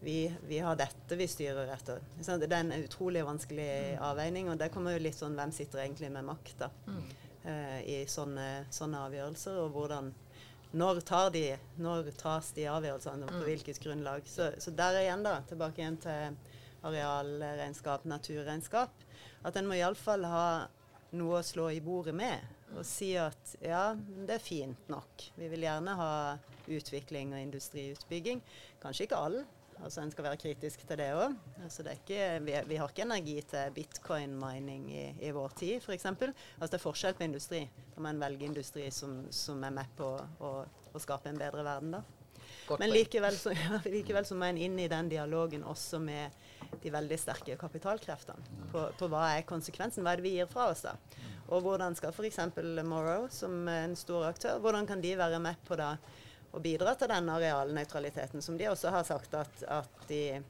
vi, 0.00 0.18
vi 0.48 0.58
har 0.64 0.78
dette 0.78 1.18
vi 1.18 1.28
styrer 1.30 1.70
etter. 1.76 2.02
Så 2.20 2.38
det 2.42 2.50
er 2.50 2.64
en 2.64 2.74
utrolig 2.80 3.22
vanskelig 3.26 3.70
avveining, 4.02 4.50
og 4.50 4.58
det 4.60 4.72
kommer 4.74 4.96
jo 4.96 5.04
litt 5.06 5.18
sånn 5.18 5.38
hvem 5.38 5.54
sitter 5.54 5.84
egentlig 5.84 6.10
med 6.14 6.26
makta 6.26 6.72
mm. 6.88 7.02
eh, 7.44 7.80
i 7.86 7.98
sånne, 8.10 8.66
sånne 8.74 9.06
avgjørelser, 9.06 9.62
og 9.62 9.76
hvordan 9.76 10.14
når, 10.76 11.00
tar 11.06 11.30
de, 11.32 11.46
når 11.80 12.10
tas 12.18 12.50
de 12.56 12.66
avgjørelsene, 12.68 13.30
på 13.30 13.44
hvilket 13.46 13.78
grunnlag. 13.80 14.26
Så, 14.28 14.50
så 14.58 14.74
der 14.76 14.98
igjen, 15.04 15.22
da, 15.24 15.38
tilbake 15.48 15.80
igjen 15.80 16.00
til 16.02 16.34
arealregnskap, 16.86 18.04
naturregnskap, 18.08 19.04
at 19.46 19.56
en 19.58 19.68
må 19.68 19.78
iallfall 19.78 20.24
ha 20.28 20.46
noe 21.16 21.40
å 21.40 21.44
slå 21.46 21.68
i 21.72 21.80
bordet 21.84 22.14
med. 22.16 22.42
Og 22.76 22.82
si 22.84 23.12
at 23.20 23.52
ja, 23.62 23.92
det 23.96 24.36
er 24.36 24.42
fint 24.42 24.88
nok. 24.90 25.28
Vi 25.38 25.48
vil 25.52 25.64
gjerne 25.68 25.94
ha 25.96 26.12
utvikling 26.66 27.32
og 27.36 27.44
industriutbygging. 27.44 28.42
Kanskje 28.82 29.06
ikke 29.06 29.20
all. 29.28 29.38
Altså 29.76 30.00
En 30.00 30.10
skal 30.10 30.24
være 30.24 30.40
kritisk 30.40 30.86
til 30.88 30.98
det 30.98 31.10
òg. 31.14 31.34
Altså, 31.62 31.82
det 31.84 31.98
ikke- 32.00 32.40
vi, 32.44 32.54
vi 32.66 32.76
har 32.80 32.88
ikke 32.88 33.04
energi 33.04 33.40
til 33.42 33.72
bitcoin-mining 33.76 34.86
i, 34.90 35.04
i 35.28 35.30
vår 35.30 35.52
tid, 35.56 35.82
f.eks. 35.82 36.06
Altså, 36.06 36.70
det 36.70 36.78
er 36.80 36.84
forskjell 36.84 37.14
på 37.14 37.24
industri. 37.28 37.68
Da 37.94 38.00
må 38.00 38.08
en 38.08 38.20
velge 38.20 38.48
industri 38.48 38.90
som, 38.90 39.26
som 39.30 39.62
er 39.64 39.70
med 39.76 39.92
på 39.96 40.08
å, 40.40 40.52
å 40.94 40.98
skape 41.02 41.28
en 41.28 41.38
bedre 41.38 41.64
verden. 41.64 41.98
da. 41.98 42.02
Men 42.80 42.90
likevel 42.90 43.36
så, 43.38 43.52
ja, 43.66 43.78
likevel 43.84 44.24
så 44.26 44.34
må 44.34 44.48
en 44.48 44.58
inn 44.58 44.78
i 44.80 44.88
den 44.88 45.08
dialogen 45.12 45.62
også 45.64 46.00
med 46.02 46.32
de 46.82 46.92
veldig 46.92 47.18
sterke 47.20 47.56
kapitalkreftene. 47.60 48.60
På, 48.72 48.86
på 48.98 49.08
hva 49.12 49.28
er 49.36 49.46
konsekvensen, 49.48 50.04
hva 50.04 50.14
er 50.14 50.20
det 50.20 50.26
vi 50.26 50.36
gir 50.36 50.50
fra 50.50 50.68
oss 50.72 50.84
da? 50.86 50.96
Og 51.46 51.62
hvordan 51.62 51.94
skal 51.94 52.14
f.eks. 52.14 52.40
Morrow, 52.86 53.28
som 53.30 53.68
en 53.70 53.94
stor 53.98 54.26
aktør, 54.30 54.58
hvordan 54.62 54.88
kan 54.88 55.02
de 55.02 55.14
være 55.18 55.38
med 55.42 55.60
på 55.66 55.78
da 55.78 55.94
å 56.56 56.62
bidra 56.62 56.94
til 56.98 57.10
den 57.12 57.28
arealnøytraliteten 57.30 58.42
som 58.42 58.56
de 58.58 58.68
også 58.70 58.90
har 58.94 59.06
sagt 59.06 59.34
at, 59.38 59.62
at, 59.68 60.02
de, 60.08 60.40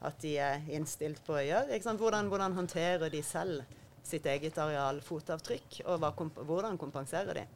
at 0.00 0.18
de 0.24 0.34
er 0.40 0.66
innstilt 0.74 1.22
på 1.26 1.36
å 1.38 1.44
gjøre? 1.44 1.80
Hvordan, 2.00 2.30
hvordan 2.32 2.58
håndterer 2.58 3.12
de 3.12 3.22
selv 3.26 3.78
sitt 4.02 4.26
eget 4.26 4.58
arealfotavtrykk, 4.58 5.82
og 5.86 6.02
hva 6.02 6.10
hvordan 6.42 6.78
kompenserer 6.80 7.42
de? 7.42 7.46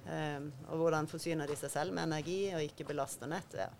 Um, 0.00 0.46
og 0.72 0.80
hvordan 0.80 1.08
forsyner 1.10 1.50
de 1.50 1.56
seg 1.60 1.70
selv 1.70 1.94
med 1.94 2.08
energi 2.08 2.38
og 2.56 2.64
ikke 2.64 2.86
belaster 2.88 3.28
nettet. 3.30 3.74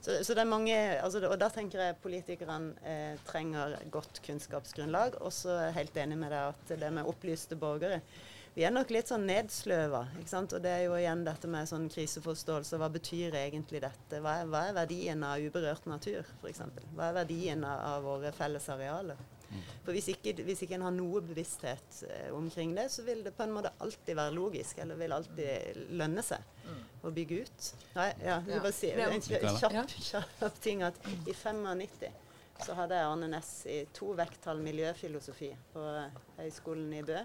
Så, 0.00 0.22
så, 0.22 0.32
det 0.32 0.42
er 0.42 0.48
mange, 0.48 0.76
altså, 1.02 1.20
og 1.28 1.36
da 1.40 1.50
tenker 1.52 1.82
jeg 1.84 1.98
politikerne 2.02 2.72
eh, 2.80 3.20
trenger 3.28 3.76
godt 3.92 4.22
kunnskapsgrunnlag. 4.26 5.20
Og 5.20 5.34
så 5.36 5.52
er 5.52 5.68
jeg 5.68 5.78
helt 5.82 6.00
enig 6.06 6.18
med 6.22 6.32
deg 6.32 6.54
at 6.54 6.74
det 6.80 6.94
med 6.96 7.12
opplyste 7.12 7.60
borgere 7.60 8.00
vi 8.56 8.64
er 8.64 8.72
nok 8.72 8.88
litt 8.88 9.10
sånn 9.10 9.26
nedsløva. 9.28 9.98
ikke 10.16 10.30
sant? 10.30 10.54
Og 10.56 10.62
det 10.64 10.70
er 10.72 10.86
jo 10.86 10.94
igjen 10.96 11.26
dette 11.26 11.48
med 11.52 11.68
sånn 11.68 11.90
kriseforståelse. 11.92 12.78
Hva 12.80 12.88
betyr 12.88 13.36
egentlig 13.36 13.82
dette? 13.84 14.20
Hva 14.24 14.38
er, 14.40 14.48
hva 14.48 14.62
er 14.70 14.78
verdien 14.78 15.24
av 15.28 15.44
uberørt 15.44 15.84
natur, 15.84 16.24
f.eks.? 16.40 16.62
Hva 16.96 17.10
er 17.10 17.18
verdien 17.18 17.66
av 17.68 18.06
våre 18.08 18.32
felles 18.32 18.70
arealer? 18.72 19.20
For 19.84 19.94
hvis 19.94 20.10
ikke, 20.12 20.34
hvis 20.46 20.64
ikke 20.66 20.76
en 20.78 20.86
har 20.88 20.94
noe 20.94 21.22
bevissthet 21.24 22.02
eh, 22.08 22.28
omkring 22.34 22.74
det, 22.76 22.88
så 22.92 23.04
vil 23.06 23.22
det 23.24 23.32
på 23.36 23.46
en 23.46 23.54
måte 23.54 23.72
alltid 23.84 24.18
være 24.18 24.34
logisk, 24.34 24.82
eller 24.82 24.98
vil 25.00 25.14
alltid 25.16 25.80
lønne 25.96 26.24
seg 26.26 26.52
å 27.06 27.12
bygge 27.14 27.40
ut. 27.46 27.72
Nei, 27.94 28.10
ja, 28.24 28.40
jeg 28.40 28.52
vil 28.52 28.64
bare 28.66 28.76
si 28.76 28.92
en 28.92 29.26
kjapp, 29.62 29.96
kjapp 30.10 30.62
ting 30.64 30.82
at 30.86 30.98
i 31.26 31.34
95 31.34 32.22
så 32.64 32.76
hadde 32.76 32.96
jeg 32.96 33.08
Arne 33.08 33.26
Næss 33.28 33.50
i 33.68 33.80
to 33.94 34.12
vekttall 34.16 34.62
miljøfilosofi 34.64 35.50
på 35.74 35.82
Høgskolen 36.38 36.94
i 36.96 37.02
Bø. 37.04 37.18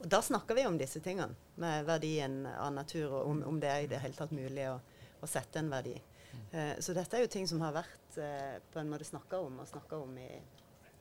Og 0.00 0.08
Da 0.10 0.20
snakker 0.22 0.58
vi 0.58 0.66
om 0.66 0.78
disse 0.78 1.00
tingene, 1.02 1.34
med 1.60 1.86
verdien 1.86 2.42
av 2.46 2.72
natur, 2.74 3.12
og 3.12 3.30
om, 3.30 3.42
om 3.52 3.60
det 3.60 3.70
er 3.70 3.84
i 3.84 3.90
det 3.90 4.02
hele 4.02 4.18
tatt 4.18 4.34
mulig 4.34 4.66
å, 4.70 4.78
å 5.22 5.30
sette 5.30 5.62
en 5.62 5.70
verdi. 5.72 5.94
Uh, 6.50 6.74
så 6.82 6.94
dette 6.96 7.16
er 7.16 7.24
jo 7.24 7.30
ting 7.30 7.46
som 7.50 7.62
har 7.62 7.74
vært 7.74 8.18
uh, 8.18 8.58
på 8.72 8.82
en 8.82 8.90
måte 8.90 9.06
snakka 9.06 9.40
om, 9.46 9.60
og 9.62 9.70
snakka 9.70 10.00
om 10.02 10.18
i 10.18 10.28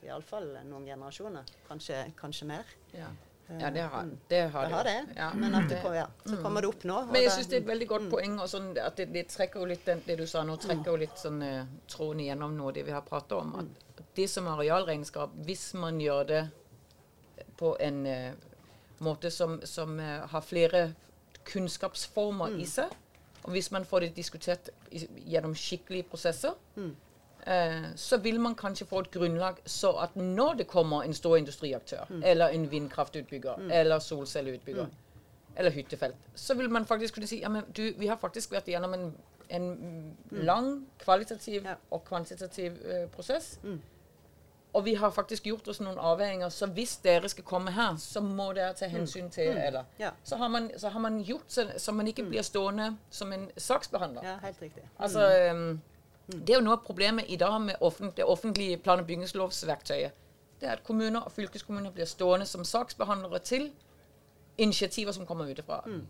iallfall 0.07 0.49
noen 0.67 0.87
generasjoner. 0.87 1.53
Kanskje, 1.67 2.05
kanskje 2.19 2.49
mer. 2.49 2.73
Ja. 2.93 3.11
Eh, 3.47 3.61
ja, 3.61 3.71
det 3.71 3.81
har 3.81 4.03
mm. 4.03 4.17
det. 4.27 4.41
Har 4.41 4.65
det, 4.65 4.73
har 4.75 4.83
det. 4.83 5.05
Ja. 5.15 5.31
Men 5.35 5.55
at 5.55 5.69
det, 5.69 5.81
ja, 5.95 6.07
så 6.25 6.37
kommer 6.37 6.61
det 6.61 6.67
opp 6.67 6.83
nå. 6.83 7.01
Men 7.11 7.25
jeg 7.25 7.35
syns 7.35 7.51
det 7.51 7.57
er 7.57 7.65
et 7.65 7.67
veldig 7.67 7.87
godt 7.87 8.07
mm. 8.07 8.11
poeng. 8.13 8.39
og 8.39 8.49
sånn, 8.49 8.71
at 8.79 8.97
det, 8.97 9.09
det, 9.15 9.27
trekker 9.31 9.63
jo 9.63 9.69
litt 9.73 9.85
det 10.07 10.17
du 10.19 10.25
sa 10.29 10.43
nå, 10.47 10.57
trekker 10.61 10.91
jo 10.93 10.97
litt 11.03 11.19
sånn 11.19 11.43
uh, 11.43 11.61
tråden 11.91 12.23
igjennom 12.23 12.55
noe 12.57 12.73
det 12.75 12.85
vi 12.87 12.95
har 12.95 13.05
pratet 13.07 13.37
om. 13.37 13.55
At 13.59 13.99
mm. 13.99 14.09
det 14.19 14.27
som 14.31 14.49
arealregnskap, 14.53 15.35
hvis 15.47 15.69
man 15.79 16.01
gjør 16.01 16.27
det 16.31 16.43
på 17.59 17.75
en 17.83 18.03
uh, 18.07 18.51
måte 19.03 19.31
som, 19.31 19.59
som 19.67 19.97
har 19.99 20.43
flere 20.45 20.93
kunnskapsformer 21.47 22.53
mm. 22.53 22.59
i 22.63 22.67
seg. 22.69 22.99
Og 23.43 23.51
hvis 23.51 23.73
man 23.75 23.83
får 23.83 24.05
det 24.05 24.13
diskutert 24.15 24.69
gjennom 25.27 25.51
skikkelige 25.59 26.07
prosesser, 26.07 26.55
mm. 26.79 26.93
Uh, 27.47 27.95
så 27.95 28.17
vil 28.17 28.39
man 28.39 28.55
kanskje 28.55 28.87
få 28.87 28.99
et 28.99 29.11
grunnlag 29.11 29.61
så 29.65 29.91
at 30.03 30.15
når 30.15 30.53
det 30.53 30.67
kommer 30.67 31.03
en 31.03 31.13
stor 31.13 31.37
industriaktør, 31.37 32.05
mm. 32.09 32.23
eller 32.25 32.47
en 32.47 32.71
vindkraftutbygger, 32.71 33.55
mm. 33.55 33.71
eller 33.71 33.99
solcelleutbygger, 33.99 34.85
mm. 34.85 35.55
eller 35.57 35.71
hyttefelt, 35.71 36.15
så 36.35 36.53
vil 36.53 36.69
man 36.69 36.85
faktisk 36.85 37.13
kunne 37.13 37.27
si 37.27 37.41
ja, 37.41 37.49
men 37.49 37.63
du, 37.77 37.93
vi 37.97 38.07
har 38.07 38.17
faktisk 38.17 38.51
vært 38.51 38.67
gjennom 38.67 38.93
en, 38.93 39.09
en 39.49 39.71
mm. 39.71 40.43
lang 40.45 40.87
kvalitativ 40.99 41.65
ja. 41.65 41.75
og 41.91 42.05
kvantitativ 42.05 42.71
uh, 42.71 43.09
prosess. 43.09 43.57
Og 44.73 44.85
vi 44.85 44.93
har 44.93 45.11
faktisk 45.13 45.45
gjort 45.45 45.67
oss 45.69 45.79
noen 45.85 45.99
avveininger, 46.01 46.49
så 46.49 46.65
hvis 46.73 46.95
dere 47.03 47.29
skal 47.29 47.45
komme 47.45 47.71
her, 47.75 47.93
så 48.01 48.23
må 48.25 48.49
dere 48.57 48.73
ta 48.73 48.87
hensyn 48.89 49.29
til 49.29 49.51
mm. 49.53 49.59
eller 49.67 49.83
ja. 49.99 50.09
så, 50.23 50.35
har 50.41 50.49
man, 50.49 50.71
så, 50.77 50.89
har 50.89 50.99
man, 50.99 51.19
gjort 51.21 51.45
så, 51.47 51.67
så 51.77 51.93
man 51.93 52.07
ikke 52.09 52.23
mm. 52.25 52.29
blir 52.29 52.41
stående 52.41 52.87
som 53.13 53.33
en 53.33 53.51
saksbehandler. 53.57 54.25
Ja, 54.25 54.37
helt 54.41 54.61
riktig. 54.61 54.83
Altså, 54.97 55.27
um, 55.51 55.81
det 56.27 56.49
er 56.49 56.59
jo 56.59 56.63
noe 56.63 56.77
av 56.77 56.83
problemet 56.85 57.27
i 57.27 57.35
dag 57.35 57.55
med 57.61 57.81
offent, 57.81 58.15
det 58.17 58.25
offentlige 58.25 58.77
plan- 58.77 58.99
og 58.99 59.07
bygningslovsverktøyet. 59.07 60.11
Det 60.61 60.69
er 60.69 60.77
at 60.77 60.83
kommuner 60.83 61.19
og 61.19 61.31
fylkeskommuner 61.31 61.91
blir 61.91 62.07
stående 62.07 62.45
som 62.47 62.63
saksbehandlere 62.63 63.39
til 63.39 63.71
initiativer 64.57 65.11
som 65.11 65.25
kommer 65.25 65.49
utenfra. 65.51 65.81
Mm. 65.85 66.05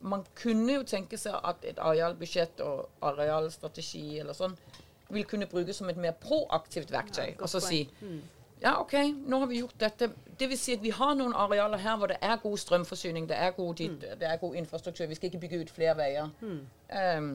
Man 0.00 0.24
kunne 0.42 0.78
jo 0.78 0.82
tenke 0.82 1.18
seg 1.20 1.36
at 1.44 1.66
et 1.68 1.78
arealbudsjett 1.78 2.60
og 2.64 2.88
arealstrategi 3.02 4.18
eller 4.18 4.32
sånn 4.32 4.56
vil 5.12 5.26
kunne 5.28 5.46
brukes 5.46 5.76
som 5.76 5.90
et 5.92 6.00
mer 6.00 6.14
proaktivt 6.16 6.92
verktøy. 6.92 7.34
Ja, 7.34 7.42
og 7.42 7.50
så 7.52 7.60
si 7.60 7.84
mm. 8.00 8.20
Ja, 8.62 8.76
OK, 8.80 8.94
nå 9.26 9.38
har 9.42 9.48
vi 9.50 9.58
gjort 9.58 9.74
dette. 9.80 10.08
Det 10.38 10.46
vil 10.50 10.58
si 10.58 10.76
at 10.76 10.82
vi 10.82 10.92
har 10.94 11.16
noen 11.18 11.34
arealer 11.34 11.80
her 11.82 11.96
hvor 11.98 12.12
det 12.12 12.18
er 12.22 12.38
god 12.42 12.60
strømforsyning, 12.62 13.26
det 13.30 13.38
er 13.38 13.50
god, 13.56 13.74
dit, 13.80 13.96
mm. 13.96 14.20
det 14.20 14.28
er 14.28 14.38
god 14.38 14.54
infrastruktur. 14.60 15.08
Vi 15.10 15.18
skal 15.18 15.30
ikke 15.30 15.42
bygge 15.46 15.62
ut 15.64 15.72
flere 15.74 15.96
veier. 15.98 16.30
Mm. 16.40 16.60
Um, 16.94 17.30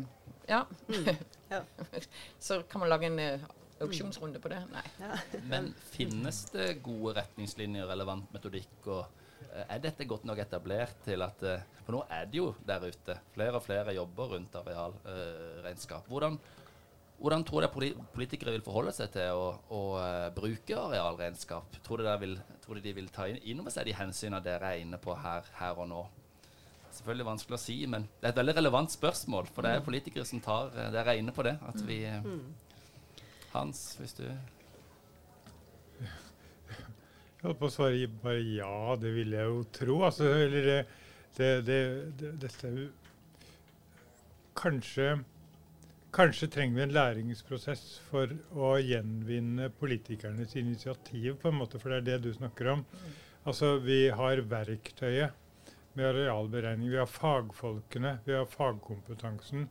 ja. 0.47 0.63
Mm. 0.88 1.09
ja. 1.51 1.61
så 2.47 2.61
kan 2.71 2.84
man 2.84 2.91
lage 2.93 3.11
en 3.11 3.19
uh, 3.19 3.47
auksjonsrunde 3.84 4.39
på 4.43 4.51
det? 4.53 4.61
Nei. 4.71 4.86
Ja. 5.03 5.19
Men 5.51 5.73
finnes 5.91 6.45
det 6.53 6.78
gode 6.86 7.17
retningslinjer, 7.19 7.89
relevant 7.91 8.32
metodikk 8.36 8.88
og 8.88 9.03
uh, 9.03 9.65
er 9.67 9.84
dette 9.84 10.07
godt 10.07 10.28
nok 10.30 10.39
etablert 10.45 10.95
til 11.05 11.28
at 11.28 11.43
uh, 11.43 11.57
For 11.84 11.95
nå 11.95 12.05
er 12.11 12.32
det 12.32 12.39
jo 12.39 12.53
der 12.67 12.88
ute. 12.88 13.19
Flere 13.36 13.59
og 13.59 13.67
flere 13.67 13.95
jobber 13.95 14.36
rundt 14.36 14.55
arealregnskap. 14.59 16.07
Hvordan 16.07 16.39
hvordan 17.18 17.43
tror 17.45 17.65
dere 17.65 17.72
politikere 18.13 18.53
vil 18.53 18.61
forholde 18.65 18.91
seg 18.93 19.09
til 19.15 19.34
å, 19.34 19.47
å 19.74 19.82
uh, 19.97 20.28
bruke 20.36 20.78
arealregnskap? 20.78 21.80
Tror 21.86 22.03
dere, 22.03 22.20
vil, 22.22 22.36
tror 22.61 22.82
de 22.84 22.93
vil 22.93 23.09
ta 23.13 23.26
inn 23.32 23.61
over 23.63 23.74
seg 23.74 23.88
de 23.89 23.95
hensynene 23.97 24.43
dere 24.45 24.76
er 24.76 24.84
inne 24.84 24.99
på 25.01 25.15
her, 25.18 25.47
her, 25.57 25.74
og 25.82 25.89
nå? 25.89 26.03
Selvfølgelig 26.93 27.28
vanskelig 27.28 27.57
å 27.57 27.61
si, 27.61 27.78
men 27.89 28.05
det 28.20 28.26
er 28.28 28.36
et 28.36 28.41
veldig 28.41 28.55
relevant 28.59 28.93
spørsmål. 28.93 29.49
For 29.53 29.65
det 29.65 29.72
er 29.74 29.86
politikere 29.86 30.26
som 30.30 30.41
tar 30.45 30.70
uh, 30.76 30.91
Dere 30.93 31.15
er 31.15 31.24
inne 31.24 31.34
på 31.34 31.45
det. 31.45 31.55
At 31.65 31.82
vi 31.88 32.03
uh, 32.05 32.22
Hans, 33.55 33.82
hvis 33.97 34.13
du 34.20 34.26
Jeg 37.38 37.45
holdt 37.45 37.59
på 37.61 37.70
å 37.70 37.74
svare 37.74 38.07
bare 38.22 38.41
ja, 38.41 38.95
det 38.97 39.11
vil 39.15 39.34
jeg 39.38 39.49
jo 39.49 39.63
tro. 39.74 39.97
Altså, 40.05 40.30
eller 40.45 40.70
det, 40.70 40.80
det, 41.38 41.49
det, 41.65 41.82
det 42.20 42.32
Dette 42.45 42.70
er 42.70 42.80
jo 42.82 42.88
kanskje 44.57 45.11
Kanskje 46.16 46.47
trenger 46.47 46.76
vi 46.76 46.84
en 46.86 46.93
læringsprosess 46.95 47.82
for 48.08 48.32
å 48.55 48.76
gjenvinne 48.80 49.68
politikernes 49.80 50.55
initiativ, 50.55 51.36
på 51.41 51.51
en 51.51 51.60
måte, 51.60 51.82
for 51.82 51.91
det 51.91 51.97
er 51.97 52.05
det 52.08 52.22
du 52.24 52.32
snakker 52.34 52.72
om. 52.78 52.86
Altså, 53.43 53.78
Vi 53.84 54.08
har 54.10 54.41
verktøyet 54.41 55.36
med 55.97 56.05
arealberegning. 56.05 56.89
Vi 56.89 56.97
har 56.97 57.10
fagfolkene, 57.10 58.18
vi 58.26 58.34
har 58.34 58.45
fagkompetansen. 58.45 59.68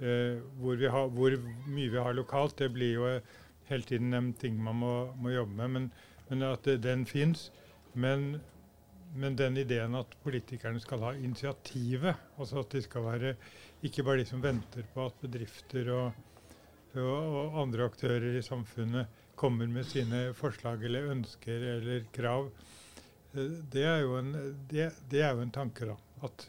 Eh, 0.00 0.40
hvor, 0.60 0.76
har, 0.90 1.08
hvor, 1.08 1.36
mye 1.66 1.90
vi 1.90 2.02
har 2.02 2.12
lokalt, 2.12 2.58
det 2.58 2.72
blir 2.74 2.94
jo 2.94 3.10
hele 3.70 3.82
tiden 3.82 4.14
en 4.14 4.32
ting 4.32 4.58
man 4.62 4.76
må, 4.76 4.94
må 5.16 5.30
jobbe 5.30 5.54
med. 5.54 5.68
Men, 5.76 5.92
men 6.28 6.42
at 6.50 6.64
det, 6.64 6.82
den 6.82 7.06
fins. 7.06 7.50
Men, 7.94 8.40
men 9.14 9.38
den 9.38 9.56
ideen 9.56 9.94
at 9.94 10.16
politikerne 10.24 10.82
skal 10.82 11.06
ha 11.06 11.12
initiativet, 11.14 12.18
altså 12.38 12.64
at 12.64 12.72
de 12.74 12.82
skal 12.82 13.06
være 13.06 13.36
ikke 13.84 14.04
bare 14.06 14.22
de 14.22 14.28
som 14.28 14.42
venter 14.42 14.86
på 14.94 15.04
at 15.08 15.20
bedrifter 15.20 15.90
og, 15.92 16.22
og, 16.96 17.04
og, 17.04 17.58
andre 17.64 17.88
aktører 17.90 18.38
i 18.38 18.44
samfunnet 18.44 19.20
kommer 19.38 19.68
med 19.68 19.86
sine 19.88 20.28
forslag 20.36 20.84
eller 20.86 21.10
ønsker 21.12 21.68
eller 21.74 22.06
krav. 22.14 22.48
Eh, 23.34 23.58
det 23.74 23.84
er 23.90 24.04
jo 24.04 24.16
en, 24.20 24.32
det, 24.70 24.90
det 25.10 25.24
er 25.26 25.34
jo 25.34 25.44
en 25.44 25.54
tanke, 25.54 25.88
da. 25.90 25.98
At 26.24 26.48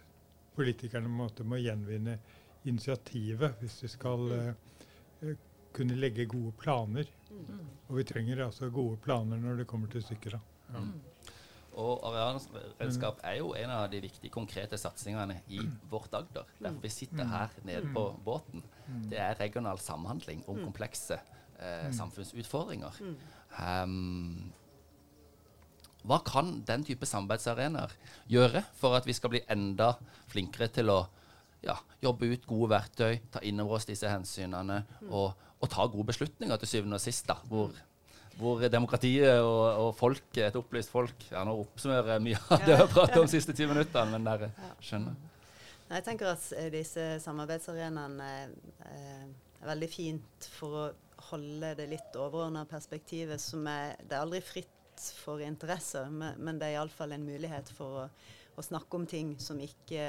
politikerne 0.55 1.11
må, 1.11 1.27
må 1.43 1.59
gjenvinne 1.59 2.19
initiativet 2.65 3.59
hvis 3.59 3.81
de 3.83 3.89
skal 3.91 4.31
uh, 4.31 5.33
kunne 5.75 5.97
legge 5.99 6.27
gode 6.31 6.53
planer. 6.61 7.09
Mm. 7.29 7.65
Og 7.89 7.97
vi 7.99 8.05
trenger 8.07 8.45
altså 8.45 8.71
gode 8.73 8.97
planer 9.03 9.41
når 9.41 9.61
det 9.61 9.67
kommer 9.69 9.91
til 9.91 10.05
stykket. 10.05 10.39
Ja. 10.71 10.85
Mm. 11.75 11.81
Og 11.83 12.05
arealregnskap 12.07 13.19
er 13.27 13.39
jo 13.41 13.53
en 13.59 13.71
av 13.75 13.89
de 13.91 13.99
viktige, 14.03 14.31
konkrete 14.31 14.77
satsingene 14.79 15.41
i 15.51 15.59
vårt 15.91 16.13
Agder. 16.15 16.47
Derfor 16.59 16.81
vi 16.81 16.91
sitter 16.93 17.27
her 17.27 17.55
nede 17.67 17.91
på 17.93 18.07
båten. 18.23 18.63
Det 19.11 19.19
er 19.19 19.35
regional 19.39 19.79
samhandling 19.83 20.45
om 20.47 20.61
komplekse 20.63 21.19
eh, 21.59 21.91
samfunnsutfordringer. 21.95 23.01
Um, 23.59 24.53
hva 26.05 26.19
kan 26.23 26.61
den 26.67 26.85
type 26.85 27.07
samarbeidsarenaer 27.09 27.93
gjøre 28.29 28.61
for 28.77 28.95
at 28.95 29.07
vi 29.09 29.15
skal 29.17 29.33
bli 29.33 29.41
enda 29.49 29.95
flinkere 30.29 30.69
til 30.71 30.91
å 30.93 30.99
ja, 31.65 31.75
jobbe 32.03 32.29
ut 32.29 32.45
gode 32.45 32.69
verktøy, 32.75 33.19
ta 33.33 33.41
inn 33.41 33.59
over 33.63 33.79
oss 33.79 33.89
disse 33.89 34.09
hensynene 34.09 34.83
og, 35.09 35.33
og 35.57 35.71
ta 35.73 35.87
gode 35.89 36.11
beslutninger 36.11 36.61
til 36.61 36.69
syvende 36.69 36.99
og 36.99 37.03
sist, 37.03 37.25
da, 37.27 37.39
hvor 37.49 37.73
hvor 38.39 38.65
demokratiet 38.67 39.39
og, 39.39 39.63
og 39.85 39.93
folk, 39.95 40.27
et 40.37 40.57
opplyst 40.59 40.91
folk 40.91 41.27
ja, 41.29 41.45
Nå 41.47 41.53
oppsummerer 41.61 42.15
jeg 42.15 42.25
mye 42.25 42.41
av 42.41 42.65
det 42.65 42.73
vi 42.73 42.81
har 42.81 42.91
pratet 42.91 43.21
om 43.21 43.29
de 43.29 43.35
siste 43.35 43.55
ti 43.55 43.67
minuttene, 43.69 44.11
men 44.11 44.27
dere 44.27 44.51
skjønner. 44.83 45.15
Jeg 45.85 46.03
tenker 46.07 46.31
at 46.33 46.45
eh, 46.57 46.69
disse 46.73 47.03
samarbeidsarenaene 47.23 48.29
eh, 48.89 49.25
er 49.61 49.67
veldig 49.69 49.89
fint 49.91 50.47
for 50.57 50.79
å 50.79 50.85
holde 51.29 51.73
det 51.79 51.89
litt 51.89 52.17
overordna 52.19 52.65
perspektivet, 52.69 53.41
som 53.41 53.65
er 53.69 53.95
Det 54.01 54.17
er 54.17 54.23
aldri 54.23 54.41
fritt 54.43 54.71
for 55.19 55.41
interesser, 55.43 56.09
men, 56.09 56.39
men 56.39 56.59
det 56.59 56.69
er 56.69 56.79
iallfall 56.79 57.13
en 57.15 57.27
mulighet 57.27 57.69
for 57.75 58.01
å, 58.03 58.07
å, 58.55 58.63
snakke 58.63 58.97
om 58.97 59.05
ting 59.09 59.35
som 59.41 59.59
ikke 59.61 60.07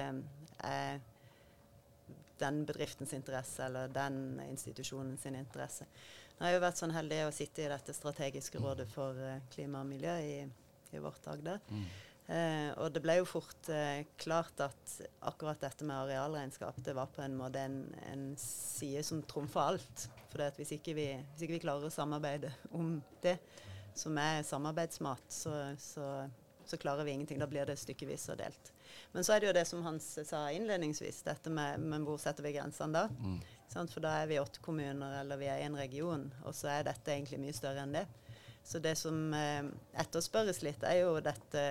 er 0.64 1.00
den 2.40 2.62
bedriftens 2.68 3.14
interesse 3.16 3.64
eller 3.64 3.92
den 3.92 4.40
institusjonens 4.46 5.24
interesse. 5.28 5.86
Jeg 6.36 6.44
har 6.44 6.56
jo 6.56 6.64
vært 6.66 6.80
sånn 6.80 6.92
heldig 6.92 7.22
å 7.24 7.34
sitte 7.34 7.64
i 7.64 7.70
dette 7.72 7.94
strategiske 7.96 8.60
rådet 8.60 8.88
for 8.92 9.16
uh, 9.16 9.38
klima 9.54 9.80
og 9.80 9.88
miljø 9.88 10.16
i, 10.20 10.34
i 10.92 11.00
vårt 11.00 11.24
Agder. 11.32 11.62
Mm. 11.72 11.86
Eh, 12.26 12.72
og 12.82 12.90
det 12.90 13.02
ble 13.04 13.20
jo 13.20 13.26
fort 13.28 13.68
eh, 13.70 14.02
klart 14.18 14.58
at 14.64 14.94
akkurat 15.30 15.60
dette 15.62 15.86
med 15.86 15.94
arealregnskap 15.94 16.80
det 16.82 16.96
var 16.98 17.12
på 17.14 17.22
en 17.22 17.36
måte 17.38 17.60
en, 17.62 17.76
en 18.10 18.24
side 18.40 19.04
som 19.06 19.22
trumfa 19.22 19.68
alt. 19.70 20.08
For 20.32 20.42
hvis, 20.58 20.74
ikke 20.74 20.96
vi, 20.98 21.06
hvis 21.14 21.46
ikke 21.46 21.58
vi 21.60 21.62
klarer 21.62 21.86
å 21.86 21.92
samarbeide 21.92 22.50
om 22.74 22.96
det, 23.22 23.36
som 23.96 24.18
er 24.20 24.42
samarbeidsmat, 24.44 25.22
så, 25.32 25.52
så, 25.80 26.08
så, 26.66 26.76
klarer 26.76 27.06
vi 27.06 27.14
ingenting. 27.14 27.38
Da 27.40 27.48
blir 27.48 27.68
det 27.68 27.78
stykkevis 27.80 28.26
og 28.34 28.42
delt. 28.42 28.72
Men 29.14 29.24
så 29.24 29.36
er 29.36 29.40
det 29.40 29.48
jo 29.48 29.56
det 29.56 29.64
som 29.70 29.86
Hans 29.86 30.10
sa 30.26 30.42
innledningsvis, 30.52 31.22
dette 31.30 31.52
med, 31.52 31.80
med 31.80 32.04
hvor 32.04 32.18
setter 32.20 32.44
vi 32.44 32.56
grensene 32.58 33.06
da? 33.06 33.06
Mm. 33.22 33.38
For 33.72 34.00
da 34.04 34.14
er 34.22 34.30
vi 34.30 34.38
åtte 34.40 34.62
kommuner, 34.64 35.20
eller 35.20 35.40
vi 35.40 35.50
er 35.52 35.64
en 35.66 35.76
region, 35.76 36.28
og 36.44 36.54
så 36.56 36.70
er 36.72 36.86
dette 36.86 37.12
egentlig 37.12 37.40
mye 37.42 37.56
større 37.56 37.84
enn 37.84 37.96
det. 37.98 38.06
Så 38.66 38.80
det 38.82 38.96
som 38.98 39.34
eh, 39.36 39.68
etterspørres 40.02 40.62
litt, 40.66 40.82
er 40.82 41.04
jo 41.04 41.18
dette 41.22 41.62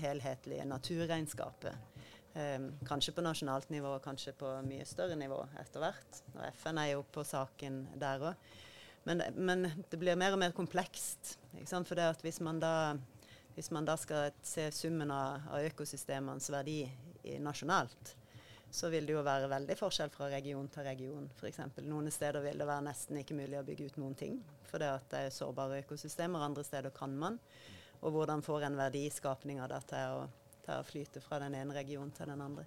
helhetlige 0.00 0.64
naturregnskapet. 0.64 1.90
Eh, 2.32 2.62
kanskje 2.88 3.12
på 3.12 3.24
nasjonalt 3.24 3.68
nivå, 3.74 3.98
kanskje 4.04 4.32
på 4.38 4.54
mye 4.64 4.86
større 4.88 5.18
nivå 5.20 5.42
etter 5.60 5.84
hvert. 5.84 6.22
Og 6.36 6.44
FN 6.62 6.80
er 6.80 6.92
jo 6.94 7.04
på 7.12 7.24
saken 7.28 7.82
der 8.00 8.24
òg. 8.30 8.50
Men, 9.04 9.22
men, 9.36 9.66
det 9.90 9.98
blir 10.00 10.18
mer 10.20 10.36
og 10.36 10.40
mer 10.40 10.54
komplekst. 10.56 11.34
For 11.66 11.96
det 11.96 12.08
at 12.14 12.24
hvis 12.24 12.40
man 12.44 12.60
da, 12.60 12.94
hvis 13.56 13.70
man 13.74 13.88
da 13.88 13.96
skal 14.00 14.32
se 14.44 14.68
summen 14.76 15.12
av, 15.12 15.44
av 15.50 15.68
økosystemenes 15.70 16.50
verdi 16.52 16.82
i, 16.84 17.38
nasjonalt, 17.40 18.14
så 18.70 18.88
vil 18.92 19.06
det 19.06 19.16
jo 19.16 19.24
være 19.26 19.50
veldig 19.50 19.76
forskjell 19.78 20.12
fra 20.14 20.28
region 20.30 20.68
til 20.70 20.86
region. 20.86 21.26
F.eks. 21.34 21.60
Noen 21.82 22.10
steder 22.14 22.42
vil 22.44 22.60
det 22.60 22.68
være 22.68 22.86
nesten 22.86 23.18
ikke 23.18 23.36
mulig 23.38 23.58
å 23.58 23.64
bygge 23.66 23.90
ut 23.90 23.98
noen 23.98 24.16
ting, 24.18 24.36
fordi 24.70 24.90
det 25.10 25.22
er 25.26 25.34
sårbare 25.34 25.80
økosystemer. 25.82 26.44
Andre 26.46 26.64
steder 26.66 26.94
kan 26.94 27.16
man. 27.18 27.40
Og 28.00 28.14
hvordan 28.14 28.44
får 28.46 28.68
en 28.68 28.78
verdiskapning 28.78 29.60
av 29.60 29.72
det 29.72 29.80
til 29.90 30.20
å, 30.20 30.20
til 30.64 30.76
å 30.76 30.86
flyte 30.86 31.22
fra 31.24 31.40
den 31.42 31.56
ene 31.58 31.74
regionen 31.76 32.14
til 32.16 32.30
den 32.30 32.44
andre. 32.44 32.64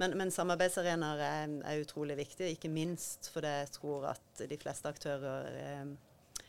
Men, 0.00 0.14
men 0.16 0.32
samarbeidsarenaer 0.32 1.22
er, 1.24 1.56
er, 1.64 1.80
utrolig 1.82 2.16
viktig, 2.20 2.52
ikke 2.54 2.70
minst 2.72 3.32
fordi 3.34 3.50
jeg 3.62 3.72
tror 3.74 4.06
at 4.12 4.44
de 4.48 4.58
fleste 4.60 4.88
aktører 4.88 5.48
eh, 5.60 6.44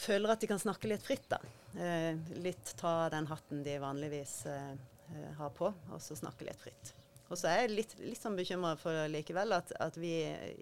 føler 0.00 0.34
at 0.34 0.42
de 0.42 0.50
kan 0.50 0.60
snakke 0.60 0.90
litt 0.90 1.04
fritt. 1.04 1.28
da. 1.30 1.40
Eh, 1.80 2.16
litt 2.40 2.74
ta 2.80 3.08
den 3.12 3.28
hatten 3.30 3.62
de 3.64 3.76
vanligvis 3.80 4.40
eh, 4.50 4.72
har 5.38 5.54
på, 5.56 5.70
og 5.70 6.02
så 6.02 6.18
snakke 6.18 6.48
litt 6.48 6.60
fritt. 6.60 6.94
Og 7.30 7.38
så 7.38 7.46
er 7.46 7.60
jeg 7.62 7.74
litt, 7.76 7.92
litt 8.02 8.18
sånn 8.18 8.38
bekymra 8.38 8.74
for 8.78 9.06
likevel 9.10 9.54
at, 9.54 9.70
at, 9.78 9.96
vi 10.00 10.14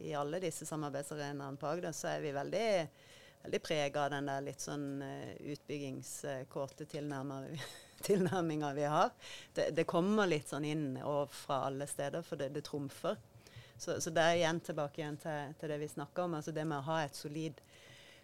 i 0.05 0.13
alle 0.17 0.41
disse 0.43 0.69
samarbeidsarenaene 0.69 1.57
på 1.61 1.69
Agder, 1.71 1.95
så 1.97 2.11
er 2.13 2.21
vi 2.21 2.35
veldig, 2.37 2.69
veldig 3.47 3.61
prega 3.65 4.05
av 4.05 4.13
den 4.13 4.29
der 4.29 4.45
litt 4.45 4.61
sånn 4.61 5.01
uh, 5.01 5.33
utbyggingskåte 5.55 6.85
tilnærminga 8.09 8.75
vi 8.77 8.85
har. 8.85 9.17
Det, 9.57 9.71
det, 9.79 9.89
kommer 9.89 10.29
litt 10.29 10.53
sånn 10.53 10.69
inn 10.69 10.87
og 11.01 11.33
fra 11.33 11.63
alle 11.71 11.89
steder, 11.89 12.21
for 12.27 12.41
det, 12.41 12.53
det 12.53 12.67
trumfer. 12.69 13.17
Så, 13.79 13.97
så, 14.03 14.13
det 14.13 14.21
er 14.21 14.43
igjen 14.43 14.61
tilbake 14.69 15.01
igjen 15.01 15.17
til, 15.23 15.57
til 15.57 15.73
det 15.73 15.81
vi 15.81 15.89
snakka 15.89 16.27
om, 16.27 16.37
altså 16.37 16.53
det 16.53 16.69
med 16.69 16.83
å 16.83 16.89
ha 16.91 17.01
et 17.07 17.17
solid 17.17 17.63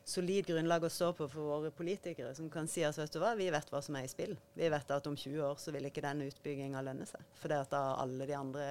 solid 0.04 0.46
grunnlag 0.46 0.84
å 0.84 0.90
stå 0.92 1.10
på 1.16 1.26
for 1.32 1.48
våre 1.48 1.70
politikere, 1.74 2.34
som 2.36 2.50
kan 2.52 2.68
si 2.68 2.84
at 2.84 2.98
vet 2.98 3.12
du 3.14 3.18
hva, 3.22 3.32
vi 3.38 3.48
vet 3.52 3.70
hva 3.72 3.80
som 3.82 3.96
er 3.96 4.04
i 4.04 4.10
spill. 4.10 4.34
Vi 4.54 4.68
vet 4.72 4.90
at 4.92 5.06
om 5.08 5.16
20 5.16 5.44
år 5.46 5.60
så 5.60 5.72
vil 5.74 5.88
ikke 5.88 6.04
den 6.04 6.26
utbygginga 6.26 6.82
lønne 6.84 7.06
seg. 7.08 7.24
For 7.40 7.52
det 7.52 7.62
at 7.64 7.72
da 7.72 7.82
alle 8.02 8.28
de 8.28 8.36
andre, 8.36 8.66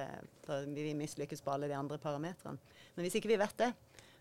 da 0.46 0.60
vi 0.66 0.92
mislykkes 0.98 1.42
på 1.42 1.54
alle 1.54 1.70
de 1.70 1.78
andre 1.78 1.98
parametrene. 2.02 2.78
Men 2.94 3.06
hvis 3.06 3.18
ikke 3.18 3.32
vi 3.32 3.40
vet 3.40 3.58
det, 3.60 3.72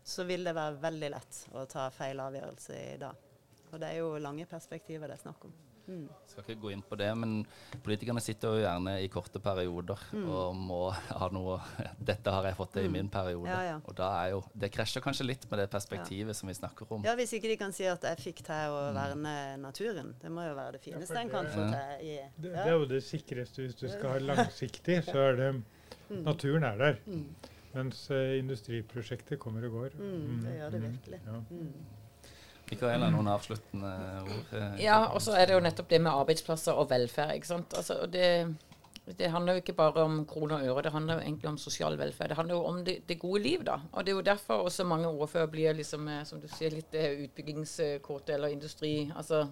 så 0.04 0.26
vil 0.28 0.44
det 0.44 0.56
være 0.58 0.82
veldig 0.84 1.12
lett 1.14 1.44
å 1.56 1.68
ta 1.70 1.88
feil 1.94 2.20
avgjørelse 2.20 2.80
i 2.82 2.98
dag. 3.02 3.30
Og 3.72 3.80
det 3.82 3.94
er 3.94 4.02
jo 4.02 4.18
lange 4.22 4.50
perspektiver 4.50 5.10
det 5.10 5.20
er 5.20 5.24
snakk 5.28 5.48
om. 5.48 5.54
Mm. 5.88 6.08
Skal 6.28 6.46
ikke 6.46 6.62
gå 6.62 6.72
inn 6.72 6.82
på 6.88 6.96
det, 6.96 7.10
men 7.20 7.42
politikerne 7.84 8.22
sitter 8.24 8.56
jo 8.56 8.62
gjerne 8.64 8.94
i 9.04 9.10
korte 9.12 9.42
perioder 9.44 10.00
mm. 10.14 10.24
og 10.32 10.56
må 10.56 10.80
ha 11.20 11.30
noe 11.36 11.58
'Dette 12.00 12.32
har 12.32 12.48
jeg 12.48 12.58
fått 12.60 12.74
til 12.78 12.86
mm. 12.86 12.90
i 12.90 12.94
min 12.94 13.10
periode'. 13.12 13.50
Ja, 13.52 13.60
ja. 13.68 13.78
Og 13.84 13.98
da 13.98 14.10
er 14.22 14.34
jo 14.36 14.44
Det 14.54 14.72
krasjer 14.72 15.04
kanskje 15.04 15.28
litt 15.28 15.48
med 15.52 15.60
det 15.60 15.68
perspektivet 15.74 16.32
ja. 16.32 16.38
som 16.40 16.52
vi 16.52 16.56
snakker 16.58 16.94
om. 16.96 17.04
Ja, 17.08 17.16
hvis 17.20 17.36
ikke 17.36 17.52
de 17.52 17.58
kan 17.60 17.76
si 17.76 17.88
at 17.90 18.04
'jeg 18.04 18.24
fikk 18.24 18.44
til 18.48 18.76
å 18.76 18.84
mm. 18.90 19.00
verne 19.00 19.34
naturen'. 19.64 20.14
Det 20.22 20.32
må 20.32 20.48
jo 20.48 20.54
være 20.56 20.78
det 20.78 20.84
fineste 20.86 21.20
en 21.20 21.34
kan 21.34 21.50
få 21.52 21.68
til. 21.68 21.82
I, 22.04 22.20
det, 22.38 22.52
det, 22.52 22.68
er 22.68 22.78
jo 22.78 22.86
det 22.86 23.04
sikreste 23.04 23.66
hvis 23.66 23.76
du 23.76 23.88
skal 23.90 24.16
ha 24.16 24.22
langsiktig, 24.34 25.04
så 25.10 25.18
er 25.32 25.36
det 25.42 25.50
mm. 25.54 26.24
Naturen 26.24 26.64
er 26.64 26.78
der. 26.78 27.02
Mens 27.74 28.06
uh, 28.12 28.38
industriprosjektet 28.38 29.40
kommer 29.42 29.66
og 29.66 29.72
går. 29.80 29.98
det 29.98 30.56
gjør 30.60 30.70
det 30.70 30.82
virkelig. 30.84 31.20
Ja. 31.26 31.42
Mikaela, 32.72 33.10
noen 33.14 33.30
avsluttende 33.32 33.94
ord? 34.24 34.54
Ja, 34.82 35.00
og 35.14 35.22
så 35.22 35.36
er 35.38 35.50
det 35.50 35.58
jo 35.58 35.64
nettopp 35.64 35.90
det 35.92 36.02
med 36.02 36.12
arbeidsplasser 36.12 36.80
og 36.80 36.90
velferd. 36.90 37.36
ikke 37.36 37.52
sant? 37.52 37.76
Altså, 37.78 38.00
og 38.06 38.14
det, 38.14 38.30
det, 39.06 39.32
handler 39.32 39.58
jo 39.58 39.64
ikke 39.64 39.78
bare 39.78 40.06
om 40.08 40.26
kroner 40.26 40.64
og 40.64 40.68
øre, 40.72 40.84
det 40.88 40.94
handler 40.96 41.20
jo 41.20 41.26
egentlig 41.28 41.50
om 41.52 41.58
sosial 41.62 41.98
velferd. 42.00 42.34
Det 42.34 42.40
handler 42.40 42.56
jo 42.56 42.66
om 42.72 42.84
det, 42.86 42.98
det 43.10 43.20
gode 43.20 43.44
liv, 43.44 43.66
da. 43.66 43.80
Og 43.92 44.06
det 44.06 44.14
er 44.14 44.20
jo 44.20 44.28
derfor 44.32 44.68
også 44.68 44.88
mange 44.88 45.08
ordførere 45.08 45.52
blir 45.52 45.74
liksom, 45.74 46.08
eh, 46.08 46.24
som 46.26 46.42
du 46.42 46.48
sier, 46.48 46.74
litt 46.74 46.96
eh, 46.96 47.26
utbyggingskåte 47.28 48.38
eller 48.38 48.56
industri. 48.56 49.12
altså 49.16 49.48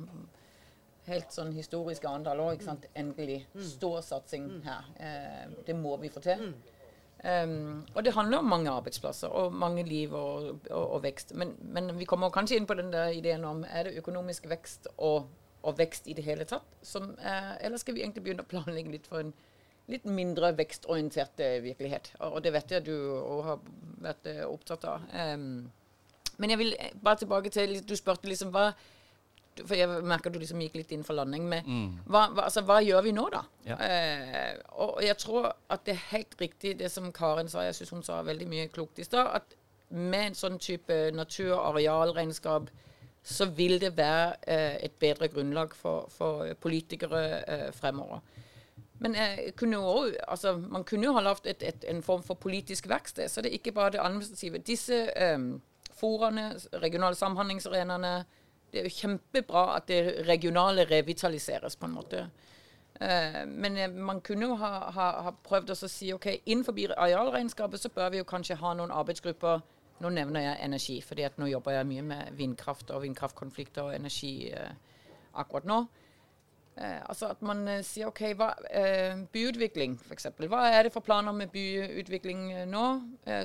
helt 1.10 1.34
sånn 1.34 1.52
historisk 1.56 2.06
Arendal 2.06 2.42
òg. 2.44 2.64
Endelig. 2.98 3.42
Mm. 3.56 3.66
Stor 3.66 4.02
satsing 4.06 4.48
mm. 4.50 4.62
her. 4.68 4.92
Eh, 5.00 5.58
det 5.68 5.76
må 5.78 5.98
vi 6.02 6.12
få 6.14 6.24
til. 6.24 6.52
Um, 7.22 7.84
og 7.94 8.06
det 8.06 8.16
handler 8.16 8.42
om 8.42 8.50
mange 8.50 8.72
arbeidsplasser 8.72 9.28
og 9.28 9.54
mange 9.54 9.84
liv 9.86 10.14
og, 10.14 10.48
og, 10.70 10.86
og 10.96 11.04
vekst. 11.04 11.36
Men, 11.38 11.54
men, 11.62 11.92
vi 12.00 12.08
kommer 12.10 12.34
kanskje 12.34 12.58
inn 12.58 12.66
på 12.66 12.74
den 12.80 12.90
der 12.94 13.14
ideen 13.14 13.46
om 13.46 13.62
er 13.70 13.84
det 13.84 14.00
økonomisk 14.02 14.50
vekst 14.50 14.88
og, 14.98 15.28
og 15.62 15.78
vekst 15.78 16.10
i 16.10 16.16
det 16.18 16.26
hele 16.26 16.48
tatt? 16.50 16.66
Som, 16.82 17.12
uh, 17.22 17.54
eller 17.62 17.78
skal 17.78 17.96
vi 17.96 18.02
egentlig 18.02 18.26
begynne 18.26 18.46
å 18.46 18.50
planlegge 18.50 18.96
litt 18.96 19.10
for 19.10 19.22
en 19.22 19.34
litt 19.92 20.08
mindre 20.08 20.54
vekstorientert 20.58 21.42
eh, 21.44 21.60
virkelighet? 21.64 22.14
Og, 22.26 22.40
det 22.44 22.54
vet 22.56 22.74
jeg 22.74 22.88
du 22.88 22.96
har 23.46 23.62
vært 24.02 24.30
eh, 24.32 24.42
opptatt 24.48 24.88
av. 24.90 25.06
Um, 25.14 25.70
men 26.42 26.54
jeg 26.54 26.62
vil 26.62 26.76
bare 27.04 27.22
tilbake 27.22 27.52
til 27.54 27.76
Du 27.86 27.94
spurte 28.00 28.30
liksom 28.30 28.54
hva 28.56 28.72
for 29.60 29.76
jeg 29.76 30.04
merker 30.08 30.32
du 30.32 30.40
liksom 30.40 30.62
gikk 30.64 30.78
litt 30.80 30.92
inn 30.96 31.04
for 31.06 31.18
landing 31.18 31.48
med 31.50 31.68
mm. 31.68 31.88
hva, 32.08 32.28
hva, 32.32 32.46
altså, 32.48 32.64
hva, 32.68 32.80
gjør 32.84 33.04
vi 33.06 33.14
nå, 33.16 33.26
da? 33.34 33.42
Ja. 33.68 33.78
Eh, 33.84 34.62
og 34.84 35.02
jeg 35.04 35.18
tror 35.22 35.50
at 35.52 35.84
det 35.88 35.96
er 35.98 36.06
helt 36.14 36.38
riktig 36.40 36.78
det 36.80 36.92
som 36.94 37.12
Karen 37.16 37.52
sa, 37.52 37.66
jeg 37.68 37.78
syns 37.78 37.96
hun 37.98 38.06
sa 38.08 38.22
veldig 38.26 38.48
mye 38.52 38.70
klokt 38.74 39.02
i 39.02 39.08
stad, 39.08 39.28
at 39.42 39.58
med 39.92 40.32
en 40.32 40.38
sånn 40.40 40.60
type 40.62 40.96
natur- 41.16 41.58
og 41.58 41.74
arealregnskap 41.74 42.72
så 43.22 43.46
vil 43.54 43.76
det 43.82 43.92
være 43.98 44.38
eh, 44.50 44.78
et 44.88 44.94
bedre 45.00 45.28
grunnlag 45.30 45.76
for, 45.78 46.08
for 46.10 46.48
politikere 46.64 47.26
eh, 47.42 47.68
fremover. 47.76 48.24
Men 49.02 49.16
kunne 49.58 49.80
også, 49.82 50.18
altså, 50.28 50.54
man 50.58 50.84
kunne 50.86 51.08
jo 51.08 51.14
ha 51.16 51.24
lagd 51.26 51.48
en 51.90 52.04
form 52.06 52.22
for 52.24 52.38
politisk 52.38 52.88
verksted, 52.90 53.30
så 53.30 53.42
det 53.42 53.50
er 53.50 53.58
ikke 53.58 53.74
bare 53.74 53.96
det 53.96 54.02
administrative. 54.02 54.62
Disse 54.62 55.00
eh, 55.18 55.38
foraene, 55.98 56.52
regionale 56.82 57.18
samhandlingsarenaene, 57.18 58.14
det 58.72 58.80
er 58.80 58.88
jo 58.88 58.96
kjempebra 58.96 59.66
at 59.76 59.88
det 59.92 60.28
regionale 60.28 60.86
revitaliseres, 60.90 61.76
på 61.76 61.86
en 61.86 61.96
måte. 61.96 62.26
Uh, 63.02 63.48
men 63.48 63.78
uh, 63.78 63.96
man 63.96 64.22
kunne 64.22 64.46
jo 64.46 64.56
ha, 64.56 64.92
ha, 64.94 65.08
ha 65.26 65.32
prøvd 65.44 65.74
å 65.74 65.78
si 65.90 66.12
ok, 66.14 66.28
innenfor 66.46 66.78
arealregnskapet 66.98 67.82
så 67.82 67.90
bør 67.90 68.12
vi 68.14 68.22
jo 68.22 68.28
kanskje 68.30 68.60
ha 68.62 68.76
noen 68.78 68.94
arbeidsgrupper. 68.94 69.64
Nå 70.02 70.10
nevner 70.10 70.46
jeg 70.46 70.66
energi, 70.66 71.00
fordi 71.06 71.26
at 71.26 71.36
nå 71.38 71.50
jobber 71.50 71.76
jeg 71.76 71.90
mye 71.90 72.06
med 72.06 72.38
vindkraft 72.38 72.90
og 72.94 73.04
vindkraftkonflikter 73.04 73.90
og 73.90 73.96
energi 73.96 74.52
uh, 74.54 74.72
akkurat 75.34 75.66
nå. 75.66 75.84
altså 76.82 77.28
at 77.28 77.42
man 77.46 77.68
sier 77.84 78.08
OK, 78.08 78.22
hva, 78.40 78.48
byutvikling 79.34 79.98
f.eks. 80.02 80.28
Hva 80.40 80.62
er 80.72 80.88
det 80.88 80.94
for 80.94 81.04
planer 81.06 81.36
med 81.36 81.52
byutvikling 81.54 82.48
nå? 82.72 82.86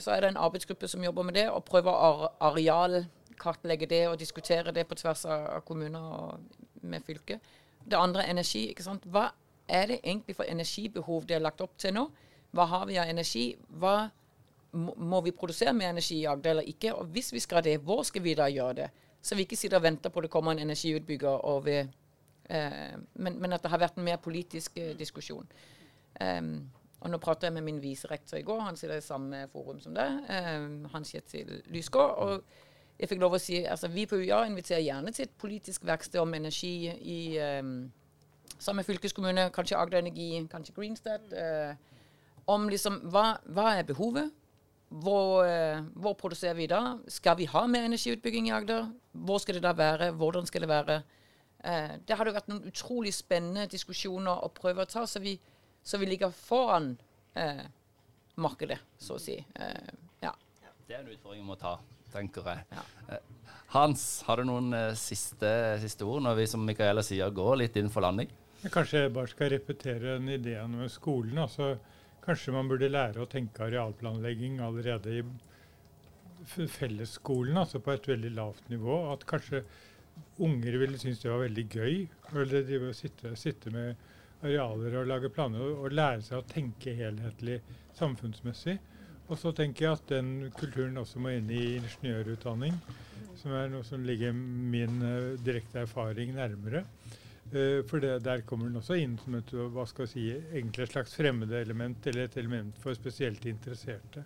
så 0.00 0.14
er 0.14 0.22
det 0.22 0.30
en 0.30 0.40
arbeidsgruppe 0.40 0.88
som 0.88 1.04
jobber 1.04 1.26
med 1.26 1.34
det, 1.34 1.48
og 1.50 1.64
prøver 1.64 1.92
ar 1.92 2.22
areal 2.48 3.04
kartlegge 3.40 3.88
det 3.90 4.02
og 4.08 4.18
diskutere 4.20 4.72
det 4.74 4.86
på 4.88 4.98
tvers 4.98 5.24
av 5.30 5.62
kommuner 5.68 6.00
og 6.00 6.84
med 6.86 7.04
fylket. 7.06 7.40
Det 7.86 7.98
andre 7.98 8.24
er 8.24 8.34
energi. 8.34 8.68
ikke 8.70 8.82
sant? 8.82 9.04
Hva 9.04 9.30
er 9.68 9.86
det 9.86 10.00
egentlig 10.02 10.36
for 10.36 10.44
energibehov 10.48 11.26
det 11.26 11.36
er 11.36 11.44
lagt 11.44 11.60
opp 11.60 11.76
til 11.78 11.94
nå? 11.94 12.06
Hva 12.54 12.66
har 12.70 12.86
vi 12.86 12.98
av 12.98 13.10
energi? 13.10 13.48
Hva 13.68 14.08
må 14.76 15.20
vi 15.24 15.32
produsere 15.32 15.72
med 15.72 15.90
energi 15.90 16.20
i 16.20 16.26
Agder 16.26 16.50
eller 16.50 16.68
ikke? 16.68 16.94
Og 16.94 17.06
hvis 17.14 17.32
vi 17.32 17.40
skal 17.40 17.64
det, 17.64 17.78
hvor 17.80 18.02
skal 18.02 18.22
vi 18.22 18.34
da 18.34 18.48
gjøre 18.50 18.74
det? 18.80 18.88
Så 19.22 19.34
vi 19.34 19.46
ikke 19.46 19.56
sitter 19.56 19.80
og 19.80 19.86
venter 19.86 20.10
på 20.10 20.22
det 20.22 20.30
kommer 20.30 20.52
en 20.52 20.62
energiutbygger 20.62 21.44
og 21.50 21.64
vi, 21.66 21.78
eh, 22.50 22.96
men, 23.14 23.38
men, 23.40 23.52
at 23.52 23.62
det 23.62 23.70
har 23.70 23.82
vært 23.82 23.96
en 23.98 24.06
mer 24.06 24.20
politisk 24.22 24.78
eh, 24.78 24.94
diskusjon. 24.98 25.48
Um, 26.20 26.70
og 27.00 27.10
nå 27.10 27.18
prater 27.20 27.48
jeg 27.48 27.56
med 27.58 27.66
min 27.66 27.80
viserektor 27.82 28.38
i 28.38 28.44
går, 28.46 28.60
han 28.60 28.76
sitter 28.76 28.96
i 28.96 29.04
samme 29.04 29.42
forum 29.52 29.80
som 29.80 29.94
det, 29.94 30.06
um, 30.30 30.86
Hans 30.94 31.10
Kjetil 31.12 31.62
Lysgård. 31.74 32.14
og 32.16 32.44
jeg 32.96 33.10
fikk 33.10 33.20
lov 33.20 33.36
å 33.36 33.40
si 33.40 33.60
altså 33.68 33.90
Vi 33.92 34.06
på 34.08 34.18
UiA 34.22 34.40
inviterer 34.48 34.84
gjerne 34.84 35.12
til 35.12 35.26
et 35.26 35.36
politisk 35.40 35.84
verksted 35.84 36.20
om 36.22 36.32
energi 36.36 36.88
i 36.88 37.18
um, 37.60 37.90
samme 38.58 38.84
fylkeskommune, 38.86 39.50
kanskje 39.52 39.76
Agder 39.76 40.00
Energi, 40.00 40.30
kanskje 40.50 40.74
Greenstead. 40.76 41.32
Uh, 41.32 41.76
om 42.52 42.68
liksom 42.72 43.02
hva, 43.12 43.36
hva, 43.52 43.74
er 43.76 43.88
behovet? 43.88 44.30
Hvor, 44.88 45.44
uh, 45.44 45.82
hvor, 45.92 46.14
produserer 46.16 46.56
vi 46.56 46.68
da? 46.70 46.96
Skal 47.12 47.36
vi 47.40 47.48
ha 47.52 47.66
mer 47.68 47.84
energiutbygging 47.88 48.48
i 48.48 48.54
Agder? 48.56 48.88
Hvor 49.12 49.42
skal 49.44 49.58
det 49.58 49.66
da 49.66 49.74
være? 49.76 50.12
Hvordan 50.16 50.48
skal 50.48 50.64
det 50.64 50.70
være? 50.72 51.00
Uh, 51.66 51.98
det 52.06 52.16
jo 52.16 52.36
vært 52.38 52.48
noen 52.48 52.70
utrolig 52.70 53.12
spennende 53.16 53.66
diskusjoner 53.68 54.40
å 54.40 54.48
prøve 54.56 54.86
å 54.86 54.88
ta, 54.88 55.04
så 55.04 55.20
vi, 55.20 55.36
så 55.84 56.00
vi 56.00 56.08
ligger 56.08 56.32
foran 56.32 56.94
markedet, 58.40 58.78
så 58.96 59.18
å 59.18 59.20
si. 59.20 59.34
Ja. 60.22 60.30
Det 60.88 60.94
er 60.94 61.02
en 61.02 61.10
utfordring 61.12 61.42
vi 61.42 61.48
må 61.50 61.58
ta, 61.60 61.74
tenker 62.12 62.46
jeg. 62.52 62.64
Ja. 62.76 62.84
Eh, 63.16 63.52
Hans, 63.74 64.22
har 64.26 64.40
du 64.40 64.48
noen 64.48 64.72
eh, 64.76 64.92
siste, 64.98 65.50
siste 65.82 66.06
ord 66.06 66.22
når 66.24 66.40
vi 66.40 66.46
som 66.50 66.64
Micaela 66.64 67.02
sier, 67.04 67.32
går 67.34 67.56
litt 67.62 67.76
inn 67.80 67.90
for 67.92 68.06
landing? 68.06 68.30
Kanskje 68.72 69.04
jeg 69.04 69.14
bare 69.14 69.30
skal 69.30 69.52
repetere 69.52 70.16
den 70.16 70.30
ideen 70.32 70.78
med 70.78 70.90
skolen. 70.90 71.38
altså 71.42 71.76
Kanskje 72.24 72.54
man 72.54 72.70
burde 72.70 72.90
lære 72.90 73.22
å 73.22 73.28
tenke 73.30 73.66
arealplanlegging 73.66 74.58
allerede 74.64 75.20
i 75.20 75.26
fellesskolen, 76.46 77.58
altså 77.58 77.78
på 77.82 77.92
et 77.94 78.08
veldig 78.08 78.32
lavt 78.34 78.68
nivå. 78.72 78.96
At 79.12 79.26
kanskje 79.30 79.62
unger 80.42 80.78
ville 80.80 80.98
synes 80.98 81.20
det 81.22 81.30
var 81.30 81.44
veldig 81.44 81.66
gøy 81.68 81.96
eller 82.32 82.66
de 82.66 82.80
og 82.80 82.94
sitte, 82.96 83.34
sitte 83.36 83.70
med 83.74 83.94
arealer 84.42 84.98
og 85.00 85.08
lage 85.10 85.30
planer 85.32 85.62
og, 85.62 85.84
og 85.84 85.94
lære 85.94 86.24
seg 86.24 86.40
å 86.40 86.48
tenke 86.50 86.94
helhetlig 86.96 87.60
samfunnsmessig. 87.96 88.78
Og 89.26 89.38
så 89.40 89.50
tenker 89.56 89.88
jeg 89.88 89.98
at 89.98 90.10
den 90.12 90.32
kulturen 90.54 91.00
også 91.00 91.18
må 91.22 91.32
inn 91.34 91.48
i 91.50 91.76
ingeniørutdanning, 91.80 92.76
som 93.40 93.54
er 93.58 93.70
noe 93.72 93.86
som 93.86 94.04
ligger 94.06 94.34
min 94.34 95.00
eh, 95.02 95.32
direkte 95.42 95.82
erfaring 95.82 96.36
nærmere. 96.36 96.84
Eh, 97.50 97.82
for 97.86 98.02
det, 98.02 98.20
der 98.22 98.44
kommer 98.46 98.70
den 98.70 98.78
også 98.78 98.98
inn 99.02 99.16
som 99.22 99.34
et, 99.38 99.50
hva 99.50 99.86
skal 99.90 100.06
jeg 100.06 100.12
si, 100.12 100.26
egentlig 100.36 100.86
et 100.86 100.94
slags 100.94 101.18
fremmedelement, 101.18 102.06
eller 102.06 102.26
et 102.28 102.38
element 102.38 102.78
for 102.82 102.94
spesielt 102.94 103.44
interesserte. 103.50 104.22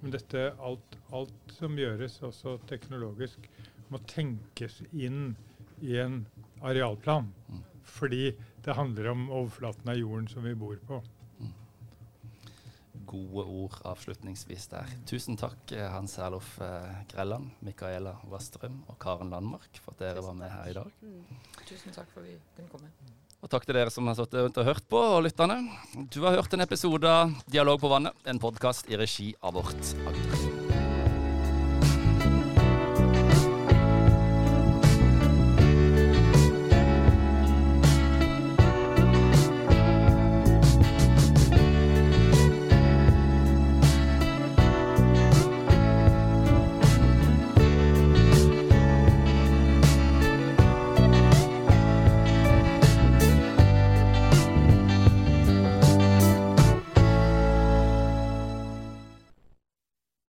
Men 0.00 0.16
dette, 0.16 0.48
alt, 0.58 0.96
alt 1.14 1.54
som 1.54 1.76
gjøres, 1.78 2.16
også 2.26 2.56
teknologisk, 2.70 3.44
må 3.92 4.00
tenkes 4.08 4.80
inn 4.92 5.34
i 5.84 5.98
en 6.00 6.22
arealplan. 6.64 7.28
Fordi 7.84 8.30
det 8.64 8.78
handler 8.78 9.12
om 9.12 9.28
overflaten 9.28 9.92
av 9.92 10.00
jorden 10.00 10.30
som 10.30 10.48
vi 10.48 10.56
bor 10.58 10.80
på. 10.88 11.02
Gode 13.12 13.44
ord 13.44 13.78
avslutningsvis 13.88 14.68
der. 14.72 14.92
Tusen 15.08 15.36
takk, 15.40 15.60
eh, 15.76 15.88
Hans 15.92 16.16
Herlof 16.20 16.54
eh, 16.64 17.02
Grelland, 17.12 17.50
Micaela 17.60 18.16
Vastrøm 18.32 18.82
og 18.88 18.98
Karen 19.02 19.32
Landmark, 19.32 19.82
for 19.84 19.94
at 19.94 20.06
dere 20.06 20.24
var 20.24 20.38
med 20.38 20.50
her 20.52 20.70
i 20.70 20.78
dag. 20.78 20.94
Tusen 21.66 21.92
takk 21.92 22.08
for 22.14 22.24
at 22.24 22.30
vi 22.30 22.38
kunne 22.56 22.72
komme. 22.72 22.92
Og 23.42 23.50
takk 23.50 23.66
til 23.66 23.74
dere 23.74 23.90
som 23.90 24.06
har 24.06 24.16
sittet 24.16 24.58
og 24.62 24.68
hørt 24.68 24.86
på, 24.88 25.02
og 25.16 25.24
lytterne. 25.26 25.58
Du 26.14 26.22
har 26.22 26.38
hørt 26.38 26.54
en 26.54 26.62
episode 26.62 27.10
av 27.10 27.34
Dialog 27.50 27.82
på 27.82 27.90
vannet, 27.90 28.14
en 28.24 28.42
podkast 28.42 28.90
i 28.92 28.98
regi 29.00 29.32
av 29.42 29.58
Vårt 29.58 29.94
Agder. 30.06 30.51